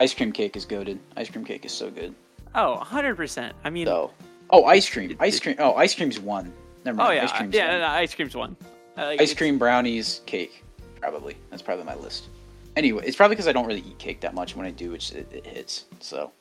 Ice 0.00 0.12
cream 0.14 0.32
cake 0.32 0.56
is 0.56 0.64
goaded. 0.64 0.98
Ice 1.16 1.30
cream 1.30 1.44
cake 1.44 1.64
is 1.64 1.72
so 1.72 1.90
good. 1.90 2.14
Oh, 2.54 2.72
100 2.76 3.16
percent. 3.16 3.54
I 3.64 3.70
mean, 3.70 3.86
So, 3.86 4.10
oh, 4.52 4.64
ice 4.64 4.88
cream. 4.88 5.16
Ice 5.18 5.40
cream. 5.40 5.56
Oh, 5.58 5.74
ice 5.74 5.94
cream's 5.94 6.20
one. 6.20 6.52
Never 6.84 7.00
oh, 7.00 7.04
mind. 7.04 7.10
oh 7.10 7.14
yeah, 7.14 7.24
ice 7.24 7.32
cream's 7.32 7.54
yeah. 7.54 7.70
one. 7.70 7.80
No, 7.80 7.86
no, 7.86 7.92
ice 7.92 8.14
cream's 8.14 8.36
one. 8.36 8.56
I 8.96 9.04
like 9.06 9.20
Ice 9.20 9.34
cream, 9.34 9.58
brownies, 9.58 10.20
cake. 10.26 10.64
Probably. 11.00 11.36
That's 11.50 11.62
probably 11.62 11.84
my 11.84 11.94
list. 11.94 12.28
Anyway, 12.76 13.04
it's 13.06 13.16
probably 13.16 13.36
because 13.36 13.48
I 13.48 13.52
don't 13.52 13.66
really 13.66 13.80
eat 13.80 13.98
cake 13.98 14.20
that 14.20 14.34
much. 14.34 14.54
When 14.54 14.66
I 14.66 14.70
do, 14.70 14.94
it's, 14.94 15.10
it, 15.10 15.30
it 15.32 15.46
hits. 15.46 15.86
So, 16.00 16.32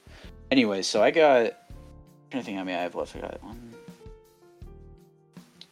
anyway, 0.51 0.81
so 0.81 1.01
I 1.01 1.11
got. 1.11 1.53
Anything 2.31 2.31
I'm 2.31 2.31
trying 2.31 2.41
to 2.41 2.43
think 2.43 2.57
how 2.57 2.63
many 2.63 2.77
I 2.77 2.81
have 2.83 2.95
left. 2.95 3.15
I 3.15 3.19
got 3.19 3.43
one. 3.43 3.73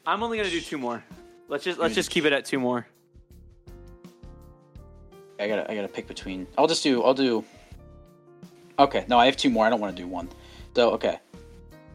I'm 0.06 0.24
only 0.24 0.38
gonna 0.38 0.50
do 0.50 0.60
two 0.60 0.78
more. 0.78 1.04
Let's 1.48 1.64
just 1.64 1.80
let's 1.80 1.96
just 1.96 2.10
keep 2.10 2.26
it 2.26 2.34
at 2.34 2.46
two 2.46 2.60
more. 2.60 2.88
I 5.40 5.48
gotta 5.48 5.70
I 5.70 5.76
gotta 5.76 5.88
pick 5.88 6.08
between. 6.08 6.48
I'll 6.58 6.68
just 6.68 6.84
do. 6.84 7.04
I'll 7.04 7.14
do. 7.14 7.44
Okay, 8.78 9.06
no, 9.08 9.18
I 9.20 9.26
have 9.26 9.38
two 9.38 9.50
more. 9.50 9.66
I 9.66 9.70
don't 9.70 9.80
want 9.80 9.96
to 9.96 10.02
do 10.02 10.08
one. 10.08 10.30
So 10.76 10.92
okay. 10.92 11.20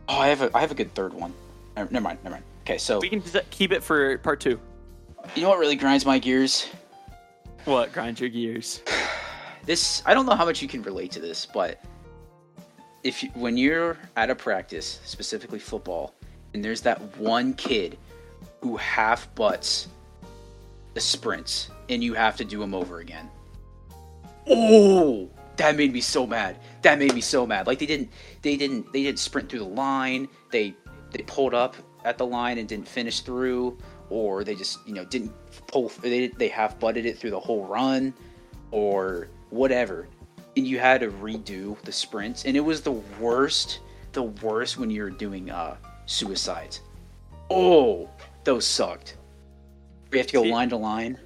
Oh, 0.09 0.19
I 0.19 0.29
have 0.29 0.43
a 0.43 0.51
I 0.57 0.61
have 0.61 0.71
a 0.71 0.75
good 0.75 0.95
third 0.95 1.13
one. 1.15 1.33
Never 1.77 2.01
mind. 2.01 2.19
Never 2.23 2.35
mind. 2.37 2.45
Okay, 2.63 2.79
so 2.79 2.99
We 3.01 3.09
can 3.09 3.23
uh, 3.35 3.41
keep 3.51 3.73
it 3.73 3.83
for 3.83 4.17
part 4.19 4.41
two. 4.41 4.59
you 5.35 5.43
know 5.43 5.49
what 5.51 5.59
really 5.59 5.77
grinds 5.77 6.07
my 6.07 6.19
gears? 6.19 6.69
What 7.65 7.93
grinds 7.93 8.21
your 8.21 8.31
gears? 8.31 8.83
This 9.67 10.03
I 10.05 10.13
don't 10.13 10.27
know 10.27 10.35
how 10.37 10.45
much 10.45 10.61
you 10.61 10.69
can 10.69 10.83
relate 10.83 11.11
to 11.13 11.21
this, 11.21 11.47
but 11.47 11.83
if 13.03 13.23
you, 13.23 13.31
when 13.33 13.57
you're 13.57 13.97
at 14.15 14.29
a 14.29 14.35
practice, 14.35 15.01
specifically 15.07 15.59
football, 15.59 16.13
and 16.53 16.63
there's 16.63 16.83
that 16.83 17.01
one 17.17 17.55
kid 17.55 17.97
who 18.61 18.77
half 18.77 19.35
butts 19.35 19.89
the 20.93 21.01
sprints, 21.01 21.71
and 21.89 22.05
you 22.05 22.13
have 22.13 22.37
to 22.37 22.45
do 22.45 22.59
them 22.59 22.75
over 22.75 22.99
again. 22.99 23.31
Oh, 24.47 25.31
that 25.57 25.77
made 25.77 25.93
me 25.93 26.01
so 26.01 26.27
mad. 26.27 26.59
That 26.83 26.99
made 26.99 27.15
me 27.15 27.21
so 27.21 27.47
mad. 27.47 27.67
Like 27.67 27.79
they 27.79 27.87
didn't, 27.87 28.11
they 28.43 28.57
didn't, 28.57 28.93
they 28.93 29.03
didn't 29.03 29.19
sprint 29.19 29.49
through 29.49 29.61
the 29.61 29.65
line. 29.65 30.29
They 30.51 30.75
they 31.13 31.23
pulled 31.23 31.55
up 31.55 31.77
at 32.05 32.19
the 32.19 32.27
line 32.27 32.59
and 32.59 32.69
didn't 32.69 32.89
finish 32.89 33.21
through, 33.21 33.79
or 34.11 34.45
they 34.45 34.55
just 34.55 34.79
you 34.87 34.95
know 34.95 35.05
didn't 35.05 35.33
pull. 35.69 35.89
They 36.01 36.29
they 36.29 36.49
half 36.49 36.79
butted 36.79 37.07
it 37.07 37.19
through 37.19 37.31
the 37.31 37.41
whole 37.41 37.67
run, 37.67 38.13
or 38.71 39.29
whatever. 39.51 40.09
And 40.57 40.67
you 40.67 40.79
had 40.79 41.01
to 41.01 41.11
redo 41.11 41.81
the 41.83 41.93
sprints, 41.93 42.45
and 42.45 42.57
it 42.57 42.61
was 42.61 42.83
the 42.83 42.93
worst. 42.93 43.81
The 44.13 44.23
worst 44.23 44.79
when 44.79 44.91
you're 44.91 45.11
doing 45.11 45.51
uh 45.51 45.77
suicides. 46.07 46.81
Oh, 47.51 48.09
those 48.45 48.67
sucked. 48.67 49.17
We 50.11 50.19
have 50.19 50.27
to 50.29 50.33
go 50.33 50.43
See- 50.43 50.53
line 50.53 50.69
to 50.71 50.77
line. 50.77 51.19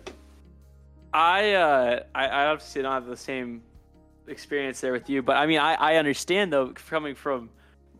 I 1.12 1.52
uh 1.54 2.00
I, 2.14 2.26
I 2.26 2.46
obviously 2.46 2.82
don't 2.82 2.92
have 2.92 3.06
the 3.06 3.16
same 3.16 3.62
experience 4.28 4.80
there 4.80 4.92
with 4.92 5.08
you, 5.08 5.22
but 5.22 5.36
I 5.36 5.46
mean 5.46 5.58
I, 5.58 5.74
I 5.74 5.96
understand 5.96 6.52
though 6.52 6.68
coming 6.68 7.14
from 7.14 7.50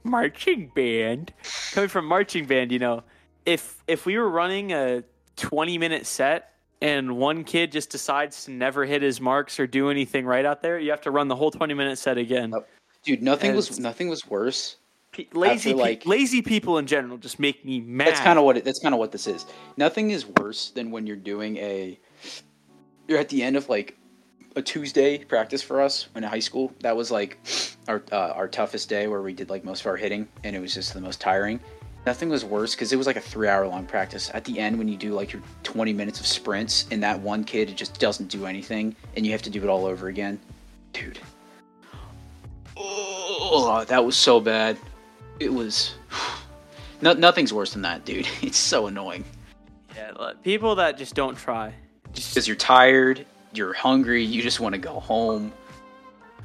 marching 0.04 0.70
band 0.74 1.32
coming 1.72 1.88
from 1.88 2.06
marching 2.06 2.46
band, 2.46 2.72
you 2.72 2.78
know, 2.78 3.02
if 3.46 3.82
if 3.86 4.06
we 4.06 4.16
were 4.18 4.28
running 4.28 4.72
a 4.72 5.02
twenty 5.36 5.78
minute 5.78 6.06
set 6.06 6.54
and 6.80 7.16
one 7.16 7.44
kid 7.44 7.72
just 7.72 7.90
decides 7.90 8.44
to 8.44 8.50
never 8.52 8.84
hit 8.84 9.02
his 9.02 9.20
marks 9.20 9.58
or 9.58 9.66
do 9.66 9.90
anything 9.90 10.24
right 10.24 10.44
out 10.44 10.62
there, 10.62 10.78
you 10.78 10.90
have 10.90 11.00
to 11.02 11.10
run 11.10 11.28
the 11.28 11.36
whole 11.36 11.50
twenty 11.50 11.74
minute 11.74 11.98
set 11.98 12.18
again. 12.18 12.52
Dude, 13.04 13.22
nothing 13.22 13.54
was 13.54 13.78
nothing 13.78 14.08
was 14.08 14.26
worse. 14.26 14.76
Pe- 15.12 15.26
lazy 15.32 15.70
After, 15.70 15.70
pe- 15.70 15.74
like- 15.74 16.06
lazy 16.06 16.42
people 16.42 16.78
in 16.78 16.86
general 16.86 17.16
just 17.16 17.38
make 17.38 17.64
me 17.64 17.80
mad. 17.80 18.08
That's 18.08 18.20
kind 18.20 18.38
of 18.38 18.44
what 18.44 18.58
it, 18.58 18.64
that's 18.64 18.80
kind 18.80 18.94
of 18.94 18.98
what 18.98 19.10
this 19.12 19.26
is. 19.26 19.46
Nothing 19.76 20.10
is 20.10 20.26
worse 20.26 20.70
than 20.70 20.90
when 20.90 21.06
you're 21.06 21.16
doing 21.16 21.56
a 21.56 21.98
you're 23.08 23.18
at 23.18 23.30
the 23.30 23.42
end 23.42 23.56
of 23.56 23.68
like 23.68 23.96
a 24.56 24.62
Tuesday 24.62 25.18
practice 25.24 25.62
for 25.62 25.80
us 25.80 26.08
in 26.14 26.22
high 26.22 26.38
school. 26.38 26.72
That 26.80 26.96
was 26.96 27.10
like 27.10 27.38
our 27.86 28.02
uh, 28.12 28.32
our 28.34 28.48
toughest 28.48 28.88
day 28.88 29.06
where 29.06 29.22
we 29.22 29.32
did 29.32 29.50
like 29.50 29.64
most 29.64 29.80
of 29.80 29.86
our 29.86 29.96
hitting 29.96 30.28
and 30.44 30.54
it 30.54 30.60
was 30.60 30.74
just 30.74 30.94
the 30.94 31.00
most 31.00 31.20
tiring. 31.20 31.60
Nothing 32.06 32.28
was 32.28 32.44
worse 32.44 32.74
because 32.74 32.92
it 32.92 32.96
was 32.96 33.06
like 33.06 33.16
a 33.16 33.20
three 33.20 33.48
hour 33.48 33.66
long 33.66 33.86
practice. 33.86 34.30
At 34.32 34.44
the 34.44 34.58
end, 34.58 34.78
when 34.78 34.88
you 34.88 34.96
do 34.96 35.12
like 35.12 35.32
your 35.32 35.42
20 35.64 35.92
minutes 35.92 36.20
of 36.20 36.26
sprints 36.26 36.86
and 36.90 37.02
that 37.02 37.20
one 37.20 37.44
kid 37.44 37.76
just 37.76 37.98
doesn't 38.00 38.28
do 38.28 38.46
anything 38.46 38.96
and 39.16 39.26
you 39.26 39.32
have 39.32 39.42
to 39.42 39.50
do 39.50 39.62
it 39.62 39.68
all 39.68 39.84
over 39.84 40.08
again, 40.08 40.40
dude. 40.92 41.18
Oh, 42.76 43.84
that 43.88 44.04
was 44.04 44.16
so 44.16 44.40
bad. 44.40 44.78
It 45.40 45.52
was. 45.52 45.94
No, 47.00 47.12
nothing's 47.12 47.52
worse 47.52 47.74
than 47.74 47.82
that, 47.82 48.04
dude. 48.04 48.26
It's 48.42 48.58
so 48.58 48.88
annoying 48.88 49.24
yeah, 49.98 50.32
people 50.42 50.76
that 50.76 50.98
just 50.98 51.14
don't 51.14 51.36
try. 51.36 51.72
Just 52.12 52.30
because 52.30 52.46
you're 52.46 52.56
tired, 52.56 53.26
you're 53.54 53.72
hungry, 53.72 54.24
you 54.24 54.42
just 54.42 54.60
want 54.60 54.74
to 54.74 54.80
go 54.80 55.00
home. 55.00 55.52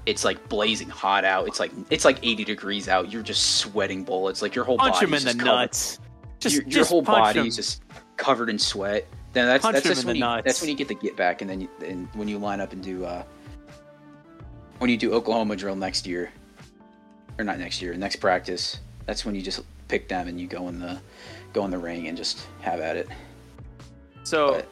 It's 0.05 0.25
like 0.25 0.49
blazing 0.49 0.89
hot 0.89 1.23
out. 1.23 1.47
It's 1.47 1.59
like 1.59 1.71
it's 1.89 2.03
like 2.05 2.19
80 2.21 2.43
degrees 2.43 2.87
out. 2.89 3.11
You're 3.11 3.23
just 3.23 3.57
sweating 3.57 4.03
bullets. 4.03 4.41
Like 4.41 4.53
your 4.55 4.65
whole 4.65 4.77
punch 4.77 4.95
body 4.95 5.05
him 5.07 5.13
in 5.13 5.23
the 5.23 5.43
nuts. 5.43 5.99
Just, 6.39 6.55
your, 6.55 6.63
your 6.63 6.71
just 6.71 6.89
whole 6.89 7.01
body 7.01 7.39
him. 7.39 7.47
is 7.47 7.55
just 7.55 7.81
covered 8.17 8.49
in 8.49 8.59
sweat. 8.59 9.07
Then 9.31 9.47
that's 9.47 9.61
Punch 9.63 9.75
that's 9.75 9.85
him 9.85 9.91
just 9.91 10.01
in 10.03 10.07
when 10.07 10.15
you, 10.17 10.19
nuts. 10.21 10.45
that's 10.45 10.61
when 10.61 10.69
you 10.69 10.75
get 10.75 10.87
the 10.89 10.95
get 10.95 11.15
back, 11.15 11.41
and 11.41 11.49
then 11.49 11.61
you, 11.61 11.69
and 11.85 12.07
when 12.13 12.27
you 12.27 12.37
line 12.37 12.59
up 12.59 12.73
and 12.73 12.83
do 12.83 13.05
uh, 13.05 13.23
when 14.79 14.89
you 14.89 14.97
do 14.97 15.13
Oklahoma 15.13 15.55
drill 15.55 15.75
next 15.75 16.05
year, 16.05 16.31
or 17.39 17.45
not 17.45 17.57
next 17.57 17.81
year, 17.81 17.93
next 17.95 18.17
practice. 18.17 18.79
That's 19.05 19.25
when 19.25 19.35
you 19.35 19.41
just 19.41 19.61
pick 19.87 20.07
them 20.07 20.27
and 20.27 20.39
you 20.39 20.47
go 20.47 20.67
in 20.67 20.79
the 20.79 20.99
go 21.53 21.65
in 21.65 21.71
the 21.71 21.77
ring 21.77 22.07
and 22.07 22.17
just 22.17 22.45
have 22.61 22.79
at 22.79 22.95
it. 22.97 23.07
So, 24.23 24.53
But- 24.53 24.67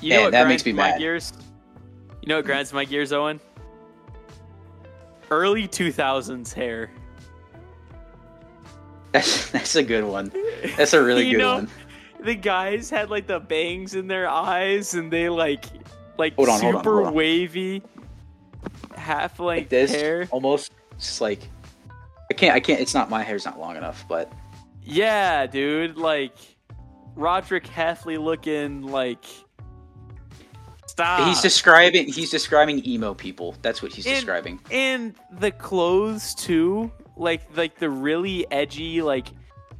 you 0.00 0.10
know 0.10 0.16
Man, 0.16 0.24
what 0.24 0.32
that 0.32 0.48
makes 0.48 0.66
me 0.66 0.72
mad. 0.72 0.98
gears? 0.98 1.32
You 2.24 2.28
know 2.30 2.36
what 2.36 2.46
grinds 2.46 2.72
my 2.72 2.86
gears, 2.86 3.12
Owen? 3.12 3.38
Early 5.30 5.68
2000s 5.68 6.54
hair. 6.54 6.90
That's 9.12 9.50
that's 9.52 9.76
a 9.76 9.82
good 9.82 10.04
one. 10.04 10.32
That's 10.78 10.94
a 10.94 11.02
really 11.02 11.26
You 11.26 11.32
good 11.32 11.38
know, 11.38 11.54
one. 11.56 11.68
The 12.20 12.34
guys 12.34 12.88
had 12.88 13.10
like 13.10 13.26
the 13.26 13.40
bangs 13.40 13.94
in 13.94 14.06
their 14.06 14.26
eyes 14.26 14.94
and 14.94 15.12
they 15.12 15.28
like 15.28 15.66
like 16.16 16.34
Hold 16.36 16.48
on, 16.48 16.60
hold 16.62 16.74
super 16.76 16.78
on, 16.78 16.94
hold 16.94 17.06
on. 17.08 17.14
wavy 17.14 17.82
half 18.96 19.38
Like 19.38 19.68
length 19.68 19.68
this, 19.68 19.90
hair. 19.94 20.26
almost 20.30 20.72
just 20.98 21.20
like 21.20 21.46
I 22.30 22.34
can't. 22.34 22.54
I 22.54 22.60
can't. 22.60 22.80
It's 22.80 22.94
not 22.94 23.10
my 23.10 23.22
hair's 23.22 23.44
not 23.44 23.60
long 23.60 23.76
enough, 23.76 24.06
but 24.08 24.32
Yeah, 24.82 25.44
dude, 25.46 25.98
like 25.98 26.32
Rodrick 27.14 27.66
Heffley 27.66 28.16
looking 28.18 28.80
like 28.82 29.26
Stop. 30.94 31.26
he's 31.28 31.40
describing. 31.40 32.06
He's 32.06 32.30
describing 32.30 32.86
emo 32.86 33.14
people. 33.14 33.56
That's 33.62 33.82
what 33.82 33.92
he's 33.92 34.06
And- 34.06 34.14
describing. 34.14 34.60
and 34.70 35.14
the 35.38 35.50
clothes 35.50 36.34
too 36.36 36.90
like 37.16 37.42
like 37.56 37.76
the 37.78 37.90
really 37.90 38.44
edgy 38.52 39.02
like 39.02 39.26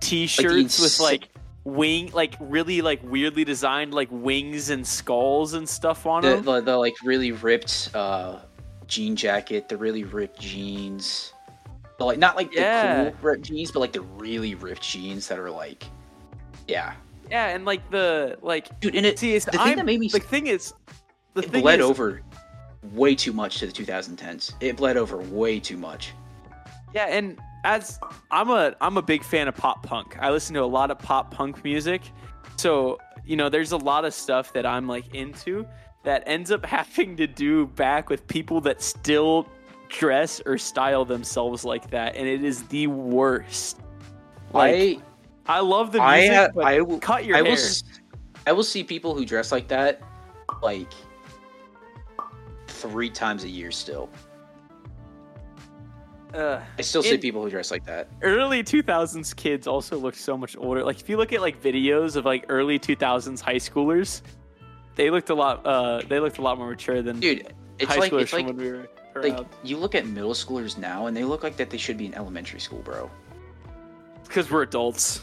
t-shirts 0.01 0.79
with 0.79 0.87
ins- 0.87 1.01
like 1.01 1.29
wing 1.65 2.11
like 2.13 2.35
really 2.41 2.83
like 2.83 3.01
weirdly 3.05 3.45
designed 3.45 3.95
like 3.95 4.09
wings 4.11 4.71
and 4.71 4.87
skulls 4.87 5.55
and 5.55 5.69
stuff 5.69 6.05
on 6.05 6.23
The, 6.23 6.29
them 6.37 6.45
the, 6.45 6.61
the 6.61 6.77
like 6.77 6.95
really 7.05 7.33
ripped 7.33 7.91
uh, 7.95 8.41
jean 8.87 9.17
jacket, 9.17 9.69
the 9.69 9.77
really 9.77 10.05
ripped 10.05 10.39
jeans, 10.41 11.33
the, 11.99 12.05
like 12.05 12.19
not 12.19 12.37
like 12.37 12.53
Yeah. 12.55 13.05
the 13.05 13.11
cool 13.13 13.21
ripped 13.31 13.45
jeans, 13.45 13.71
but 13.71 13.81
like 13.81 13.93
the 13.93 14.03
really 14.03 14.55
ripped 14.57 14.83
jeans 14.83 15.27
that 15.29 15.39
are 15.39 15.51
like, 15.51 15.85
yeah, 16.69 16.95
yeah 17.31 17.49
and 17.49 17.65
like 17.65 17.89
the 17.91 18.37
like 18.43 18.79
dude. 18.81 18.95
And 18.97 19.07
it 19.07 19.19
see 19.19 19.35
it's 19.35 19.45
the 19.47 19.53
thing 19.53 19.61
I'm, 19.61 19.77
that 19.77 19.87
made 19.87 20.01
me 20.01 20.09
the 20.09 20.19
thing 20.21 20.49
is 20.49 20.75
the 21.35 21.43
it 21.45 21.53
bled 21.53 21.81
is, 21.81 21.87
over 21.87 22.21
way 22.93 23.15
too 23.15 23.33
much 23.33 23.59
to 23.59 23.67
the 23.67 23.73
2010s. 23.73 24.53
It 24.61 24.77
bled 24.77 24.97
over 24.97 25.19
way 25.19 25.59
too 25.61 25.77
much. 25.77 26.13
yeah 26.95 27.07
and 27.07 27.39
as 27.65 27.99
i'm 28.31 28.51
a 28.51 28.75
i'm 28.83 28.97
a 28.99 29.03
big 29.03 29.25
fan 29.25 29.49
of 29.49 29.57
pop 29.57 29.83
punk 29.83 30.17
i 30.21 30.31
listen 30.31 30.55
to 30.55 30.61
a 30.63 30.67
lot 30.67 30.91
of 30.91 30.99
pop 30.99 31.31
punk 31.33 31.65
music 31.65 32.03
so 32.57 32.99
you 33.25 33.37
know 33.37 33.49
there's 33.49 33.73
a 33.73 33.77
lot 33.79 34.05
of 34.05 34.13
stuff 34.13 34.53
that 34.53 34.67
i'm 34.67 34.87
like 34.87 35.15
into 35.15 35.67
that 36.03 36.23
ends 36.27 36.51
up 36.53 36.65
having 36.79 37.17
to 37.17 37.27
do 37.27 37.67
back 37.69 38.11
with 38.11 38.27
people 38.29 38.61
that 38.61 38.83
still 38.83 39.49
dress 39.89 40.43
or 40.45 40.59
style 40.59 41.05
themselves 41.07 41.65
like 41.65 41.89
that 41.91 42.15
and 42.17 42.29
it 42.29 42.45
is 42.45 42.65
the 42.65 42.87
worst 42.89 43.81
Like, 44.53 45.01
I, 45.47 45.61
love 45.61 45.91
the 45.93 45.99
music, 46.01 46.31
I, 46.33 46.49
but 46.55 46.65
I 46.65 46.81
will, 46.83 46.99
cut 47.01 47.25
your 47.25 47.37
I 47.37 47.41
will, 47.43 47.49
hair. 47.57 47.59
s- 47.59 47.83
I 48.47 48.53
will 48.53 48.63
see 48.63 48.85
people 48.85 49.15
who 49.17 49.25
dress 49.25 49.51
like 49.53 49.69
that, 49.69 50.01
like 50.63 50.93
three 52.91 53.11
times 53.11 53.45
a 53.45 53.49
year. 53.49 53.71
Still, 53.71 54.09
Uh, 56.35 56.61
I 56.79 56.83
still 56.83 57.03
see 57.03 57.17
people 57.17 57.43
who 57.43 57.51
dress 57.51 57.71
like 57.71 57.85
that. 57.87 58.09
early 58.23 58.63
2000s 58.65 59.35
kids 59.37 59.67
also 59.69 59.97
look 59.97 60.15
so 60.17 60.37
much 60.37 60.57
older. 60.57 60.85
Like 60.85 61.01
if 61.01 61.09
you 61.09 61.17
look 61.17 61.33
at 61.33 61.41
like 61.41 61.63
videos 61.63 62.17
of 62.17 62.25
like 62.25 62.45
early 62.49 62.79
2000s 62.79 63.41
high 63.41 63.55
schoolers, 63.55 64.21
they 64.97 65.11
looked 65.11 65.31
a 65.31 65.35
lot. 65.35 65.65
Uh, 65.65 66.03
they 66.09 66.19
looked 66.21 66.39
a 66.39 66.43
lot 66.43 66.59
more 66.59 66.69
mature 66.71 67.03
than 67.03 67.21
Dude, 67.21 67.53
it's 67.79 67.93
high 67.93 68.01
like 68.01 68.13
schoolers 68.13 68.23
it's 68.23 68.33
like 68.33 68.47
when 68.47 68.57
we 68.57 68.71
were 68.71 68.89
like 69.17 69.39
you 69.63 69.77
look 69.77 69.95
at 69.95 70.07
middle 70.07 70.35
schoolers 70.35 70.77
now, 70.77 71.07
and 71.07 71.17
they 71.17 71.25
look 71.25 71.43
like 71.45 71.57
that 71.57 71.71
they 71.71 71.79
should 71.79 71.97
be 71.97 72.07
in 72.07 72.15
elementary 72.15 72.61
school, 72.61 72.81
bro. 72.81 73.09
Because 74.25 74.51
we're 74.51 74.63
adults. 74.63 75.21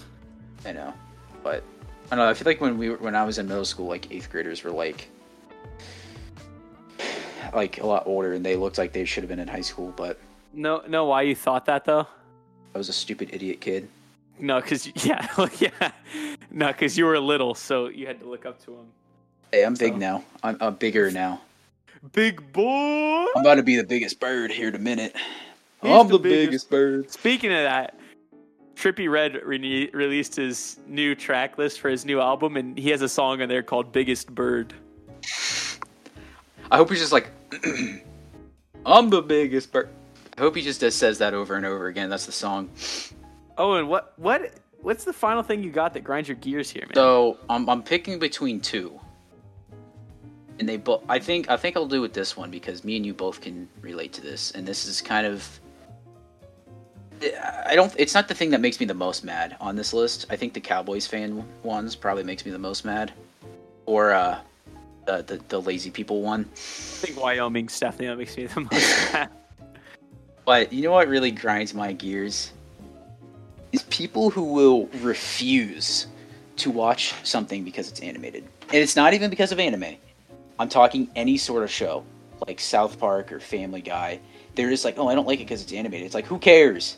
I 0.65 0.71
know, 0.71 0.93
but 1.43 1.63
I 2.09 2.15
don't 2.15 2.25
know. 2.25 2.29
I 2.29 2.33
feel 2.33 2.45
like 2.45 2.61
when 2.61 2.77
we 2.77 2.89
were, 2.89 2.97
when 2.97 3.15
I 3.15 3.25
was 3.25 3.37
in 3.37 3.47
middle 3.49 3.65
school, 3.65 3.87
like 3.87 4.09
eighth 4.11 4.29
graders 4.29 4.63
were 4.63 4.71
like 4.71 5.09
like 7.53 7.79
a 7.81 7.85
lot 7.85 8.03
older, 8.05 8.33
and 8.33 8.45
they 8.45 8.55
looked 8.55 8.77
like 8.77 8.93
they 8.93 9.05
should 9.05 9.23
have 9.23 9.29
been 9.29 9.39
in 9.39 9.47
high 9.47 9.61
school. 9.61 9.93
But 9.95 10.19
No, 10.53 10.83
no. 10.87 11.05
Why 11.05 11.23
you 11.23 11.35
thought 11.35 11.65
that 11.65 11.85
though? 11.85 12.07
I 12.73 12.77
was 12.77 12.89
a 12.89 12.93
stupid 12.93 13.29
idiot 13.33 13.61
kid. 13.61 13.87
No, 14.39 14.59
because 14.61 14.89
yeah, 15.05 15.27
yeah, 15.59 15.91
no, 16.49 16.67
because 16.67 16.97
you 16.97 17.05
were 17.05 17.19
little, 17.19 17.53
so 17.53 17.87
you 17.87 18.07
had 18.07 18.19
to 18.19 18.25
look 18.27 18.45
up 18.45 18.59
to 18.65 18.71
them. 18.71 18.85
Hey, 19.51 19.63
I'm 19.63 19.73
big 19.73 19.97
now. 19.97 20.23
I'm, 20.43 20.57
I'm 20.61 20.75
bigger 20.75 21.11
now. 21.11 21.41
Big 22.13 22.51
boy. 22.53 23.25
I'm 23.35 23.41
about 23.41 23.55
to 23.55 23.63
be 23.63 23.75
the 23.75 23.83
biggest 23.83 24.19
bird 24.19 24.49
here 24.51 24.69
in 24.69 24.75
a 24.75 24.79
minute. 24.79 25.15
He's 25.81 25.91
I'm 25.91 26.07
the 26.07 26.13
the, 26.17 26.19
biggest. 26.19 26.47
biggest. 26.47 26.69
bird. 26.69 27.11
Speaking 27.11 27.51
of 27.51 27.63
that, 27.63 27.99
Trippie 28.75 29.11
Redd 29.11 29.39
re- 29.43 29.89
released 29.93 30.35
his 30.35 30.79
new 30.87 31.13
track 31.13 31.57
list 31.57 31.79
for 31.79 31.89
his 31.89 32.05
new 32.05 32.19
album, 32.19 32.57
and 32.57 32.77
he 32.77 32.89
has 32.89 33.01
a 33.03 33.09
song 33.09 33.41
in 33.41 33.49
there 33.49 33.61
called 33.61 33.91
"Biggest 33.91 34.33
Bird." 34.33 34.73
I 36.71 36.77
hope 36.77 36.89
he's 36.89 36.99
just 36.99 37.11
like, 37.11 37.29
I'm 38.85 39.09
the 39.09 39.21
biggest 39.21 39.73
bird. 39.73 39.89
I 40.37 40.41
hope 40.41 40.55
he 40.55 40.61
just 40.61 40.79
does, 40.79 40.95
says 40.95 41.17
that 41.17 41.33
over 41.33 41.55
and 41.55 41.65
over 41.65 41.87
again. 41.87 42.09
That's 42.09 42.25
the 42.25 42.31
song. 42.31 42.69
Oh, 43.57 43.73
and 43.73 43.89
what 43.89 44.13
what 44.17 44.53
what's 44.81 45.03
the 45.03 45.11
final 45.11 45.43
thing 45.43 45.61
you 45.61 45.69
got 45.69 45.93
that 45.93 46.05
grinds 46.05 46.29
your 46.29 46.37
gears 46.37 46.69
here, 46.69 46.83
man? 46.83 46.95
So 46.95 47.37
I'm 47.49 47.69
I'm 47.69 47.83
picking 47.83 48.19
between 48.19 48.61
two, 48.61 48.97
and 50.59 50.67
they 50.67 50.77
both. 50.77 51.03
I 51.09 51.19
think 51.19 51.49
I 51.49 51.57
think 51.57 51.75
I'll 51.75 51.85
do 51.85 51.99
with 51.99 52.13
this 52.13 52.37
one 52.37 52.49
because 52.49 52.85
me 52.85 52.95
and 52.95 53.05
you 53.05 53.13
both 53.13 53.41
can 53.41 53.67
relate 53.81 54.13
to 54.13 54.21
this, 54.21 54.51
and 54.51 54.65
this 54.65 54.85
is 54.85 55.01
kind 55.01 55.27
of. 55.27 55.59
I 57.65 57.75
don't. 57.75 57.93
It's 57.97 58.15
not 58.15 58.29
the 58.29 58.33
thing 58.33 58.49
that 58.51 58.61
makes 58.61 58.79
me 58.79 58.85
the 58.85 58.95
most 58.95 59.25
mad 59.25 59.57
on 59.59 59.75
this 59.75 59.93
list. 59.93 60.25
I 60.29 60.37
think 60.37 60.53
the 60.53 60.61
Cowboys 60.61 61.05
fan 61.05 61.45
ones 61.63 61.95
probably 61.95 62.23
makes 62.23 62.45
me 62.45 62.51
the 62.51 62.57
most 62.57 62.85
mad, 62.85 63.11
or 63.85 64.13
uh, 64.13 64.39
the 65.05 65.23
the, 65.23 65.41
the 65.47 65.61
lazy 65.61 65.91
people 65.91 66.21
one. 66.21 66.49
I 66.51 66.57
think 66.57 67.19
Wyoming's 67.19 67.79
definitely 67.79 68.15
makes 68.15 68.37
me 68.37 68.45
the 68.47 68.61
most. 68.61 69.31
But 70.43 70.73
you 70.73 70.81
know 70.81 70.91
what 70.91 71.07
really 71.07 71.31
grinds 71.31 71.73
my 71.73 71.93
gears? 71.93 72.51
Is 73.71 73.83
people 73.83 74.31
who 74.31 74.43
will 74.43 74.87
refuse 75.01 76.07
to 76.57 76.69
watch 76.69 77.13
something 77.23 77.63
because 77.63 77.89
it's 77.89 77.99
animated. 78.01 78.43
And 78.67 78.75
it's 78.75 78.95
not 78.95 79.13
even 79.13 79.29
because 79.29 79.51
of 79.51 79.59
anime. 79.59 79.95
I'm 80.59 80.69
talking 80.69 81.09
any 81.15 81.37
sort 81.37 81.63
of 81.63 81.71
show, 81.71 82.03
like 82.47 82.59
South 82.59 82.99
Park 82.99 83.31
or 83.31 83.39
Family 83.39 83.81
Guy. 83.81 84.19
They're 84.55 84.69
just 84.69 84.85
like, 84.85 84.97
oh, 84.97 85.07
I 85.07 85.15
don't 85.15 85.27
like 85.27 85.39
it 85.39 85.45
because 85.45 85.63
it's 85.63 85.73
animated. 85.73 86.05
It's 86.05 86.15
like, 86.15 86.25
who 86.25 86.37
cares? 86.37 86.97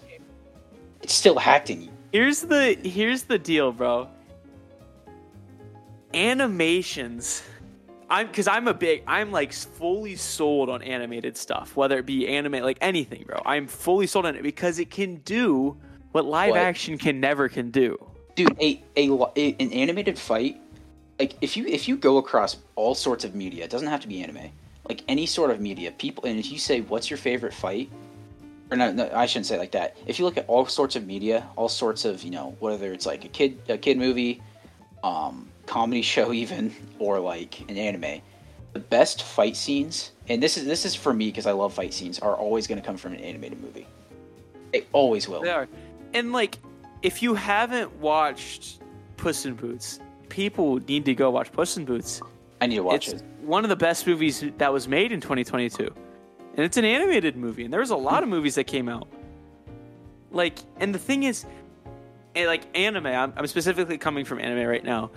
It's 1.02 1.14
still 1.14 1.40
acting. 1.40 1.90
Here's 2.12 2.42
the 2.42 2.78
here's 2.84 3.24
the 3.24 3.40
deal, 3.40 3.72
bro. 3.72 4.08
Animations. 6.14 7.44
I'm 8.10 8.28
because 8.28 8.48
I'm 8.48 8.68
a 8.68 8.74
big 8.74 9.04
I'm 9.08 9.32
like 9.32 9.54
fully 9.54 10.16
sold 10.16 10.70
on 10.70 10.82
animated 10.82 11.38
stuff, 11.38 11.76
whether 11.76 11.98
it 11.98 12.06
be 12.06 12.28
anime 12.28 12.64
like 12.64 12.78
anything, 12.82 13.24
bro. 13.28 13.42
I'm 13.46 13.68
fully 13.68 14.08
sold 14.08 14.26
on 14.26 14.36
it 14.36 14.44
because 14.44 14.80
it 14.80 14.90
can 14.90 15.18
do 15.18 15.78
what 16.12 16.26
live 16.26 16.52
What? 16.52 16.60
action 16.60 16.98
can 16.98 17.20
never 17.20 17.50
can 17.50 17.72
do. 17.72 17.98
Dude, 18.36 18.56
a, 18.62 18.84
a, 18.96 19.10
a 19.36 19.56
an 19.60 19.72
animated 19.72 20.18
fight, 20.18 20.60
like 21.20 21.36
if 21.42 21.58
you 21.58 21.66
if 21.66 21.88
you 21.88 21.98
go 21.98 22.18
across 22.18 22.58
all 22.76 22.96
sorts 22.96 23.24
of 23.24 23.36
media, 23.36 23.64
it 23.64 23.70
doesn't 23.70 23.88
have 23.88 24.02
to 24.02 24.08
be 24.08 24.24
anime. 24.24 24.52
Like 24.88 25.04
any 25.08 25.26
sort 25.26 25.50
of 25.52 25.60
media, 25.62 25.92
people 25.92 26.26
and 26.26 26.40
if 26.40 26.52
you 26.52 26.60
say 26.60 26.82
what's 26.82 27.10
your 27.10 27.18
favorite 27.18 27.54
fight, 27.54 27.90
or 28.70 28.78
no, 28.78 28.92
no, 28.92 29.10
I 29.14 29.26
shouldn't 29.26 29.46
say 29.46 29.56
it 29.56 29.60
like 29.60 29.72
that. 29.72 29.96
If 30.06 30.20
you 30.20 30.26
look 30.26 30.38
at 30.38 30.46
all 30.48 30.66
sorts 30.66 30.96
of 30.96 31.06
media, 31.06 31.48
all 31.56 31.70
sorts 31.70 32.06
of 32.06 32.24
you 32.24 32.32
know 32.32 32.56
whether 32.60 32.92
it's 32.92 33.06
like 33.06 33.24
a 33.24 33.30
kid 33.30 33.60
a 33.70 33.78
kid 33.78 33.98
movie, 33.98 34.42
um, 35.04 35.48
comedy 35.74 36.04
show 36.04 36.32
even, 36.32 36.72
or 37.00 37.20
like 37.20 37.68
an 37.68 37.78
anime, 37.78 38.22
the 38.74 38.80
best 38.80 39.24
fight 39.24 39.56
scenes, 39.56 40.12
and 40.30 40.42
this 40.42 40.56
is 40.56 40.66
this 40.66 40.86
is 40.86 40.94
for 40.94 41.16
me 41.16 41.30
because 41.30 41.48
I 41.48 41.52
love 41.52 41.74
fight 41.74 41.96
scenes, 41.96 42.20
are 42.20 42.36
always 42.36 42.68
going 42.68 42.80
to 42.80 42.86
come 42.86 42.96
from 42.96 43.14
an 43.14 43.20
animated 43.22 43.60
movie. 43.60 43.88
They 44.72 44.86
always 44.92 45.28
will. 45.28 45.42
They 45.42 45.50
are. 45.50 45.68
And 46.14 46.32
like, 46.32 46.60
if 47.02 47.24
you 47.24 47.34
haven't 47.34 47.92
watched 47.98 48.82
Puss 49.18 49.48
in 49.48 49.56
Boots, 49.56 50.00
people 50.30 50.78
need 50.88 51.06
to 51.06 51.16
go 51.16 51.32
watch 51.32 51.52
Puss 51.52 51.76
in 51.76 51.86
Boots. 51.86 52.22
I 52.62 52.68
need 52.68 52.76
to 52.76 52.84
watch 52.84 53.08
it's 53.08 53.24
it. 53.24 53.28
one 53.42 53.64
of 53.66 53.70
the 53.70 53.76
best 53.76 54.06
movies 54.06 54.46
that 54.60 54.72
was 54.72 54.88
made 54.88 55.12
in 55.12 55.22
2022. 55.22 55.92
And 56.56 56.60
it's 56.60 56.78
an 56.78 56.86
animated 56.86 57.36
movie, 57.36 57.64
and 57.64 57.74
there 57.74 57.80
was 57.80 57.90
a 57.90 57.96
lot 57.96 58.22
of 58.22 58.30
movies 58.30 58.54
that 58.56 58.66
came 58.66 58.88
out. 58.88 59.08
Like, 60.30 60.60
and 60.80 60.94
the 60.94 61.00
thing 61.00 61.24
is, 61.24 61.48
eh, 62.36 62.46
like 62.46 62.62
anime, 62.78 63.08
I'm, 63.08 63.34
I'm 63.36 63.48
specifically 63.48 63.98
coming 63.98 64.24
from 64.24 64.40
anime 64.40 64.68
right 64.68 64.84
now, 64.84 65.10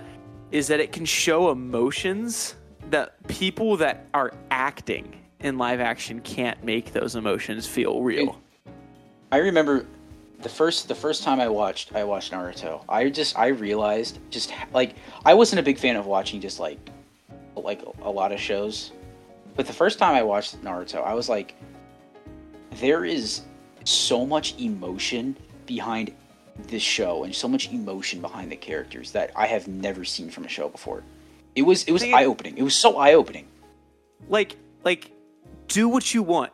is 0.50 0.68
that 0.68 0.80
it 0.80 0.92
can 0.92 1.04
show 1.04 1.50
emotions 1.50 2.54
that 2.90 3.14
people 3.26 3.76
that 3.76 4.06
are 4.14 4.32
acting 4.50 5.14
in 5.40 5.58
live 5.58 5.80
action 5.80 6.20
can't 6.20 6.62
make 6.64 6.92
those 6.92 7.16
emotions 7.16 7.66
feel 7.66 8.02
real. 8.02 8.40
I 9.32 9.38
remember 9.38 9.86
the 10.40 10.48
first 10.48 10.88
the 10.88 10.94
first 10.94 11.22
time 11.22 11.40
I 11.40 11.48
watched 11.48 11.94
I 11.94 12.04
watched 12.04 12.32
Naruto. 12.32 12.84
I 12.88 13.08
just 13.10 13.38
I 13.38 13.48
realized 13.48 14.18
just 14.30 14.52
like 14.72 14.94
I 15.24 15.34
wasn't 15.34 15.60
a 15.60 15.62
big 15.62 15.78
fan 15.78 15.96
of 15.96 16.06
watching 16.06 16.40
just 16.40 16.60
like 16.60 16.78
like 17.56 17.82
a 18.02 18.10
lot 18.10 18.32
of 18.32 18.38
shows, 18.38 18.92
but 19.56 19.66
the 19.66 19.72
first 19.72 19.98
time 19.98 20.14
I 20.14 20.22
watched 20.22 20.62
Naruto, 20.62 21.02
I 21.02 21.14
was 21.14 21.28
like, 21.28 21.54
there 22.72 23.04
is 23.04 23.42
so 23.84 24.26
much 24.26 24.54
emotion 24.60 25.36
behind 25.64 26.12
this 26.68 26.82
show 26.82 27.24
and 27.24 27.34
so 27.34 27.46
much 27.48 27.70
emotion 27.70 28.20
behind 28.20 28.50
the 28.50 28.56
characters 28.56 29.12
that 29.12 29.30
I 29.36 29.46
have 29.46 29.68
never 29.68 30.04
seen 30.04 30.30
from 30.30 30.44
a 30.44 30.48
show 30.48 30.68
before. 30.68 31.02
It 31.54 31.62
was 31.62 31.84
it 31.84 31.92
was 31.92 32.02
eye 32.02 32.24
opening. 32.24 32.56
It 32.58 32.62
was 32.62 32.74
so 32.74 32.98
eye 32.98 33.14
opening. 33.14 33.46
like 34.28 34.56
like 34.84 35.10
do 35.68 35.88
what 35.88 36.14
you 36.14 36.22
want 36.22 36.52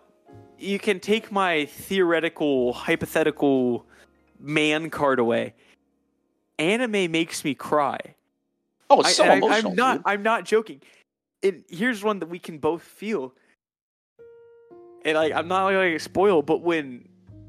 you 0.58 0.78
can 0.78 1.00
take 1.00 1.30
my 1.32 1.64
theoretical 1.66 2.72
hypothetical 2.72 3.84
man 4.40 4.90
card 4.90 5.18
away 5.18 5.54
anime 6.58 7.10
makes 7.12 7.44
me 7.44 7.54
cry 7.54 7.98
Oh, 8.88 9.00
it's 9.00 9.16
so 9.16 9.24
I, 9.24 9.34
emotional. 9.36 9.70
am 9.72 9.76
not 9.76 9.96
dude. 9.98 10.02
i'm 10.06 10.22
not 10.22 10.44
joking 10.44 10.80
and 11.42 11.62
here's 11.68 12.02
one 12.02 12.20
that 12.20 12.28
we 12.28 12.38
can 12.38 12.58
both 12.58 12.82
feel 12.82 13.34
and 15.04 15.16
like 15.16 15.32
i'm 15.34 15.48
not 15.48 15.70
gonna 15.70 15.98
spoil 15.98 16.42
but 16.42 16.62
when 16.62 17.06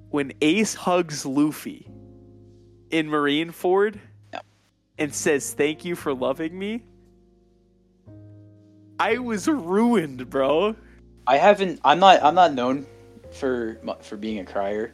when 0.09 0.33
ace 0.41 0.73
hugs 0.73 1.25
luffy 1.25 1.87
in 2.93 3.07
marineford 3.09 3.99
Yeah. 4.31 4.39
and 4.97 5.13
says 5.13 5.53
thank 5.53 5.83
you 5.83 5.95
for 5.95 6.13
loving 6.13 6.57
me 6.57 6.83
i 8.99 9.17
was 9.17 9.47
ruined 9.47 10.29
bro 10.29 10.75
I 11.25 11.37
haven't. 11.37 11.79
I'm 11.85 11.99
not. 11.99 12.21
I'm 12.21 12.35
not 12.35 12.53
known 12.53 12.85
for 13.31 13.79
for 14.01 14.17
being 14.17 14.39
a 14.39 14.43
crier, 14.43 14.93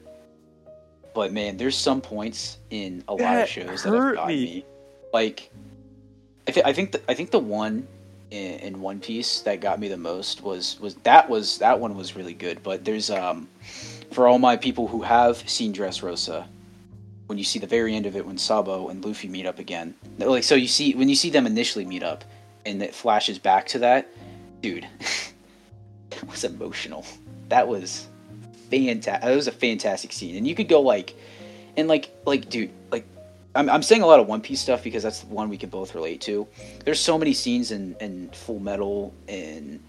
but 1.15 1.33
man, 1.33 1.57
there's 1.57 1.75
some 1.75 2.01
points 2.01 2.59
in 2.69 3.03
a 3.07 3.13
lot 3.13 3.17
That 3.17 3.43
of 3.45 3.49
shows 3.49 3.81
that 3.81 3.91
have 3.91 4.13
got 4.13 4.27
me. 4.27 4.35
me. 4.45 4.65
Like, 5.11 5.49
I, 6.47 6.51
th- 6.51 6.65
I 6.67 6.71
think 6.73 6.91
the, 6.91 7.01
I 7.09 7.15
think 7.15 7.31
the 7.31 7.39
one 7.39 7.87
in, 8.29 8.59
in 8.59 8.79
One 8.79 8.99
Piece 8.99 9.41
that 9.41 9.59
got 9.59 9.79
me 9.79 9.87
the 9.87 9.97
most 9.97 10.43
was 10.43 10.79
was 10.79 10.93
that 10.97 11.27
was 11.27 11.57
that 11.57 11.79
one 11.79 11.95
was 11.97 12.15
really 12.15 12.35
good. 12.35 12.61
But 12.61 12.85
there's 12.85 13.09
um 13.09 13.49
for 14.11 14.27
all 14.27 14.37
my 14.37 14.55
people 14.55 14.87
who 14.87 15.01
have 15.01 15.37
seen 15.49 15.73
Dressrosa, 15.73 16.45
when 17.29 17.37
you 17.37 17.43
see 17.43 17.59
the 17.59 17.67
very 17.67 17.95
end 17.95 18.07
of 18.07 18.15
it 18.15 18.25
when 18.25 18.39
Sabo 18.39 18.87
and 18.87 19.05
Luffy 19.05 19.27
meet 19.27 19.45
up 19.45 19.59
again, 19.59 19.93
like 20.17 20.43
so 20.43 20.55
you 20.55 20.67
see 20.67 20.95
when 20.95 21.09
you 21.09 21.15
see 21.15 21.29
them 21.29 21.45
initially 21.45 21.85
meet 21.85 22.01
up, 22.01 22.23
and 22.65 22.81
it 22.81 22.95
flashes 22.95 23.37
back 23.37 23.67
to 23.67 23.79
that, 23.79 24.09
dude. 24.61 24.87
that 26.09 26.27
was 26.27 26.43
emotional. 26.43 27.05
That 27.49 27.67
was 27.67 28.07
fantastic. 28.71 29.21
That 29.21 29.35
was 29.35 29.45
a 29.45 29.51
fantastic 29.51 30.11
scene, 30.11 30.37
and 30.37 30.47
you 30.47 30.55
could 30.55 30.67
go 30.67 30.81
like, 30.81 31.15
and 31.77 31.87
like, 31.87 32.09
like, 32.25 32.49
dude, 32.49 32.71
like, 32.91 33.05
I'm, 33.53 33.69
I'm 33.69 33.83
saying 33.83 34.01
a 34.01 34.07
lot 34.07 34.19
of 34.19 34.25
One 34.25 34.41
Piece 34.41 34.59
stuff 34.59 34.83
because 34.83 35.03
that's 35.03 35.19
the 35.19 35.27
one 35.27 35.49
we 35.49 35.57
can 35.57 35.69
both 35.69 35.93
relate 35.93 36.21
to. 36.21 36.47
There's 36.83 36.99
so 36.99 37.15
many 37.15 37.33
scenes 37.33 37.69
in, 37.69 37.95
in 38.01 38.31
Full 38.31 38.59
Metal 38.59 39.13
and 39.27 39.79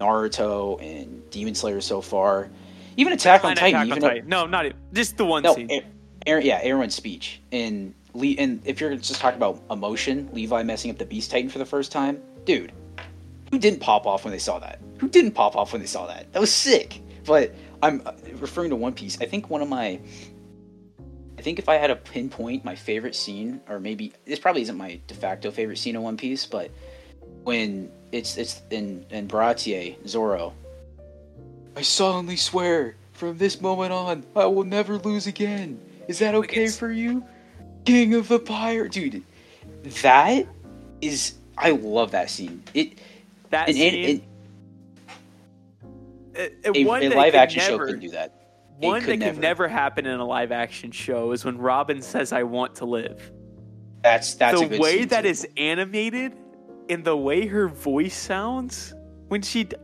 Naruto 0.00 0.82
and 0.82 1.28
Demon 1.28 1.54
Slayer 1.54 1.82
so 1.82 2.00
far, 2.00 2.48
even 2.96 3.12
Attack 3.12 3.44
on 3.44 3.56
Titan. 3.56 3.68
Attack 3.68 3.80
on 3.80 3.86
even 3.88 4.00
though- 4.00 4.08
Titan. 4.08 4.28
No, 4.28 4.46
not 4.46 4.64
even. 4.64 4.78
Just 4.94 5.18
the 5.18 5.26
one 5.26 5.42
no, 5.42 5.54
scene. 5.54 5.68
it- 5.68 5.84
Eren, 6.26 6.44
yeah, 6.44 6.62
Eren's 6.64 6.94
speech 6.94 7.40
and 7.52 7.94
and 8.14 8.62
if 8.64 8.80
you're 8.80 8.94
just 8.96 9.20
talking 9.20 9.36
about 9.36 9.62
emotion, 9.70 10.28
Levi 10.32 10.62
messing 10.62 10.90
up 10.90 10.98
the 10.98 11.04
Beast 11.04 11.30
Titan 11.30 11.50
for 11.50 11.58
the 11.58 11.66
first 11.66 11.92
time, 11.92 12.20
dude, 12.44 12.72
who 13.50 13.58
didn't 13.58 13.80
pop 13.80 14.06
off 14.06 14.24
when 14.24 14.32
they 14.32 14.38
saw 14.38 14.58
that? 14.58 14.80
Who 14.98 15.08
didn't 15.08 15.32
pop 15.32 15.56
off 15.56 15.72
when 15.72 15.80
they 15.80 15.86
saw 15.86 16.06
that? 16.06 16.32
That 16.32 16.40
was 16.40 16.52
sick. 16.52 17.00
But 17.24 17.54
I'm 17.82 18.02
uh, 18.04 18.12
referring 18.34 18.70
to 18.70 18.76
One 18.76 18.94
Piece. 18.94 19.20
I 19.20 19.26
think 19.26 19.50
one 19.50 19.62
of 19.62 19.68
my, 19.68 20.00
I 21.38 21.42
think 21.42 21.58
if 21.58 21.68
I 21.68 21.76
had 21.76 21.88
to 21.88 21.96
pinpoint 21.96 22.64
my 22.64 22.74
favorite 22.74 23.14
scene, 23.14 23.60
or 23.68 23.78
maybe 23.78 24.12
this 24.24 24.38
probably 24.38 24.62
isn't 24.62 24.76
my 24.76 25.00
de 25.06 25.14
facto 25.14 25.50
favorite 25.50 25.78
scene 25.78 25.94
in 25.94 26.02
One 26.02 26.16
Piece, 26.16 26.46
but 26.46 26.70
when 27.44 27.90
it's 28.12 28.36
it's 28.36 28.62
in 28.70 29.06
in 29.10 29.28
Baratie 29.28 29.96
Zoro. 30.06 30.54
I 31.76 31.82
solemnly 31.82 32.36
swear, 32.36 32.96
from 33.12 33.38
this 33.38 33.60
moment 33.60 33.92
on, 33.92 34.24
I 34.34 34.46
will 34.46 34.64
never 34.64 34.98
lose 34.98 35.26
again. 35.26 35.80
Is 36.08 36.18
that 36.18 36.34
okay 36.34 36.62
it's- 36.64 36.78
for 36.78 36.90
you, 36.90 37.22
King 37.84 38.14
of 38.14 38.28
the 38.28 38.38
Pirate, 38.38 38.92
dude? 38.92 39.22
That 40.02 40.46
is, 41.00 41.34
I 41.56 41.70
love 41.70 42.10
that 42.10 42.28
scene. 42.30 42.62
It 42.74 42.98
That 43.50 43.68
and, 43.68 43.78
and, 43.78 43.92
scene, 43.94 44.22
and 46.34 46.50
a, 46.64 46.78
a, 46.78 46.84
one 46.84 47.02
a 47.02 47.08
live 47.10 47.34
action 47.34 47.60
show 47.60 47.72
never- 47.72 47.86
couldn't 47.86 48.00
do 48.00 48.10
that. 48.10 48.34
It 48.80 48.86
One 48.86 49.00
could 49.00 49.10
that 49.14 49.16
never. 49.18 49.32
could 49.32 49.42
never 49.42 49.68
happen 49.68 50.06
in 50.06 50.20
a 50.20 50.24
live 50.24 50.52
action 50.52 50.92
show 50.92 51.32
is 51.32 51.44
when 51.44 51.58
Robin 51.58 52.00
says, 52.00 52.32
"I 52.32 52.44
want 52.44 52.76
to 52.76 52.84
live." 52.84 53.32
That's 54.04 54.34
that's 54.34 54.60
the 54.60 54.66
a 54.66 54.68
good 54.68 54.80
way 54.80 55.04
that 55.04 55.22
too. 55.22 55.28
is 55.28 55.48
animated, 55.56 56.34
and 56.88 57.02
the 57.04 57.16
way 57.16 57.46
her 57.48 57.66
voice 57.66 58.16
sounds 58.16 58.94
when 59.26 59.42
she. 59.42 59.64
d- 59.64 59.74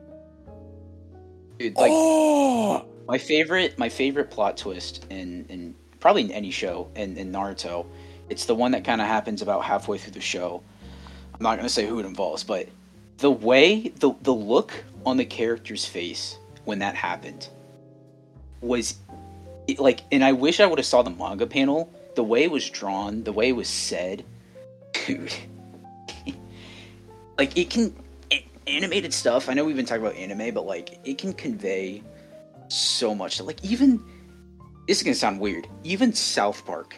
Dude, 1.58 1.74
like 1.74 1.90
oh, 1.92 2.84
my 3.08 3.18
favorite 3.18 3.76
my 3.78 3.88
favorite 3.88 4.30
plot 4.30 4.56
twist 4.56 5.06
in 5.10 5.44
in 5.48 5.74
probably 6.04 6.20
in 6.20 6.32
any 6.32 6.50
show 6.50 6.86
in, 6.96 7.16
in 7.16 7.32
Naruto. 7.32 7.86
It's 8.28 8.44
the 8.44 8.54
one 8.54 8.72
that 8.72 8.84
kind 8.84 9.00
of 9.00 9.06
happens 9.06 9.40
about 9.40 9.64
halfway 9.64 9.96
through 9.96 10.12
the 10.12 10.20
show. 10.20 10.62
I'm 11.32 11.42
not 11.42 11.56
gonna 11.56 11.70
say 11.70 11.86
who 11.86 11.98
it 11.98 12.04
involves, 12.04 12.44
but 12.44 12.68
the 13.16 13.30
way 13.30 13.88
the 14.00 14.12
the 14.20 14.34
look 14.34 14.84
on 15.06 15.16
the 15.16 15.24
character's 15.24 15.86
face 15.86 16.36
when 16.66 16.80
that 16.80 16.94
happened 16.94 17.48
was 18.60 18.96
it, 19.66 19.78
like, 19.78 20.00
and 20.12 20.22
I 20.22 20.32
wish 20.32 20.60
I 20.60 20.66
would 20.66 20.78
have 20.78 20.84
saw 20.84 21.00
the 21.00 21.08
manga 21.08 21.46
panel. 21.46 21.90
The 22.16 22.22
way 22.22 22.42
it 22.42 22.50
was 22.50 22.68
drawn, 22.68 23.24
the 23.24 23.32
way 23.32 23.48
it 23.48 23.56
was 23.56 23.70
said, 23.70 24.26
dude. 25.06 25.32
like 27.38 27.56
it 27.56 27.70
can 27.70 27.96
a- 28.30 28.46
animated 28.66 29.14
stuff. 29.14 29.48
I 29.48 29.54
know 29.54 29.64
we've 29.64 29.74
been 29.74 29.86
talking 29.86 30.04
about 30.04 30.16
anime, 30.16 30.52
but 30.52 30.66
like 30.66 30.98
it 31.02 31.16
can 31.16 31.32
convey 31.32 32.02
so 32.68 33.14
much. 33.14 33.40
Like 33.40 33.64
even 33.64 34.04
this 34.86 34.98
is 34.98 35.02
gonna 35.02 35.14
sound 35.14 35.40
weird. 35.40 35.68
Even 35.82 36.12
South 36.12 36.64
Park 36.66 36.96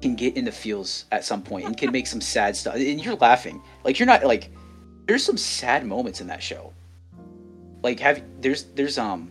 can 0.00 0.14
get 0.16 0.36
in 0.36 0.44
the 0.44 0.52
feels 0.52 1.04
at 1.12 1.24
some 1.24 1.42
point 1.42 1.66
and 1.66 1.76
can 1.76 1.92
make 1.92 2.06
some 2.06 2.20
sad 2.34 2.56
stuff. 2.56 2.74
And 2.74 3.04
you're 3.04 3.14
laughing. 3.16 3.62
Like 3.84 3.98
you're 3.98 4.06
not 4.06 4.24
like 4.24 4.50
there's 5.06 5.24
some 5.24 5.36
sad 5.36 5.86
moments 5.86 6.20
in 6.20 6.26
that 6.28 6.42
show. 6.42 6.72
Like 7.82 7.98
have 8.00 8.22
there's 8.40 8.64
there's 8.74 8.98
um 8.98 9.30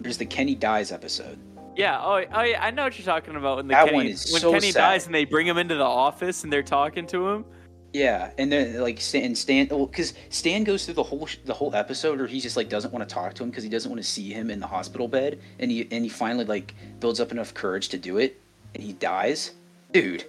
there's 0.00 0.18
the 0.18 0.26
Kenny 0.26 0.54
dies 0.54 0.90
episode. 0.92 1.38
yeah. 1.76 2.00
Oh, 2.02 2.22
oh, 2.32 2.42
yeah. 2.42 2.64
I 2.64 2.70
know 2.72 2.84
what 2.84 2.98
you're 2.98 3.06
talking 3.06 3.36
about. 3.36 3.58
When 3.58 3.68
the 3.68 3.72
That 3.74 3.84
Kenny, 3.86 3.96
one 3.96 4.06
is 4.06 4.32
when 4.32 4.40
so 4.42 4.52
Kenny 4.52 4.72
sad. 4.72 4.80
dies 4.80 5.06
and 5.06 5.14
they 5.14 5.24
bring 5.24 5.46
him 5.46 5.58
into 5.58 5.76
the 5.76 5.84
office 5.84 6.42
and 6.44 6.52
they're 6.52 6.62
talking 6.62 7.06
to 7.08 7.28
him. 7.28 7.44
Yeah, 7.92 8.30
and 8.38 8.50
then 8.50 8.80
like 8.80 9.00
Stan, 9.00 9.24
and 9.24 9.38
Stan, 9.38 9.66
because 9.66 10.14
Stan 10.30 10.64
goes 10.64 10.86
through 10.86 10.94
the 10.94 11.02
whole 11.02 11.26
sh- 11.26 11.36
the 11.44 11.52
whole 11.52 11.74
episode, 11.74 12.18
where 12.18 12.26
he 12.26 12.40
just 12.40 12.56
like 12.56 12.70
doesn't 12.70 12.92
want 12.92 13.06
to 13.06 13.14
talk 13.14 13.34
to 13.34 13.42
him 13.42 13.50
because 13.50 13.64
he 13.64 13.68
doesn't 13.68 13.90
want 13.90 14.02
to 14.02 14.08
see 14.08 14.32
him 14.32 14.50
in 14.50 14.60
the 14.60 14.66
hospital 14.66 15.08
bed, 15.08 15.38
and 15.58 15.70
he 15.70 15.86
and 15.90 16.02
he 16.04 16.08
finally 16.08 16.46
like 16.46 16.74
builds 17.00 17.20
up 17.20 17.32
enough 17.32 17.52
courage 17.52 17.88
to 17.90 17.98
do 17.98 18.16
it, 18.16 18.40
and 18.74 18.82
he 18.82 18.94
dies. 18.94 19.52
Dude, 19.92 20.24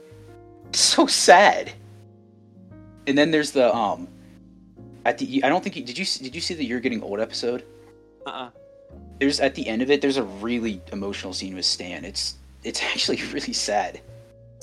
so 0.73 1.07
sad. 1.07 1.71
And 3.07 3.17
then 3.17 3.31
there's 3.31 3.51
the 3.51 3.73
um, 3.73 4.09
at 5.05 5.17
the 5.17 5.41
I 5.43 5.49
don't 5.49 5.63
think 5.63 5.77
you, 5.77 5.83
did 5.83 5.97
you 5.97 6.05
did 6.05 6.35
you 6.35 6.41
see 6.41 6.53
the 6.53 6.65
You're 6.65 6.81
Getting 6.81 7.01
Old 7.01 7.21
episode? 7.21 7.63
Uh-uh. 8.25 8.49
There's 9.19 9.39
at 9.39 9.55
the 9.55 9.65
end 9.67 9.81
of 9.81 9.89
it, 9.89 10.01
there's 10.01 10.17
a 10.17 10.23
really 10.23 10.81
emotional 10.91 11.31
scene 11.31 11.55
with 11.55 11.65
Stan. 11.65 12.03
It's 12.03 12.35
it's 12.63 12.81
actually 12.83 13.21
really 13.31 13.53
sad. 13.53 14.01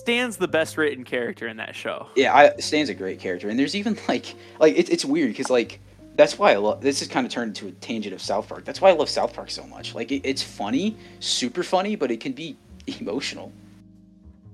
Stan's 0.01 0.39
the 0.39 0.49
best 0.49 0.79
written 0.79 1.05
character 1.05 1.47
in 1.47 1.59
that 1.59 1.75
show. 1.75 2.07
Yeah, 2.17 2.35
I, 2.35 2.57
Stan's 2.59 2.89
a 2.89 2.95
great 2.95 3.21
character, 3.21 3.51
and 3.51 3.59
there's 3.59 3.77
even 3.77 3.99
like 4.09 4.35
like 4.59 4.75
it, 4.79 4.89
it's 4.89 5.05
weird 5.05 5.29
because 5.29 5.51
like 5.51 5.79
that's 6.17 6.39
why 6.39 6.53
I 6.53 6.57
love 6.57 6.81
this. 6.81 7.01
Has 7.01 7.09
kind 7.09 7.27
of 7.27 7.33
turned 7.33 7.49
into 7.51 7.69
a 7.69 7.73
tangent 7.73 8.15
of 8.15 8.23
South 8.23 8.49
Park. 8.49 8.65
That's 8.65 8.81
why 8.81 8.89
I 8.89 8.93
love 8.93 9.11
South 9.11 9.35
Park 9.35 9.51
so 9.51 9.67
much. 9.67 9.95
Like 9.95 10.11
it, 10.11 10.23
it's 10.25 10.43
funny, 10.43 10.97
super 11.19 11.63
funny, 11.63 11.97
but 11.97 12.11
it 12.11 12.19
can 12.21 12.33
be 12.33 12.57
emotional. 12.99 13.53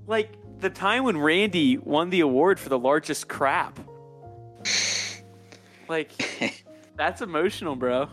Like 0.05 0.31
the 0.59 0.69
time 0.69 1.05
when 1.05 1.17
Randy 1.17 1.77
won 1.77 2.09
the 2.09 2.19
award 2.19 2.59
for 2.59 2.67
the 2.67 2.79
largest 2.79 3.27
crap. 3.27 3.79
Like 5.89 6.11
that's 6.97 7.21
emotional, 7.21 7.77
bro. 7.77 8.09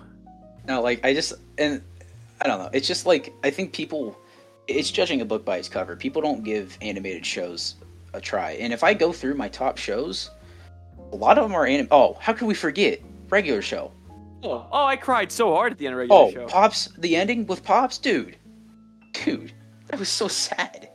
no, 0.68 0.80
like 0.80 1.04
I 1.04 1.12
just 1.12 1.32
and 1.58 1.82
I 2.40 2.46
don't 2.46 2.60
know. 2.60 2.70
It's 2.72 2.86
just 2.86 3.04
like 3.06 3.32
I 3.42 3.50
think 3.50 3.72
people. 3.72 4.16
It's 4.66 4.90
judging 4.90 5.20
a 5.20 5.24
book 5.24 5.44
by 5.44 5.58
its 5.58 5.68
cover. 5.68 5.96
People 5.96 6.22
don't 6.22 6.42
give 6.42 6.76
animated 6.80 7.24
shows 7.26 7.76
a 8.14 8.20
try. 8.20 8.52
And 8.52 8.72
if 8.72 8.82
I 8.84 8.94
go 8.94 9.12
through 9.12 9.34
my 9.34 9.48
top 9.48 9.76
shows, 9.76 10.30
a 11.12 11.16
lot 11.16 11.36
of 11.38 11.44
them 11.44 11.54
are 11.54 11.66
anim. 11.66 11.88
Oh, 11.90 12.14
how 12.20 12.32
could 12.32 12.48
we 12.48 12.54
forget 12.54 13.00
regular 13.28 13.60
show? 13.62 13.92
Oh, 14.42 14.66
oh, 14.70 14.84
I 14.84 14.96
cried 14.96 15.30
so 15.32 15.54
hard 15.54 15.72
at 15.72 15.78
the 15.78 15.86
end 15.86 15.94
of 15.94 15.98
regular 15.98 16.20
Oh, 16.22 16.30
show. 16.30 16.46
Pops, 16.46 16.88
the 16.98 17.16
ending 17.16 17.46
with 17.46 17.64
Pops, 17.64 17.98
dude, 17.98 18.36
dude, 19.12 19.52
that 19.88 19.98
was 19.98 20.08
so 20.08 20.28
sad. 20.28 20.90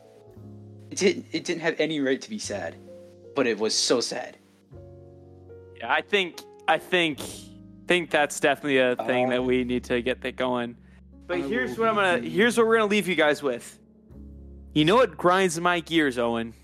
It 0.91 0.97
didn't, 0.97 1.25
it 1.31 1.43
didn't 1.45 1.61
have 1.61 1.75
any 1.79 1.99
right 1.99 2.21
to 2.21 2.29
be 2.29 2.39
sad, 2.39 2.75
but 3.35 3.47
it 3.47 3.57
was 3.57 3.73
so 3.75 4.01
sad. 4.01 4.37
Yeah, 5.77 5.91
I 5.91 6.01
think 6.01 6.41
I 6.67 6.77
think 6.77 7.19
think 7.87 8.11
that's 8.11 8.39
definitely 8.39 8.77
a 8.79 8.95
thing 9.07 9.29
that 9.29 9.39
Um, 9.39 9.45
we 9.47 9.63
need 9.63 9.83
to 9.85 10.01
get 10.01 10.21
that 10.21 10.35
going. 10.35 10.75
But 11.29 11.37
I 11.37 11.41
here's 11.41 11.77
what 11.77 11.87
I'm 11.89 11.93
gonna 11.95 12.17
be- 12.21 12.29
here's 12.29 12.57
what 12.57 12.65
we're 12.65 12.77
gonna 12.77 12.89
leave 12.89 13.07
you 13.07 13.13
guys 13.13 13.43
with. 13.43 13.79
You 14.73 14.83
know 14.83 14.95
what 14.95 15.15
grinds 15.15 15.59
my 15.61 15.79
gears, 15.79 16.17
Owen? 16.17 16.55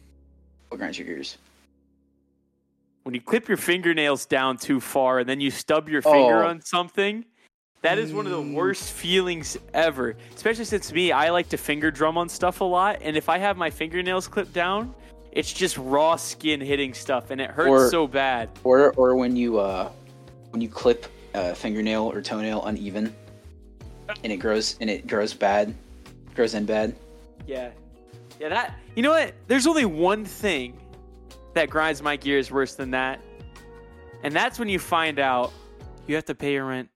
What 0.70 0.80
grinds 0.80 0.98
your 0.98 1.06
gears? 1.06 1.38
When 3.04 3.14
you 3.14 3.22
clip 3.22 3.48
your 3.48 3.58
fingernails 3.58 4.26
down 4.26 4.58
too 4.58 4.80
far 4.80 5.20
and 5.20 5.30
then 5.30 5.40
you 5.40 5.52
stub 5.52 5.88
your 5.88 6.02
finger 6.02 6.44
Oh. 6.44 6.48
on 6.48 6.62
something. 6.62 7.26
That 7.84 8.00
is 8.00 8.12
one 8.12 8.26
of 8.26 8.32
the 8.32 8.42
Mm. 8.42 8.56
worst 8.56 8.92
feelings 8.92 9.56
ever. 9.76 10.16
Especially 10.34 10.66
since 10.66 10.92
me, 10.92 11.12
I 11.12 11.30
like 11.30 11.48
to 11.50 11.58
finger 11.58 11.92
drum 11.92 12.18
on 12.18 12.28
stuff 12.28 12.62
a 12.62 12.64
lot, 12.64 12.98
and 13.04 13.16
if 13.16 13.30
I 13.30 13.38
have 13.38 13.58
my 13.58 13.70
fingernails 13.70 14.28
clipped 14.28 14.54
down, 14.54 14.96
it's 15.32 15.54
just 15.54 15.78
raw 15.78 16.16
skin 16.16 16.60
hitting 16.60 16.96
stuff, 16.96 17.30
and 17.30 17.40
it 17.40 17.52
hurts 17.52 17.70
Or- 17.70 17.90
so 17.92 18.08
bad. 18.08 18.50
Or, 18.64 18.92
or 18.98 19.16
when 19.16 19.36
you, 19.36 19.60
uh, 19.60 19.92
when 20.50 20.62
you 20.64 20.70
clip 20.70 21.06
a 21.36 21.54
fingernail 21.54 22.12
or 22.12 22.24
toenail 22.24 22.64
uneven, 22.66 23.16
and 24.24 24.32
it 24.32 24.38
grows, 24.38 24.78
and 24.82 24.90
it 24.90 25.08
grows 25.08 25.34
bad, 25.34 25.74
grows 26.36 26.54
in 26.54 26.66
bad. 26.66 26.96
Yeah. 27.48 27.72
Yeah, 28.40 28.50
that. 28.50 28.80
You 28.96 29.04
know 29.04 29.12
what? 29.12 29.34
There's 29.48 29.68
only 29.68 29.86
one 29.86 30.26
thing 30.26 30.78
that 31.54 31.70
grinds 31.70 32.02
my 32.02 32.16
gears 32.16 32.52
worse 32.52 32.76
than 32.76 32.92
that. 32.92 33.20
And 34.24 34.34
that's 34.34 34.60
when 34.60 34.70
you 34.70 34.80
find 34.80 35.20
out 35.20 35.54
you 36.08 36.16
have 36.16 36.26
to 36.26 36.36
pay 36.36 36.54
your 36.54 36.66
rent 36.66 36.90